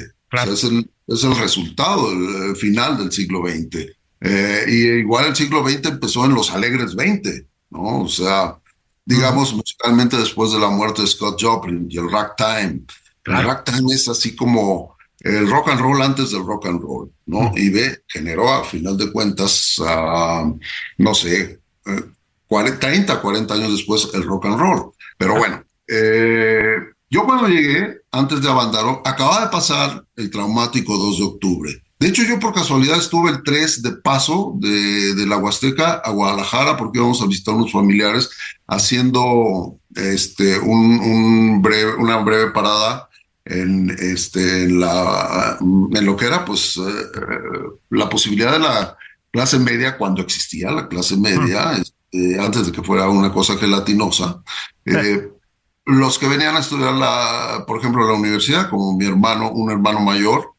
es, 0.51 0.63
el, 0.63 0.89
es, 1.07 1.23
el, 1.23 1.35
resultado, 1.37 2.11
el, 2.11 2.55
final 2.55 2.97
del 2.97 3.11
siglo 3.11 3.43
XX. 3.47 3.85
Eh, 4.19 4.65
y 4.67 4.87
igual 4.99 5.27
el 5.27 5.35
siglo 5.35 5.67
XX 5.67 5.85
empezó 5.85 6.25
en 6.25 6.33
los 6.33 6.51
alegres 6.51 6.95
20, 6.95 7.45
¿no? 7.69 8.01
O 8.01 8.07
sea, 8.07 8.57
digamos, 9.05 9.53
musicalmente 9.53 10.17
después 10.17 10.51
de 10.51 10.59
la 10.59 10.69
muerte 10.69 11.01
de 11.01 11.07
Scott 11.07 11.41
Joplin 11.41 11.87
y 11.89 11.97
el 11.97 12.11
ragtime. 12.11 12.81
El 13.25 13.43
ragtime 13.43 13.93
es 13.93 14.07
así 14.07 14.35
como 14.35 14.97
el 15.19 15.49
rock 15.49 15.69
and 15.69 15.81
roll 15.81 16.01
antes 16.01 16.31
del 16.31 16.45
rock 16.45 16.67
and 16.67 16.81
roll, 16.81 17.11
¿no? 17.25 17.51
Y 17.55 17.69
ve, 17.69 18.03
generó 18.07 18.49
a 18.53 18.63
final 18.63 18.97
de 18.97 19.11
cuentas, 19.11 19.81
no 20.97 21.13
sé, 21.13 21.59
30, 21.87 23.13
eh, 23.13 23.19
40 23.21 23.53
años 23.53 23.71
después 23.71 24.09
el 24.13 24.23
rock 24.23 24.45
and 24.45 24.59
roll. 24.59 24.91
Pero 25.17 25.37
bueno, 25.37 25.63
eh, 25.87 26.77
yo 27.09 27.25
cuando 27.25 27.47
llegué, 27.47 28.01
antes 28.11 28.41
de 28.41 28.49
Abandaro, 28.49 29.01
acababa 29.05 29.45
de 29.45 29.51
pasar 29.51 30.05
el 30.15 30.29
traumático 30.29 30.97
2 30.97 31.17
de 31.17 31.23
octubre. 31.23 31.83
De 31.99 32.07
hecho, 32.07 32.23
yo 32.23 32.39
por 32.39 32.53
casualidad 32.53 32.97
estuve 32.99 33.31
el 33.31 33.43
3 33.43 33.81
de 33.81 33.91
paso 33.93 34.53
de, 34.57 35.15
de, 35.15 35.25
la 35.25 35.37
Huasteca 35.37 35.93
a 35.93 36.11
Guadalajara 36.11 36.77
porque 36.77 36.99
íbamos 36.99 37.21
a 37.21 37.25
visitar 37.25 37.55
unos 37.55 37.71
familiares 37.71 38.29
haciendo 38.67 39.79
este, 39.95 40.59
un, 40.59 40.99
un 40.99 41.61
breve, 41.61 41.95
una 41.95 42.17
breve 42.17 42.51
parada 42.51 43.09
en, 43.45 43.89
este, 43.99 44.63
en, 44.63 44.79
la, 44.79 45.57
en 45.59 46.05
lo 46.05 46.15
que 46.15 46.25
era 46.25 46.45
pues 46.45 46.77
eh, 46.77 46.81
la 47.89 48.09
posibilidad 48.09 48.51
de 48.51 48.59
la 48.59 48.97
clase 49.31 49.57
media 49.57 49.97
cuando 49.97 50.21
existía 50.21 50.71
la 50.71 50.87
clase 50.87 51.17
media, 51.17 51.81
este, 52.11 52.39
antes 52.39 52.65
de 52.65 52.71
que 52.71 52.83
fuera 52.83 53.09
una 53.09 53.31
cosa 53.31 53.57
gelatinosa. 53.57 54.41
Eh, 54.85 55.29
los 55.85 56.19
que 56.19 56.27
venían 56.27 56.55
a 56.55 56.59
estudiar, 56.59 56.93
la, 56.93 57.63
por 57.65 57.79
ejemplo, 57.79 58.05
la 58.05 58.13
universidad, 58.13 58.69
como 58.69 58.95
mi 58.95 59.05
hermano, 59.05 59.51
un 59.51 59.71
hermano 59.71 60.01
mayor, 60.01 60.51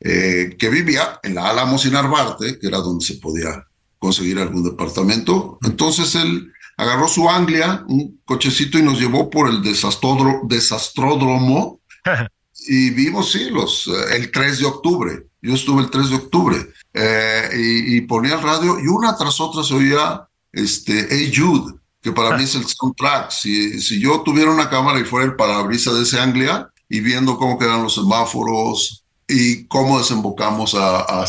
eh, 0.00 0.56
que 0.58 0.68
vivía 0.68 1.18
en 1.22 1.34
la 1.34 1.50
Álamos 1.50 1.84
y 1.84 1.90
Narvarte, 1.90 2.58
que 2.58 2.68
era 2.68 2.78
donde 2.78 3.04
se 3.04 3.14
podía 3.14 3.66
conseguir 3.98 4.38
algún 4.38 4.62
departamento. 4.62 5.58
Entonces 5.64 6.14
él 6.14 6.52
agarró 6.76 7.08
su 7.08 7.28
Anglia, 7.28 7.84
un 7.88 8.20
cochecito, 8.24 8.78
y 8.78 8.82
nos 8.82 9.00
llevó 9.00 9.28
por 9.28 9.48
el 9.48 9.62
desastródromo. 9.62 11.80
y 12.68 12.90
vimos, 12.90 13.32
sí, 13.32 13.50
los, 13.50 13.88
eh, 13.88 14.16
el 14.16 14.30
3 14.30 14.60
de 14.60 14.66
octubre. 14.66 15.24
Yo 15.42 15.54
estuve 15.54 15.82
el 15.82 15.90
3 15.90 16.10
de 16.10 16.16
octubre. 16.16 16.56
Eh, 16.94 17.50
y, 17.86 18.00
ponía 18.02 18.34
el 18.34 18.42
radio 18.42 18.78
y 18.80 18.88
una 18.88 19.16
tras 19.16 19.40
otra 19.40 19.62
se 19.62 19.74
oía 19.74 20.28
este, 20.52 21.06
Hey 21.10 21.32
Jude, 21.34 21.74
que 22.00 22.12
para 22.12 22.36
mí 22.36 22.44
es 22.44 22.54
el 22.54 22.66
soundtrack. 22.66 23.30
Si, 23.30 23.80
si 23.80 24.00
yo 24.00 24.22
tuviera 24.22 24.50
una 24.50 24.70
cámara 24.70 25.00
y 25.00 25.04
fuera 25.04 25.26
el 25.26 25.36
parabrisas 25.36 25.94
de 25.94 26.02
ese 26.02 26.20
Anglia 26.20 26.70
y 26.88 27.00
viendo 27.00 27.36
cómo 27.36 27.58
quedan 27.58 27.82
los 27.82 27.94
semáforos, 27.94 29.04
y 29.28 29.66
cómo 29.66 29.98
desembocamos 29.98 30.74
a, 30.74 31.22
a 31.22 31.26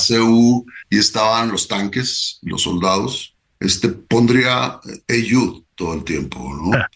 y 0.89 0.97
estaban 0.97 1.51
los 1.51 1.67
tanques, 1.67 2.39
los 2.41 2.63
soldados, 2.63 3.35
este, 3.59 3.89
pondría 3.89 4.79
Eyud 5.07 5.63
todo 5.75 5.93
el 5.93 6.05
tiempo, 6.05 6.39
¿no? 6.39 6.77
Ah. 6.77 6.87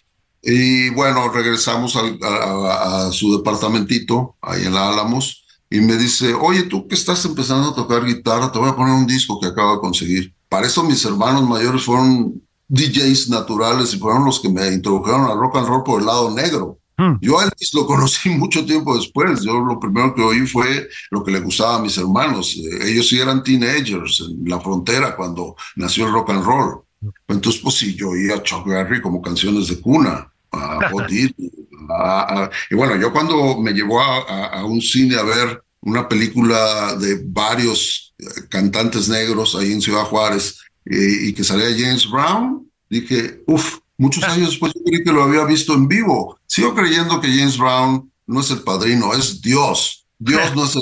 Y 0.42 0.90
bueno, 0.92 1.30
regresamos 1.30 1.98
a, 1.98 3.12
su 3.12 3.38
departamentito, 3.38 4.36
ahí 4.42 4.66
en 4.66 4.74
la 4.74 4.90
Álamos, 4.90 5.46
y 5.70 5.80
me 5.80 5.98
dice, 5.98 6.34
oye, 6.34 6.64
tú 6.64 6.88
que 6.88 6.96
estás 6.96 7.24
empezando 7.26 7.70
a 7.70 7.76
tocar 7.76 8.06
guitarra, 8.06 8.52
te 8.52 8.60
voy 8.60 8.70
a 8.70 8.76
poner 8.76 8.94
un 8.94 9.08
disco 9.08 9.40
que 9.40 9.48
acabo 9.48 9.76
de 9.76 9.80
conseguir. 9.80 10.34
Para 10.54 10.68
eso 10.68 10.84
mis 10.84 11.04
hermanos 11.04 11.50
mayores 11.50 11.84
fueron 11.84 12.40
DJs 12.68 13.30
naturales 13.30 13.92
y 13.92 13.98
fueron 13.98 14.24
los 14.24 14.40
que 14.40 14.50
me 14.50 14.68
introdujeron 14.68 15.26
al 15.26 15.40
rock 15.40 15.58
and 15.58 15.68
roll 15.68 15.82
por 15.82 16.00
el 16.00 16.06
lado 16.06 16.30
negro. 16.30 16.78
Hmm. 16.96 17.16
Yo 17.22 17.40
a 17.40 17.46
Elvis 17.46 17.74
lo 17.74 17.88
conocí 17.88 18.30
mucho 18.30 18.64
tiempo 18.64 18.96
después. 18.96 19.42
Yo 19.42 19.62
lo 19.62 19.80
primero 19.80 20.14
que 20.14 20.22
oí 20.22 20.46
fue 20.46 20.88
lo 21.10 21.24
que 21.24 21.32
le 21.32 21.40
gustaba 21.40 21.78
a 21.78 21.82
mis 21.82 21.98
hermanos. 21.98 22.56
Eh, 22.56 22.92
ellos 22.92 23.10
sí 23.10 23.20
eran 23.20 23.42
teenagers 23.42 24.20
en 24.30 24.48
la 24.48 24.60
frontera 24.60 25.16
cuando 25.16 25.56
nació 25.76 26.06
el 26.06 26.14
rock 26.14 26.30
and 26.30 26.46
roll. 26.46 26.82
Entonces, 27.28 27.60
pues 27.60 27.74
sí, 27.74 27.96
yo 27.96 28.10
oía 28.10 28.36
a 28.36 28.44
Chuck 28.44 28.64
Berry 28.68 29.02
como 29.02 29.24
canciones 29.24 29.70
de 29.70 29.82
cuna, 29.82 30.32
a 30.52 30.92
Bob 30.92 31.08
y 32.70 32.76
bueno, 32.76 32.96
yo 32.96 33.12
cuando 33.12 33.60
me 33.60 33.74
llevó 33.74 34.00
a, 34.00 34.64
un 34.64 34.80
cine 34.80 35.16
a 35.16 35.24
ver 35.24 35.64
una 35.82 36.08
película 36.08 36.96
de 36.96 37.24
varios 37.26 38.13
cantantes 38.50 39.10
negros 39.10 39.56
ahí 39.56 39.72
en 39.72 39.82
Ciudad 39.82 40.04
Juárez 40.04 40.60
eh, 40.86 41.18
y 41.24 41.34
que 41.34 41.44
salía 41.44 41.68
James 41.78 42.10
Brown, 42.10 42.70
dije, 42.90 43.42
uff, 43.48 43.80
muchos 43.98 44.24
años 44.24 44.52
después 44.52 44.74
yo 44.76 44.82
creí 44.84 45.04
que 45.04 45.12
lo 45.12 45.24
había 45.24 45.46
visto 45.46 45.74
en 45.74 45.88
vivo. 45.88 46.38
Sigo 46.46 46.74
creyendo 46.74 47.20
que 47.22 47.28
James 47.28 47.58
Brown 47.58 48.12
no 48.28 48.42
es 48.42 48.52
el 48.52 48.62
padrino, 48.62 49.14
es 49.14 49.42
Dios. 49.42 50.06
Dios 50.20 50.56
no 50.56 50.66
es, 50.66 50.80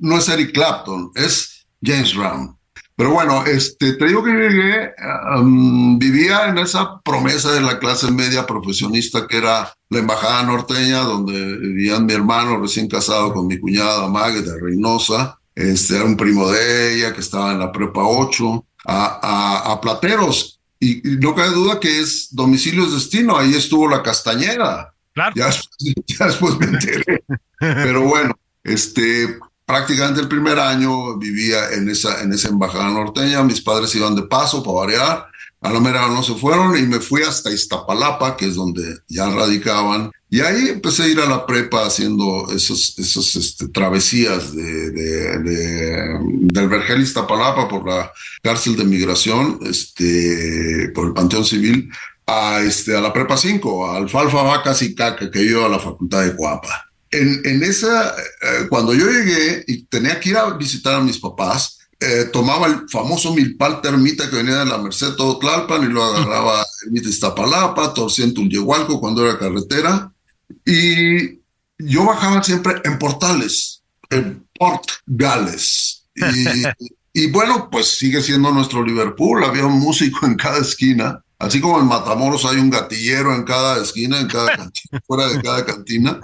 no 0.00 0.18
es 0.18 0.28
Eric 0.28 0.52
Clapton, 0.52 1.10
es 1.14 1.66
James 1.82 2.14
Brown. 2.14 2.56
Pero 2.96 3.10
bueno, 3.10 3.44
este, 3.44 3.94
te 3.94 4.06
digo 4.06 4.22
que 4.22 4.30
llegué, 4.30 4.92
um, 5.36 5.98
vivía 5.98 6.46
en 6.48 6.58
esa 6.58 7.00
promesa 7.00 7.50
de 7.50 7.60
la 7.60 7.80
clase 7.80 8.10
media 8.10 8.46
profesionista 8.46 9.26
que 9.26 9.38
era 9.38 9.74
la 9.88 9.98
embajada 9.98 10.44
norteña, 10.44 11.00
donde 11.00 11.56
vivían 11.58 12.06
mi 12.06 12.12
hermano 12.12 12.60
recién 12.60 12.86
casado 12.86 13.32
con 13.32 13.48
mi 13.48 13.58
cuñada 13.58 14.08
Magda 14.08 14.42
de 14.42 14.60
Reynosa, 14.60 15.40
este, 15.54 15.96
era 15.96 16.04
un 16.04 16.16
primo 16.16 16.50
de 16.50 16.96
ella 16.96 17.14
que 17.14 17.20
estaba 17.20 17.52
en 17.52 17.60
la 17.60 17.72
prepa 17.72 18.02
8, 18.02 18.66
a, 18.86 19.72
a, 19.72 19.80
Plateros. 19.80 20.60
Y, 20.80 21.02
no 21.04 21.34
cabe 21.34 21.50
duda 21.50 21.80
que 21.80 22.00
es 22.00 22.28
domicilio 22.32 22.84
es 22.84 22.92
destino, 22.92 23.36
ahí 23.36 23.54
estuvo 23.54 23.88
la 23.88 24.02
castañera. 24.02 24.94
Claro. 25.12 25.32
Ya, 25.36 25.50
ya 26.06 26.26
después 26.26 26.58
me 26.58 26.66
enteré. 26.66 27.24
Pero 27.58 28.02
bueno, 28.02 28.36
este, 28.62 29.38
prácticamente 29.64 30.20
el 30.20 30.28
primer 30.28 30.58
año 30.58 31.16
vivía 31.18 31.70
en 31.70 31.88
esa, 31.88 32.22
en 32.22 32.32
esa 32.32 32.48
embajada 32.48 32.90
norteña, 32.90 33.42
mis 33.42 33.60
padres 33.60 33.94
iban 33.94 34.14
de 34.14 34.22
paso 34.22 34.62
para 34.62 34.78
variar, 34.78 35.26
a 35.64 35.72
la 35.72 35.80
mera 35.80 36.06
no 36.08 36.22
se 36.22 36.34
fueron 36.34 36.76
y 36.76 36.82
me 36.82 37.00
fui 37.00 37.22
hasta 37.22 37.50
Iztapalapa, 37.50 38.36
que 38.36 38.46
es 38.46 38.54
donde 38.54 38.98
ya 39.08 39.30
radicaban, 39.30 40.12
y 40.28 40.40
ahí 40.40 40.68
empecé 40.68 41.04
a 41.04 41.08
ir 41.08 41.18
a 41.20 41.26
la 41.26 41.46
prepa 41.46 41.86
haciendo 41.86 42.52
esas, 42.52 42.98
esas 42.98 43.34
este, 43.34 43.68
travesías 43.68 44.54
de, 44.54 44.90
de, 44.90 46.18
del 46.52 46.68
Vergel 46.68 47.00
Iztapalapa 47.00 47.66
por 47.66 47.88
la 47.88 48.12
cárcel 48.42 48.76
de 48.76 48.84
migración, 48.84 49.58
este, 49.64 50.90
por 50.94 51.06
el 51.06 51.14
Panteón 51.14 51.46
Civil, 51.46 51.90
a, 52.26 52.60
este, 52.60 52.94
a 52.94 53.00
la 53.00 53.12
prepa 53.14 53.38
5, 53.38 53.86
a 53.86 53.96
Alfalfa, 53.96 54.42
Vacas 54.42 54.82
y 54.82 54.94
Caca, 54.94 55.30
que 55.30 55.48
yo 55.48 55.64
a 55.64 55.70
la 55.70 55.78
facultad 55.78 56.24
de 56.24 56.36
Cuapa. 56.36 56.90
En, 57.10 57.62
esa, 57.62 58.10
eh, 58.10 58.66
cuando 58.68 58.92
yo 58.92 59.06
llegué 59.06 59.64
y 59.66 59.84
tenía 59.84 60.20
que 60.20 60.30
ir 60.30 60.36
a 60.36 60.50
visitar 60.56 60.96
a 60.96 61.00
mis 61.00 61.18
papás, 61.18 61.78
eh, 62.06 62.24
tomaba 62.26 62.66
el 62.66 62.88
famoso 62.88 63.34
milpal 63.34 63.80
termita 63.80 64.28
que 64.28 64.36
venía 64.36 64.58
de 64.58 64.66
la 64.66 64.78
Merced 64.78 65.14
todo 65.14 65.38
Tlalpan 65.38 65.84
y 65.84 65.92
lo 65.92 66.04
agarraba 66.04 66.64
en 66.86 66.96
Iztapalapa, 66.96 67.94
torcía 67.94 68.26
en 68.26 68.34
Tulyehualco 68.34 69.00
cuando 69.00 69.24
era 69.24 69.38
carretera. 69.38 70.12
Y 70.66 71.40
yo 71.78 72.04
bajaba 72.04 72.42
siempre 72.42 72.74
en 72.84 72.98
Portales, 72.98 73.82
en 74.10 74.46
Port 74.58 74.84
Gales. 75.06 76.04
Y, 76.14 76.64
y, 77.24 77.30
bueno, 77.30 77.70
pues 77.70 77.86
sigue 77.96 78.22
siendo 78.22 78.50
nuestro 78.50 78.84
Liverpool. 78.84 79.42
Había 79.42 79.64
un 79.64 79.80
músico 79.80 80.26
en 80.26 80.34
cada 80.34 80.58
esquina. 80.58 81.22
Así 81.38 81.60
como 81.60 81.80
en 81.80 81.86
Matamoros 81.86 82.44
hay 82.44 82.58
un 82.58 82.70
gatillero 82.70 83.34
en 83.34 83.44
cada 83.44 83.82
esquina, 83.82 84.20
en 84.20 84.28
cada 84.28 84.54
cantina, 84.54 85.00
fuera 85.06 85.28
de 85.28 85.42
cada 85.42 85.64
cantina. 85.64 86.20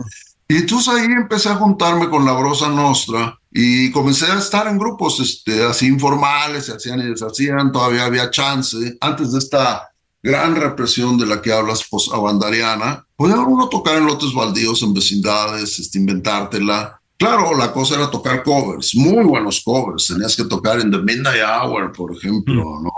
Y 0.46 0.56
entonces 0.56 0.92
ahí 0.92 1.04
empecé 1.06 1.48
a 1.48 1.56
juntarme 1.56 2.10
con 2.10 2.24
la 2.24 2.32
Brosa 2.32 2.68
Nostra 2.68 3.39
y 3.50 3.90
comencé 3.90 4.26
a 4.26 4.38
estar 4.38 4.68
en 4.68 4.78
grupos 4.78 5.18
este, 5.20 5.64
así 5.64 5.86
informales, 5.86 6.66
se 6.66 6.72
hacían 6.72 7.00
y 7.00 7.06
deshacían, 7.06 7.72
todavía 7.72 8.04
había 8.04 8.30
chance. 8.30 8.96
Antes 9.00 9.32
de 9.32 9.38
esta 9.38 9.90
gran 10.22 10.54
represión 10.54 11.18
de 11.18 11.26
la 11.26 11.42
que 11.42 11.52
hablas 11.52 11.84
post-abandariana, 11.88 13.04
podía 13.16 13.40
uno 13.40 13.68
tocar 13.68 13.96
en 13.96 14.06
lotes 14.06 14.32
baldíos, 14.32 14.82
en 14.82 14.94
vecindades, 14.94 15.78
este, 15.78 15.98
inventártela. 15.98 17.00
Claro, 17.16 17.56
la 17.56 17.72
cosa 17.72 17.96
era 17.96 18.10
tocar 18.10 18.42
covers, 18.44 18.94
muy 18.94 19.24
buenos 19.24 19.60
covers. 19.62 20.06
Tenías 20.06 20.36
que 20.36 20.44
tocar 20.44 20.80
en 20.80 20.90
The 20.90 20.98
Midnight 20.98 21.42
Hour, 21.42 21.92
por 21.92 22.16
ejemplo, 22.16 22.64
mm. 22.64 22.84
¿no? 22.84 22.92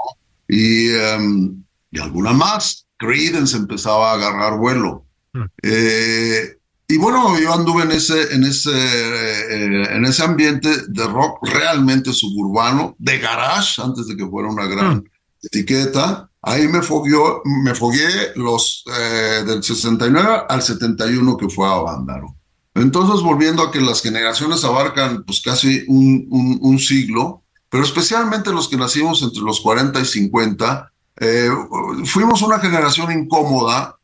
Y, 0.49 0.91
um, 0.91 1.65
y 1.91 1.99
alguna 1.99 2.33
más. 2.33 2.87
Creedence 2.99 3.57
empezaba 3.57 4.13
a 4.13 4.15
agarrar 4.15 4.59
vuelo. 4.59 5.07
Mm. 5.33 5.43
Eh, 5.63 6.57
y 6.93 6.99
bueno, 6.99 7.39
yo 7.39 7.55
anduve 7.55 7.85
en 7.85 7.93
ese, 7.93 8.35
en 8.35 8.45
ese, 8.45 8.71
eh, 8.71 9.97
en 9.97 10.05
ese 10.05 10.25
ambiente 10.25 10.69
de 10.89 11.07
rock 11.07 11.39
realmente 11.43 12.13
suburbano, 12.13 12.95
de 12.99 13.19
garage, 13.19 13.81
antes 13.81 14.07
de 14.09 14.15
que 14.15 14.27
fuera 14.27 14.51
una 14.51 14.67
gran 14.67 14.97
mm. 14.99 15.05
etiqueta. 15.43 16.29
Ahí 16.43 16.69
me 16.69 16.83
fogueó, 16.83 17.41
me 17.47 17.75
fogué 17.75 18.35
los 18.37 18.85
eh, 18.95 19.43
del 19.47 19.63
69 19.63 20.43
al 20.47 20.61
71 20.61 21.39
que 21.39 21.49
fue 21.49 21.67
a 21.67 21.77
Bándaro. 21.77 22.37
Entonces, 22.75 23.23
volviendo 23.23 23.63
a 23.63 23.73
que 23.73 23.81
las 23.81 24.03
generaciones 24.03 24.63
abarcan 24.63 25.25
pues 25.25 25.41
casi 25.41 25.85
un, 25.89 26.27
un, 26.61 26.79
siglo, 26.79 27.43
pero 27.71 27.85
especialmente 27.85 28.53
los 28.53 28.69
que 28.69 28.77
nacimos 28.77 29.23
entre 29.23 29.41
los 29.41 29.63
40 29.63 29.99
y 29.99 30.05
50, 30.05 30.93
eh, 31.21 31.49
fuimos 32.05 32.43
una 32.43 32.59
generación 32.59 33.13
incómoda 33.13 33.99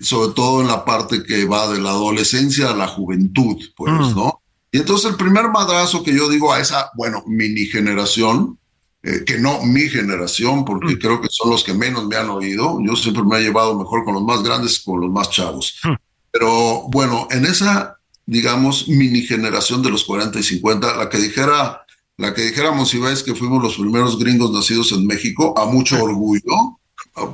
sobre 0.00 0.32
todo 0.34 0.60
en 0.60 0.68
la 0.68 0.84
parte 0.84 1.22
que 1.22 1.44
va 1.44 1.68
de 1.68 1.80
la 1.80 1.90
adolescencia 1.90 2.70
a 2.70 2.76
la 2.76 2.88
juventud, 2.88 3.56
pues, 3.76 3.92
mm. 3.92 4.14
¿no? 4.14 4.40
Y 4.72 4.78
entonces 4.78 5.10
el 5.10 5.16
primer 5.16 5.48
madrazo 5.50 6.02
que 6.02 6.14
yo 6.14 6.28
digo 6.28 6.52
a 6.52 6.60
esa, 6.60 6.90
bueno, 6.94 7.24
mini 7.26 7.66
generación, 7.66 8.58
eh, 9.02 9.24
que 9.24 9.38
no 9.38 9.62
mi 9.62 9.88
generación, 9.88 10.64
porque 10.64 10.94
mm. 10.94 10.98
creo 10.98 11.20
que 11.20 11.28
son 11.30 11.50
los 11.50 11.64
que 11.64 11.74
menos 11.74 12.06
me 12.06 12.16
han 12.16 12.30
oído, 12.30 12.78
yo 12.84 12.94
siempre 12.96 13.22
me 13.24 13.38
he 13.38 13.42
llevado 13.42 13.78
mejor 13.78 14.04
con 14.04 14.14
los 14.14 14.22
más 14.22 14.42
grandes 14.42 14.78
que 14.78 14.84
con 14.84 15.00
los 15.00 15.10
más 15.10 15.30
chavos. 15.30 15.78
Mm. 15.82 15.94
Pero 16.30 16.82
bueno, 16.88 17.26
en 17.30 17.46
esa, 17.46 17.98
digamos, 18.26 18.88
mini 18.88 19.22
generación 19.22 19.82
de 19.82 19.90
los 19.90 20.04
40 20.04 20.38
y 20.38 20.42
50, 20.42 20.96
la 20.96 21.08
que 21.08 21.18
dijera, 21.18 21.84
la 22.16 22.34
que 22.34 22.42
dijéramos 22.42 22.94
es 22.94 23.22
que 23.22 23.34
fuimos 23.34 23.62
los 23.62 23.76
primeros 23.76 24.18
gringos 24.18 24.52
nacidos 24.52 24.92
en 24.92 25.06
México, 25.06 25.54
a 25.58 25.66
mucho 25.66 26.02
orgullo, 26.02 26.79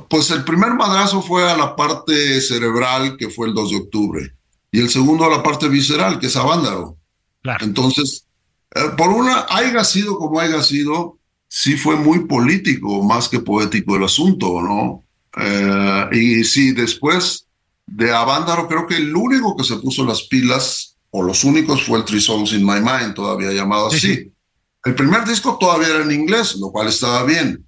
pues 0.09 0.31
el 0.31 0.43
primer 0.43 0.73
madrazo 0.73 1.21
fue 1.21 1.49
a 1.49 1.55
la 1.57 1.75
parte 1.75 2.41
cerebral, 2.41 3.17
que 3.17 3.29
fue 3.29 3.47
el 3.47 3.53
2 3.53 3.69
de 3.69 3.77
octubre, 3.77 4.35
y 4.71 4.79
el 4.79 4.89
segundo 4.89 5.25
a 5.25 5.29
la 5.29 5.43
parte 5.43 5.67
visceral, 5.67 6.19
que 6.19 6.27
es 6.27 6.35
Avándaro. 6.35 6.97
Entonces, 7.61 8.25
eh, 8.75 8.91
por 8.97 9.09
una, 9.09 9.45
haya 9.49 9.83
sido 9.83 10.17
como 10.17 10.39
haya 10.39 10.61
sido, 10.61 11.17
sí 11.47 11.77
fue 11.77 11.95
muy 11.95 12.25
político 12.25 13.01
más 13.03 13.29
que 13.29 13.39
poético 13.39 13.95
el 13.95 14.03
asunto, 14.03 14.61
¿no? 14.61 15.03
Eh, 15.39 16.09
y 16.11 16.43
sí, 16.43 16.73
después 16.73 17.47
de 17.85 18.13
Avándaro, 18.13 18.67
creo 18.67 18.85
que 18.87 18.97
el 18.97 19.15
único 19.15 19.55
que 19.55 19.63
se 19.63 19.77
puso 19.77 20.03
las 20.03 20.23
pilas, 20.23 20.97
o 21.11 21.23
los 21.23 21.43
únicos, 21.43 21.83
fue 21.83 21.99
el 21.99 22.05
Three 22.05 22.19
Songs 22.19 22.51
in 22.51 22.65
My 22.65 22.81
Mind, 22.81 23.13
todavía 23.13 23.51
llamado 23.51 23.87
así. 23.87 24.31
El 24.83 24.95
primer 24.95 25.25
disco 25.25 25.57
todavía 25.59 25.89
era 25.89 26.03
en 26.03 26.11
inglés, 26.11 26.55
lo 26.57 26.71
cual 26.71 26.87
estaba 26.87 27.23
bien. 27.23 27.66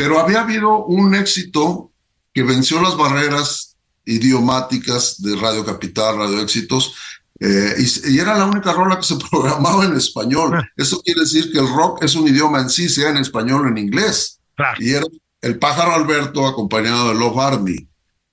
Pero 0.00 0.18
había 0.18 0.40
habido 0.40 0.86
un 0.86 1.14
éxito 1.14 1.92
que 2.32 2.42
venció 2.42 2.80
las 2.80 2.96
barreras 2.96 3.76
idiomáticas 4.06 5.20
de 5.20 5.36
Radio 5.36 5.62
Capital, 5.62 6.16
Radio 6.16 6.40
Éxitos, 6.40 6.94
eh, 7.38 7.74
y, 8.08 8.18
era 8.18 8.38
la 8.38 8.46
única 8.46 8.72
rola 8.72 8.96
que 8.96 9.02
se 9.02 9.16
programaba 9.30 9.84
en 9.84 9.94
español. 9.94 10.52
Ah. 10.54 10.66
Eso 10.74 11.02
quiere 11.02 11.20
decir 11.20 11.52
que 11.52 11.58
el 11.58 11.68
rock 11.68 12.02
es 12.02 12.14
un 12.14 12.26
idioma 12.26 12.62
en 12.62 12.70
sí, 12.70 12.88
sea 12.88 13.10
en 13.10 13.18
español 13.18 13.66
o 13.66 13.68
en 13.68 13.76
inglés. 13.76 14.40
Y 14.78 14.92
era 14.92 15.04
el 15.42 15.58
pájaro 15.58 15.92
Alberto 15.92 16.46
acompañado 16.46 17.10
de 17.10 17.16
Love 17.16 17.38
Army. 17.38 17.86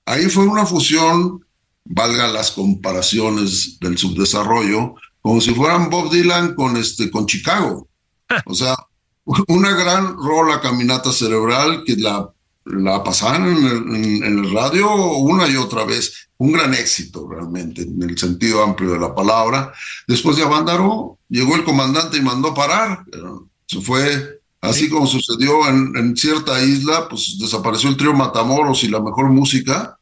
Ahí 0.06 0.24
fue 0.30 0.46
una 0.46 0.64
fusión, 0.64 1.44
valga 1.84 2.28
las 2.28 2.50
comparaciones 2.50 3.78
del 3.78 3.98
subdesarrollo, 3.98 4.94
como 5.20 5.42
si 5.42 5.52
fueran 5.52 5.90
Bob 5.90 6.10
Dylan 6.10 6.54
con, 6.54 6.78
este, 6.78 7.10
con 7.10 7.26
Chicago. 7.26 7.86
Ah. 8.30 8.42
O 8.46 8.54
sea, 8.54 8.74
una 9.48 9.74
gran 9.74 10.16
rola 10.16 10.60
caminata 10.60 11.12
cerebral 11.12 11.82
que 11.84 11.96
la, 11.96 12.30
la 12.64 13.04
pasaban 13.04 13.46
en 13.46 14.24
el, 14.24 14.52
radio 14.52 15.16
una 15.18 15.48
y 15.48 15.56
otra 15.56 15.84
vez. 15.84 16.28
Un 16.38 16.52
gran 16.52 16.72
éxito 16.72 17.28
realmente, 17.28 17.82
en 17.82 18.00
el 18.00 18.16
sentido 18.16 18.62
amplio 18.62 18.92
de 18.92 19.00
la 19.00 19.12
palabra. 19.12 19.72
Después 20.06 20.36
de 20.36 20.44
Avándaro, 20.44 21.18
llegó 21.28 21.56
el 21.56 21.64
comandante 21.64 22.16
y 22.16 22.22
mandó 22.22 22.54
parar. 22.54 23.04
Se 23.66 23.80
fue 23.80 24.40
así 24.60 24.88
como 24.88 25.06
sucedió 25.06 25.68
en, 25.68 25.96
en, 25.96 26.16
cierta 26.16 26.62
isla, 26.62 27.08
pues 27.08 27.36
desapareció 27.40 27.90
el 27.90 27.96
trío 27.96 28.14
Matamoros 28.14 28.84
y 28.84 28.88
la 28.88 29.00
mejor 29.00 29.30
música. 29.30 29.98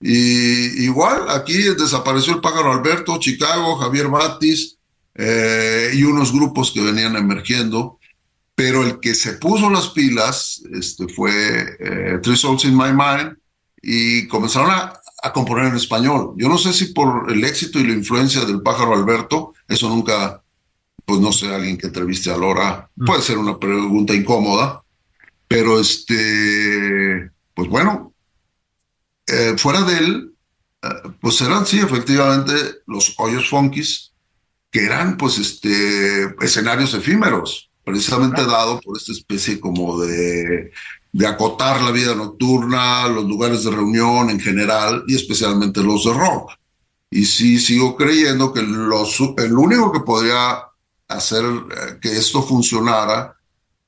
Y 0.00 0.84
igual 0.84 1.28
aquí 1.28 1.54
desapareció 1.54 2.34
el 2.34 2.40
pájaro 2.40 2.72
Alberto, 2.72 3.18
Chicago, 3.18 3.76
Javier 3.76 4.08
Batis 4.08 4.78
eh, 5.14 5.90
y 5.94 6.02
unos 6.04 6.32
grupos 6.32 6.70
que 6.72 6.80
venían 6.80 7.16
emergiendo. 7.16 7.98
Pero 8.54 8.84
el 8.84 9.00
que 9.00 9.14
se 9.14 9.34
puso 9.34 9.68
las 9.68 9.88
pilas 9.88 10.62
este, 10.72 11.08
fue 11.08 11.76
eh, 11.78 12.18
Three 12.22 12.36
Souls 12.36 12.64
in 12.64 12.76
My 12.76 12.92
Mind 12.92 13.36
y 13.82 14.28
comenzaron 14.28 14.70
a, 14.70 14.92
a, 15.22 15.32
componer 15.32 15.66
en 15.66 15.76
español. 15.76 16.34
Yo 16.36 16.48
no 16.48 16.56
sé 16.56 16.72
si 16.72 16.86
por 16.86 17.30
el 17.30 17.44
éxito 17.44 17.80
y 17.80 17.86
la 17.86 17.94
influencia 17.94 18.44
del 18.44 18.62
pájaro 18.62 18.94
Alberto, 18.94 19.54
eso 19.68 19.88
nunca, 19.88 20.42
pues 21.04 21.20
no 21.20 21.32
sé, 21.32 21.52
alguien 21.52 21.76
que 21.76 21.88
entreviste 21.88 22.30
a 22.30 22.36
Lora, 22.36 22.88
mm. 22.94 23.04
puede 23.04 23.22
ser 23.22 23.38
una 23.38 23.58
pregunta 23.58 24.14
incómoda, 24.14 24.82
pero 25.48 25.80
este, 25.80 27.30
pues 27.54 27.68
bueno, 27.68 28.14
eh, 29.26 29.54
fuera 29.58 29.82
de 29.82 29.98
él, 29.98 30.34
eh, 30.82 30.88
pues 31.20 31.40
eran 31.40 31.66
sí, 31.66 31.80
efectivamente, 31.80 32.52
los 32.86 33.14
hoyos 33.18 33.48
funkis, 33.50 34.12
que 34.70 34.84
eran 34.84 35.16
pues 35.16 35.38
este, 35.38 36.34
escenarios 36.40 36.94
efímeros 36.94 37.70
precisamente 37.84 38.44
dado 38.44 38.80
por 38.80 38.96
esta 38.96 39.12
especie 39.12 39.60
como 39.60 39.98
de, 40.00 40.72
de 41.12 41.26
acotar 41.26 41.82
la 41.82 41.92
vida 41.92 42.14
nocturna, 42.14 43.06
los 43.08 43.24
lugares 43.24 43.62
de 43.64 43.70
reunión 43.70 44.30
en 44.30 44.40
general 44.40 45.04
y 45.06 45.14
especialmente 45.14 45.82
los 45.82 46.04
de 46.04 46.14
rock. 46.14 46.52
Y 47.10 47.26
sí 47.26 47.60
sigo 47.60 47.94
creyendo 47.96 48.52
que 48.52 48.62
los, 48.62 49.20
el 49.36 49.56
único 49.56 49.92
que 49.92 50.00
podría 50.00 50.64
hacer 51.06 51.44
eh, 51.44 51.98
que 52.00 52.16
esto 52.16 52.42
funcionara 52.42 53.36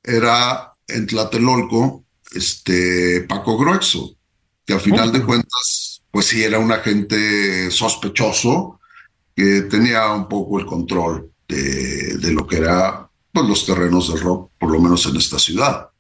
era 0.03 0.75
en 0.87 1.07
Tlatelolco, 1.07 2.05
este 2.33 3.23
Paco 3.23 3.59
Gruexo, 3.59 4.15
que 4.65 4.75
al 4.75 4.81
final 4.81 5.11
de 5.11 5.25
cuentas, 5.25 6.03
pues 6.11 6.27
sí 6.27 6.45
era 6.45 6.59
un 6.59 6.71
agente 6.71 7.71
sospechoso 7.71 8.79
que 9.35 9.63
tenía 9.63 10.13
un 10.13 10.29
poco 10.29 10.61
el 10.61 10.67
control 10.67 11.31
de, 11.49 12.19
de 12.19 12.33
lo 12.33 12.47
que 12.47 12.59
era 12.59 13.06
pues, 13.41 13.49
los 13.49 13.67
terrenos 13.67 14.13
de 14.13 14.21
rock, 14.21 14.51
por 14.59 14.71
lo 14.71 14.81
menos 14.81 15.05
en 15.07 15.17
esta 15.17 15.39
ciudad. 15.39 15.91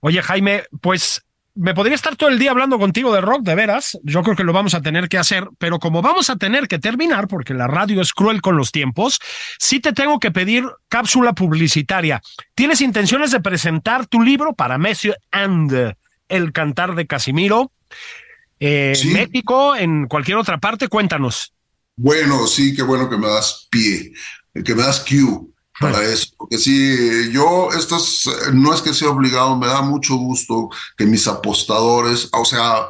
Oye, 0.00 0.22
Jaime, 0.22 0.64
pues 0.80 1.22
me 1.54 1.74
podría 1.74 1.94
estar 1.94 2.16
todo 2.16 2.30
el 2.30 2.38
día 2.38 2.50
hablando 2.50 2.78
contigo 2.78 3.12
de 3.14 3.20
rock, 3.20 3.42
de 3.42 3.54
veras. 3.54 3.98
Yo 4.02 4.22
creo 4.22 4.36
que 4.36 4.44
lo 4.44 4.52
vamos 4.52 4.74
a 4.74 4.80
tener 4.80 5.08
que 5.08 5.18
hacer, 5.18 5.48
pero 5.58 5.78
como 5.78 6.00
vamos 6.00 6.30
a 6.30 6.36
tener 6.36 6.68
que 6.68 6.78
terminar, 6.78 7.28
porque 7.28 7.54
la 7.54 7.66
radio 7.66 8.00
es 8.00 8.12
cruel 8.12 8.40
con 8.40 8.56
los 8.56 8.72
tiempos, 8.72 9.18
sí 9.58 9.80
te 9.80 9.92
tengo 9.92 10.18
que 10.18 10.30
pedir 10.30 10.64
cápsula 10.88 11.34
publicitaria. 11.34 12.22
¿Tienes 12.54 12.80
intenciones 12.80 13.30
de 13.30 13.40
presentar 13.40 14.06
tu 14.06 14.22
libro 14.22 14.54
para 14.54 14.78
Messi 14.78 15.12
and 15.30 15.94
El 16.28 16.52
Cantar 16.52 16.94
de 16.94 17.06
Casimiro? 17.06 17.72
Eh, 18.60 18.94
en 19.02 19.12
México, 19.12 19.76
en 19.76 20.06
cualquier 20.06 20.38
otra 20.38 20.58
parte, 20.58 20.88
cuéntanos. 20.88 21.52
Bueno, 21.96 22.46
sí, 22.46 22.74
qué 22.74 22.82
bueno 22.82 23.08
que 23.10 23.16
me 23.16 23.28
das 23.28 23.66
pie, 23.70 24.12
que 24.64 24.74
me 24.74 24.82
das 24.82 25.00
cue 25.00 25.55
para 25.80 26.02
eso. 26.02 26.28
Porque 26.36 26.58
si 26.58 27.30
yo, 27.32 27.68
esto 27.76 27.96
no 28.52 28.72
es 28.72 28.82
que 28.82 28.94
sea 28.94 29.10
obligado, 29.10 29.56
me 29.56 29.66
da 29.66 29.82
mucho 29.82 30.16
gusto 30.16 30.70
que 30.96 31.06
mis 31.06 31.26
apostadores, 31.26 32.28
o 32.32 32.44
sea, 32.44 32.88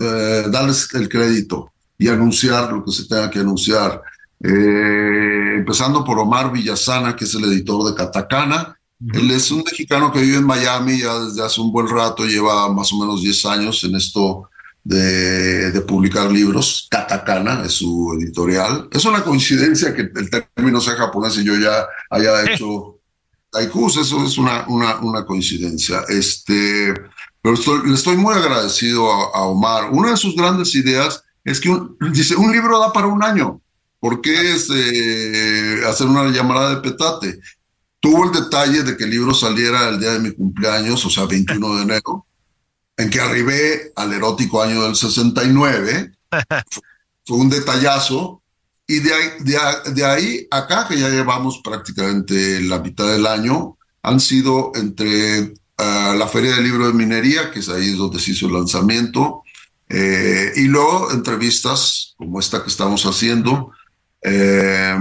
eh, 0.00 0.44
darles 0.48 0.92
el 0.94 1.08
crédito 1.08 1.72
y 1.98 2.08
anunciar 2.08 2.72
lo 2.72 2.84
que 2.84 2.92
se 2.92 3.06
tenga 3.06 3.30
que 3.30 3.40
anunciar. 3.40 4.02
Eh, 4.42 5.54
empezando 5.56 6.04
por 6.04 6.18
Omar 6.18 6.52
Villasana, 6.52 7.16
que 7.16 7.24
es 7.24 7.34
el 7.34 7.44
editor 7.44 7.88
de 7.88 7.96
Catacana. 7.96 8.78
Él 9.12 9.30
es 9.30 9.50
un 9.50 9.62
mexicano 9.62 10.10
que 10.10 10.20
vive 10.20 10.38
en 10.38 10.46
Miami 10.46 11.00
ya 11.00 11.18
desde 11.18 11.42
hace 11.42 11.60
un 11.60 11.70
buen 11.70 11.86
rato, 11.88 12.24
lleva 12.24 12.72
más 12.72 12.92
o 12.92 12.98
menos 12.98 13.22
10 13.22 13.44
años 13.46 13.84
en 13.84 13.94
esto 13.94 14.48
de, 14.86 15.80
publicar 15.86 16.30
libros. 16.30 16.86
Katakana 16.90 17.64
es 17.64 17.72
su 17.72 18.16
editorial. 18.18 18.88
Es 18.92 19.04
una 19.04 19.22
coincidencia 19.22 19.94
que 19.94 20.02
el 20.02 20.30
término 20.30 20.80
sea 20.80 20.94
japonés 20.94 21.36
y 21.38 21.44
yo 21.44 21.56
ya 21.56 21.86
haya 22.10 22.44
hecho 22.44 23.00
haikus. 23.52 23.96
Eso 23.96 24.24
es 24.24 24.38
una, 24.38 24.64
una, 24.68 24.96
una 25.00 25.24
coincidencia. 25.24 26.04
Este, 26.08 26.94
pero 27.42 27.56
le 27.84 27.94
estoy 27.94 28.16
muy 28.16 28.34
agradecido 28.34 29.10
a, 29.34 29.42
Omar. 29.44 29.90
Una 29.90 30.12
de 30.12 30.16
sus 30.16 30.36
grandes 30.36 30.74
ideas 30.74 31.22
es 31.44 31.60
que 31.60 31.76
dice, 32.12 32.36
un 32.36 32.52
libro 32.52 32.78
da 32.78 32.92
para 32.92 33.06
un 33.06 33.22
año. 33.22 33.60
¿Por 33.98 34.20
qué 34.20 34.52
este, 34.52 35.84
hacer 35.86 36.06
una 36.06 36.28
llamada 36.30 36.70
de 36.70 36.80
petate? 36.80 37.40
Tuvo 37.98 38.24
el 38.26 38.32
detalle 38.32 38.82
de 38.82 38.96
que 38.96 39.04
el 39.04 39.10
libro 39.10 39.34
saliera 39.34 39.88
el 39.88 39.98
día 39.98 40.12
de 40.12 40.20
mi 40.20 40.32
cumpleaños, 40.32 41.04
o 41.04 41.10
sea, 41.10 41.24
21 41.24 41.76
de 41.76 41.82
enero 41.82 42.26
en 42.96 43.10
que 43.10 43.20
arribé 43.20 43.92
al 43.96 44.12
erótico 44.12 44.62
año 44.62 44.84
del 44.84 44.96
69. 44.96 46.12
Fue 47.26 47.36
un 47.36 47.50
detallazo. 47.50 48.42
Y 48.88 49.00
de 49.00 49.12
ahí, 49.12 49.30
de, 49.94 50.04
ahí 50.04 50.46
acá, 50.50 50.86
que 50.88 50.96
ya 50.96 51.08
llevamos 51.08 51.60
prácticamente 51.62 52.60
la 52.60 52.78
mitad 52.78 53.08
del 53.08 53.26
año, 53.26 53.76
han 54.02 54.20
sido 54.20 54.70
entre 54.76 55.54
ah, 55.78 56.14
la 56.16 56.28
Feria 56.28 56.54
del 56.54 56.64
Libro 56.64 56.86
de 56.86 56.92
Minería, 56.92 57.50
que 57.50 57.58
es 57.58 57.68
ahí 57.68 57.96
donde 57.96 58.20
se 58.20 58.30
hizo 58.30 58.46
el 58.46 58.52
lanzamiento, 58.52 59.42
eh, 59.88 60.52
y 60.54 60.66
luego 60.66 61.10
entrevistas 61.10 62.14
como 62.16 62.38
esta 62.38 62.62
que 62.62 62.68
estamos 62.68 63.04
haciendo, 63.06 63.72
eh, 64.22 64.96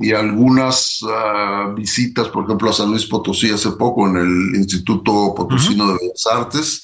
y 0.00 0.12
algunas 0.12 1.00
ah, 1.08 1.72
visitas, 1.74 2.28
por 2.28 2.44
ejemplo, 2.44 2.68
a 2.68 2.74
San 2.74 2.90
Luis 2.90 3.06
Potosí 3.06 3.50
hace 3.50 3.70
poco 3.72 4.06
en 4.08 4.16
el 4.16 4.56
Instituto 4.56 5.34
Potosino 5.34 5.88
de 5.88 5.94
Bellas 5.94 6.26
Artes, 6.30 6.82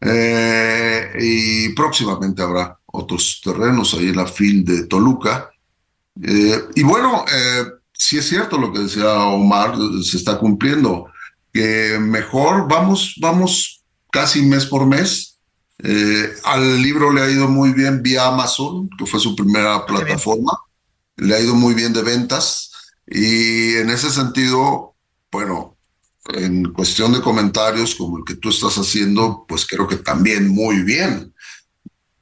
eh, 0.00 1.12
y 1.18 1.68
próximamente 1.70 2.42
habrá 2.42 2.78
otros 2.86 3.40
terrenos 3.42 3.94
ahí 3.94 4.08
en 4.08 4.16
la 4.16 4.26
FIL 4.26 4.64
de 4.64 4.86
Toluca. 4.86 5.50
Eh, 6.22 6.60
y 6.74 6.82
bueno, 6.82 7.24
eh, 7.32 7.64
si 7.92 8.18
es 8.18 8.28
cierto 8.28 8.58
lo 8.58 8.72
que 8.72 8.80
decía 8.80 9.12
Omar, 9.14 9.76
se 10.02 10.16
está 10.16 10.38
cumpliendo, 10.38 11.06
que 11.52 11.98
mejor 12.00 12.68
vamos, 12.68 13.16
vamos 13.20 13.82
casi 14.10 14.42
mes 14.42 14.66
por 14.66 14.86
mes. 14.86 15.38
al 16.44 16.82
libro 16.82 17.12
le 17.12 17.22
ha 17.22 17.30
ido 17.30 17.48
muy 17.48 17.72
bien 17.72 18.02
vía 18.02 18.26
Amazon, 18.26 18.88
que 18.98 19.06
fue 19.06 19.20
su 19.20 19.34
primera 19.36 19.84
plataforma. 19.86 20.52
Le 21.16 21.34
ha 21.34 21.40
ido 21.40 21.54
muy 21.54 21.74
bien 21.74 21.92
de 21.92 22.02
ventas. 22.02 22.72
Y 23.06 23.76
en 23.76 23.90
ese 23.90 24.10
sentido, 24.10 24.94
bueno, 25.30 25.77
en 26.34 26.72
cuestión 26.72 27.12
de 27.12 27.20
comentarios 27.20 27.94
como 27.94 28.18
el 28.18 28.24
que 28.24 28.36
tú 28.36 28.50
estás 28.50 28.76
haciendo, 28.76 29.44
pues 29.48 29.66
creo 29.66 29.86
que 29.86 29.96
también 29.96 30.48
muy 30.48 30.82
bien. 30.82 31.32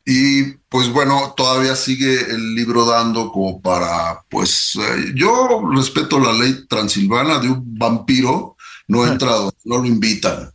Y 0.04 0.52
pues 0.68 0.88
bueno, 0.88 1.34
todavía 1.36 1.74
sigue 1.74 2.30
el 2.30 2.54
libro 2.54 2.84
dando 2.84 3.32
como 3.32 3.60
para, 3.60 4.22
pues 4.30 4.76
eh, 4.76 5.12
yo 5.16 5.68
respeto 5.74 6.20
la 6.20 6.32
ley 6.32 6.66
transilvana 6.68 7.40
de 7.40 7.48
un 7.48 7.76
vampiro, 7.76 8.56
no 8.86 9.04
entra 9.04 9.32
donde 9.32 9.56
no 9.64 9.78
lo 9.78 9.86
invitan. 9.86 10.52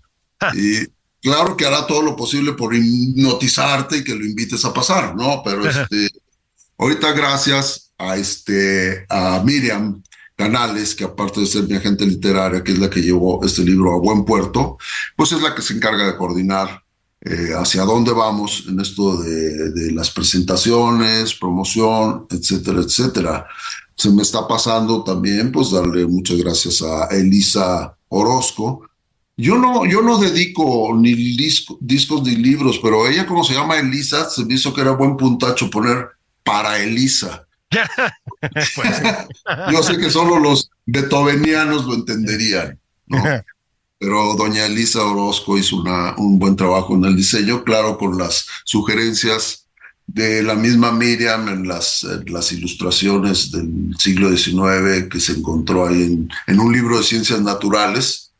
Y 0.53 0.87
claro 1.21 1.57
que 1.57 1.65
hará 1.65 1.85
todo 1.85 2.01
lo 2.01 2.15
posible 2.15 2.53
por 2.53 2.73
hipnotizarte 2.73 3.97
y 3.97 4.03
que 4.05 4.15
lo 4.15 4.25
invites 4.25 4.63
a 4.63 4.73
pasar, 4.73 5.15
¿no? 5.15 5.41
Pero 5.43 5.69
este, 5.69 6.09
ahorita 6.77 7.11
gracias 7.11 7.91
a, 7.97 8.15
este, 8.15 9.05
a 9.09 9.41
Miriam, 9.43 10.01
Canales, 10.41 10.95
que 10.95 11.03
aparte 11.03 11.39
de 11.39 11.45
ser 11.45 11.67
mi 11.67 11.75
agente 11.75 12.05
literaria, 12.05 12.63
que 12.63 12.71
es 12.71 12.79
la 12.79 12.89
que 12.89 13.01
llevó 13.01 13.43
este 13.45 13.63
libro 13.63 13.93
a 13.93 13.99
buen 13.99 14.25
puerto, 14.25 14.77
pues 15.15 15.31
es 15.31 15.41
la 15.41 15.53
que 15.53 15.61
se 15.61 15.73
encarga 15.73 16.05
de 16.05 16.17
coordinar 16.17 16.83
eh, 17.23 17.51
hacia 17.55 17.83
dónde 17.83 18.11
vamos 18.11 18.65
en 18.67 18.79
esto 18.79 19.17
de, 19.21 19.91
las 19.91 20.09
presentaciones, 20.09 21.35
promoción, 21.35 22.25
etcétera, 22.31 22.81
etcétera. 22.81 23.45
Se 23.95 24.09
me 24.09 24.23
está 24.23 24.47
pasando 24.47 25.03
también, 25.03 25.51
pues 25.51 25.69
darle 25.69 26.07
muchas 26.07 26.37
gracias 26.37 26.81
a 26.81 27.05
Elisa 27.11 27.95
Orozco. 28.09 28.89
Yo 29.37 29.59
no, 29.59 29.85
yo 29.85 30.01
no 30.01 30.17
dedico 30.17 30.95
ni 30.95 31.13
discos 31.13 32.23
ni 32.23 32.35
libros, 32.35 32.79
pero 32.81 33.07
ella 33.07 33.27
como 33.27 33.43
se 33.43 33.53
llama 33.53 33.77
Elisa, 33.77 34.27
se 34.29 34.43
me 34.45 34.55
hizo 34.55 34.73
que 34.73 34.81
era 34.81 34.91
buen 34.91 35.15
puntacho 35.17 35.69
poner 35.69 36.07
para 36.43 36.81
Elisa. 36.81 37.45
Pues 38.75 39.01
Yo 39.71 39.83
sé 39.83 39.97
que 39.97 40.09
solo 40.09 40.39
los 40.39 40.69
beethovenianos 40.85 41.85
lo 41.85 41.93
entenderían, 41.93 42.79
Pero 43.99 44.33
doña 44.35 44.65
Elisa 44.65 45.03
Orozco 45.03 45.57
hizo 45.57 45.77
una, 45.77 46.15
un 46.17 46.39
buen 46.39 46.55
trabajo 46.55 46.95
en 46.95 47.05
el 47.05 47.15
diseño, 47.15 47.63
claro, 47.63 47.97
con 47.97 48.17
las 48.17 48.47
sugerencias 48.65 49.67
de 50.07 50.43
la 50.43 50.55
misma 50.55 50.91
Miriam 50.91 51.47
en 51.49 51.67
las, 51.67 52.05
las 52.25 52.51
ilustraciones 52.51 53.51
del 53.51 53.95
siglo 53.97 54.35
XIX 54.35 55.07
que 55.09 55.19
se 55.19 55.33
encontró 55.33 55.87
ahí 55.87 56.27
en, 56.47 56.59
un 56.59 56.73
libro 56.73 56.97
de 56.97 57.03
ciencias 57.03 57.41
naturales. 57.41 58.31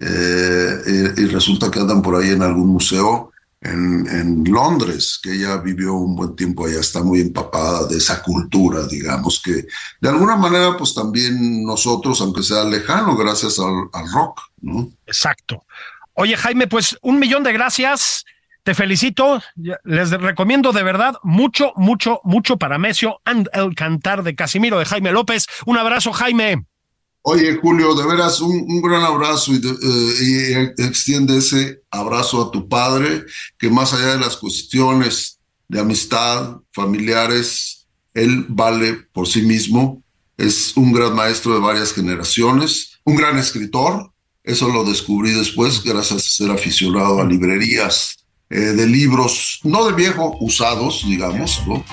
Eh, 0.00 1.14
y 1.16 1.24
resulta 1.26 1.70
que 1.70 1.80
andan 1.80 2.02
por 2.02 2.14
ahí 2.14 2.30
en 2.30 2.42
algún 2.42 2.68
museo 2.68 3.32
en, 3.60 4.44
Londres, 4.44 5.18
que 5.22 5.32
ella 5.32 5.56
vivió 5.58 5.94
un 5.94 6.14
buen 6.14 6.36
tiempo 6.36 6.66
allá, 6.66 6.80
está 6.80 7.02
muy 7.02 7.20
empapada 7.20 7.86
de 7.86 7.98
esa 7.98 8.22
cultura, 8.22 8.86
digamos, 8.86 9.40
que 9.42 9.66
de 10.00 10.08
alguna 10.08 10.36
manera, 10.36 10.76
pues 10.76 10.94
también 10.94 11.64
nosotros, 11.64 12.20
aunque 12.20 12.42
sea 12.42 12.64
lejano, 12.64 13.16
gracias 13.16 13.58
al, 13.58 13.88
rock, 14.12 14.40
¿no? 14.60 14.90
Exacto. 15.06 15.64
Oye, 16.14 16.36
Jaime, 16.36 16.66
pues 16.66 16.96
un 17.02 17.18
millón 17.18 17.42
de 17.42 17.52
gracias. 17.52 18.24
Te 18.62 18.74
felicito, 18.74 19.40
les 19.84 20.10
recomiendo 20.10 20.72
de 20.72 20.82
verdad 20.82 21.14
mucho, 21.22 21.72
mucho, 21.76 22.20
mucho 22.24 22.58
para 22.58 22.76
Mesio 22.76 23.20
and 23.24 23.48
el 23.54 23.74
cantar 23.74 24.22
de 24.22 24.34
Casimiro 24.34 24.78
de 24.78 24.84
Jaime 24.84 25.10
López. 25.10 25.46
Un 25.64 25.78
abrazo, 25.78 26.12
Jaime. 26.12 26.66
Oye, 27.22 27.58
Julio, 27.60 27.94
de 27.94 28.06
veras, 28.06 28.40
un, 28.40 28.80
gran 28.80 29.02
abrazo 29.02 29.52
y, 29.52 29.56
eh, 29.56 30.72
y, 30.78 30.82
extiende 30.82 31.38
ese 31.38 31.82
abrazo 31.90 32.42
a 32.42 32.50
tu 32.50 32.68
padre, 32.68 33.24
que 33.58 33.68
más 33.68 33.92
allá 33.92 34.14
de 34.14 34.20
las 34.20 34.36
cuestiones 34.36 35.38
de 35.68 35.80
amistad, 35.80 36.56
familiares, 36.72 37.86
él 38.14 38.46
vale 38.48 38.94
por 39.12 39.28
sí 39.28 39.42
mismo, 39.42 40.02
es 40.36 40.76
un 40.76 40.92
gran 40.92 41.14
maestro 41.14 41.54
de 41.54 41.60
varias 41.60 41.92
generaciones, 41.92 42.98
un 43.04 43.16
gran 43.16 43.36
escritor, 43.36 44.10
eso 44.44 44.68
lo 44.68 44.84
descubrí 44.84 45.32
después 45.32 45.82
gracias 45.82 46.24
a 46.24 46.30
ser 46.30 46.50
aficionado 46.50 47.20
a 47.20 47.26
librerías 47.26 48.17
eh, 48.50 48.58
de 48.58 48.86
libros, 48.86 49.60
no 49.64 49.86
de 49.86 49.92
viejo, 49.94 50.36
usados, 50.40 51.02
digamos, 51.06 51.62
¿no? 51.66 51.84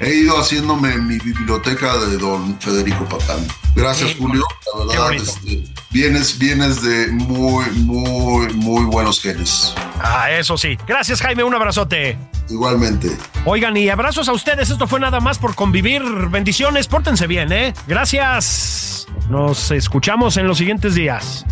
He 0.00 0.14
ido 0.14 0.38
haciéndome 0.38 0.96
mi 0.96 1.18
biblioteca 1.18 1.98
de 1.98 2.16
don 2.18 2.58
Federico 2.60 3.04
Patán. 3.04 3.46
Gracias, 3.74 4.14
Julio. 4.16 4.44
La 4.76 4.84
verdad, 4.84 5.12
este, 5.14 5.64
vienes, 5.90 6.38
vienes 6.38 6.82
de 6.82 7.08
muy, 7.08 7.64
muy, 7.70 8.52
muy 8.54 8.84
buenos 8.84 9.20
genes. 9.20 9.74
Ah, 10.00 10.30
eso 10.30 10.56
sí. 10.56 10.78
Gracias, 10.86 11.20
Jaime. 11.20 11.42
Un 11.42 11.54
abrazote. 11.54 12.16
Igualmente. 12.48 13.16
Oigan, 13.44 13.76
y 13.76 13.88
abrazos 13.88 14.28
a 14.28 14.32
ustedes. 14.32 14.70
Esto 14.70 14.86
fue 14.86 15.00
nada 15.00 15.18
más 15.20 15.38
por 15.38 15.56
convivir. 15.56 16.02
Bendiciones. 16.30 16.86
Pórtense 16.86 17.26
bien, 17.26 17.50
¿eh? 17.52 17.74
Gracias. 17.88 19.08
Nos 19.28 19.72
escuchamos 19.72 20.36
en 20.36 20.46
los 20.46 20.58
siguientes 20.58 20.94
días. 20.94 21.44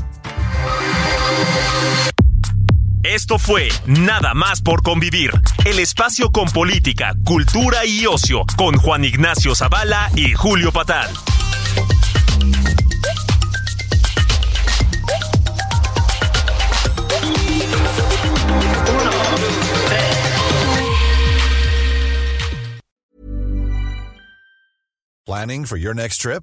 Esto 3.09 3.38
fue 3.38 3.68
Nada 3.86 4.34
más 4.34 4.61
por 4.61 4.82
convivir, 4.82 5.30
el 5.64 5.78
espacio 5.78 6.32
con 6.32 6.50
política, 6.50 7.14
cultura 7.24 7.86
y 7.86 8.04
ocio, 8.04 8.44
con 8.57 8.76
Juan 8.76 9.04
Ignacio 9.04 9.54
Zavala 9.54 10.11
y 10.16 10.32
Julio 10.32 10.72
Patal. 10.72 11.09
Planning 25.24 25.64
for 25.64 25.76
your 25.76 25.94
next 25.94 26.20
trip? 26.20 26.42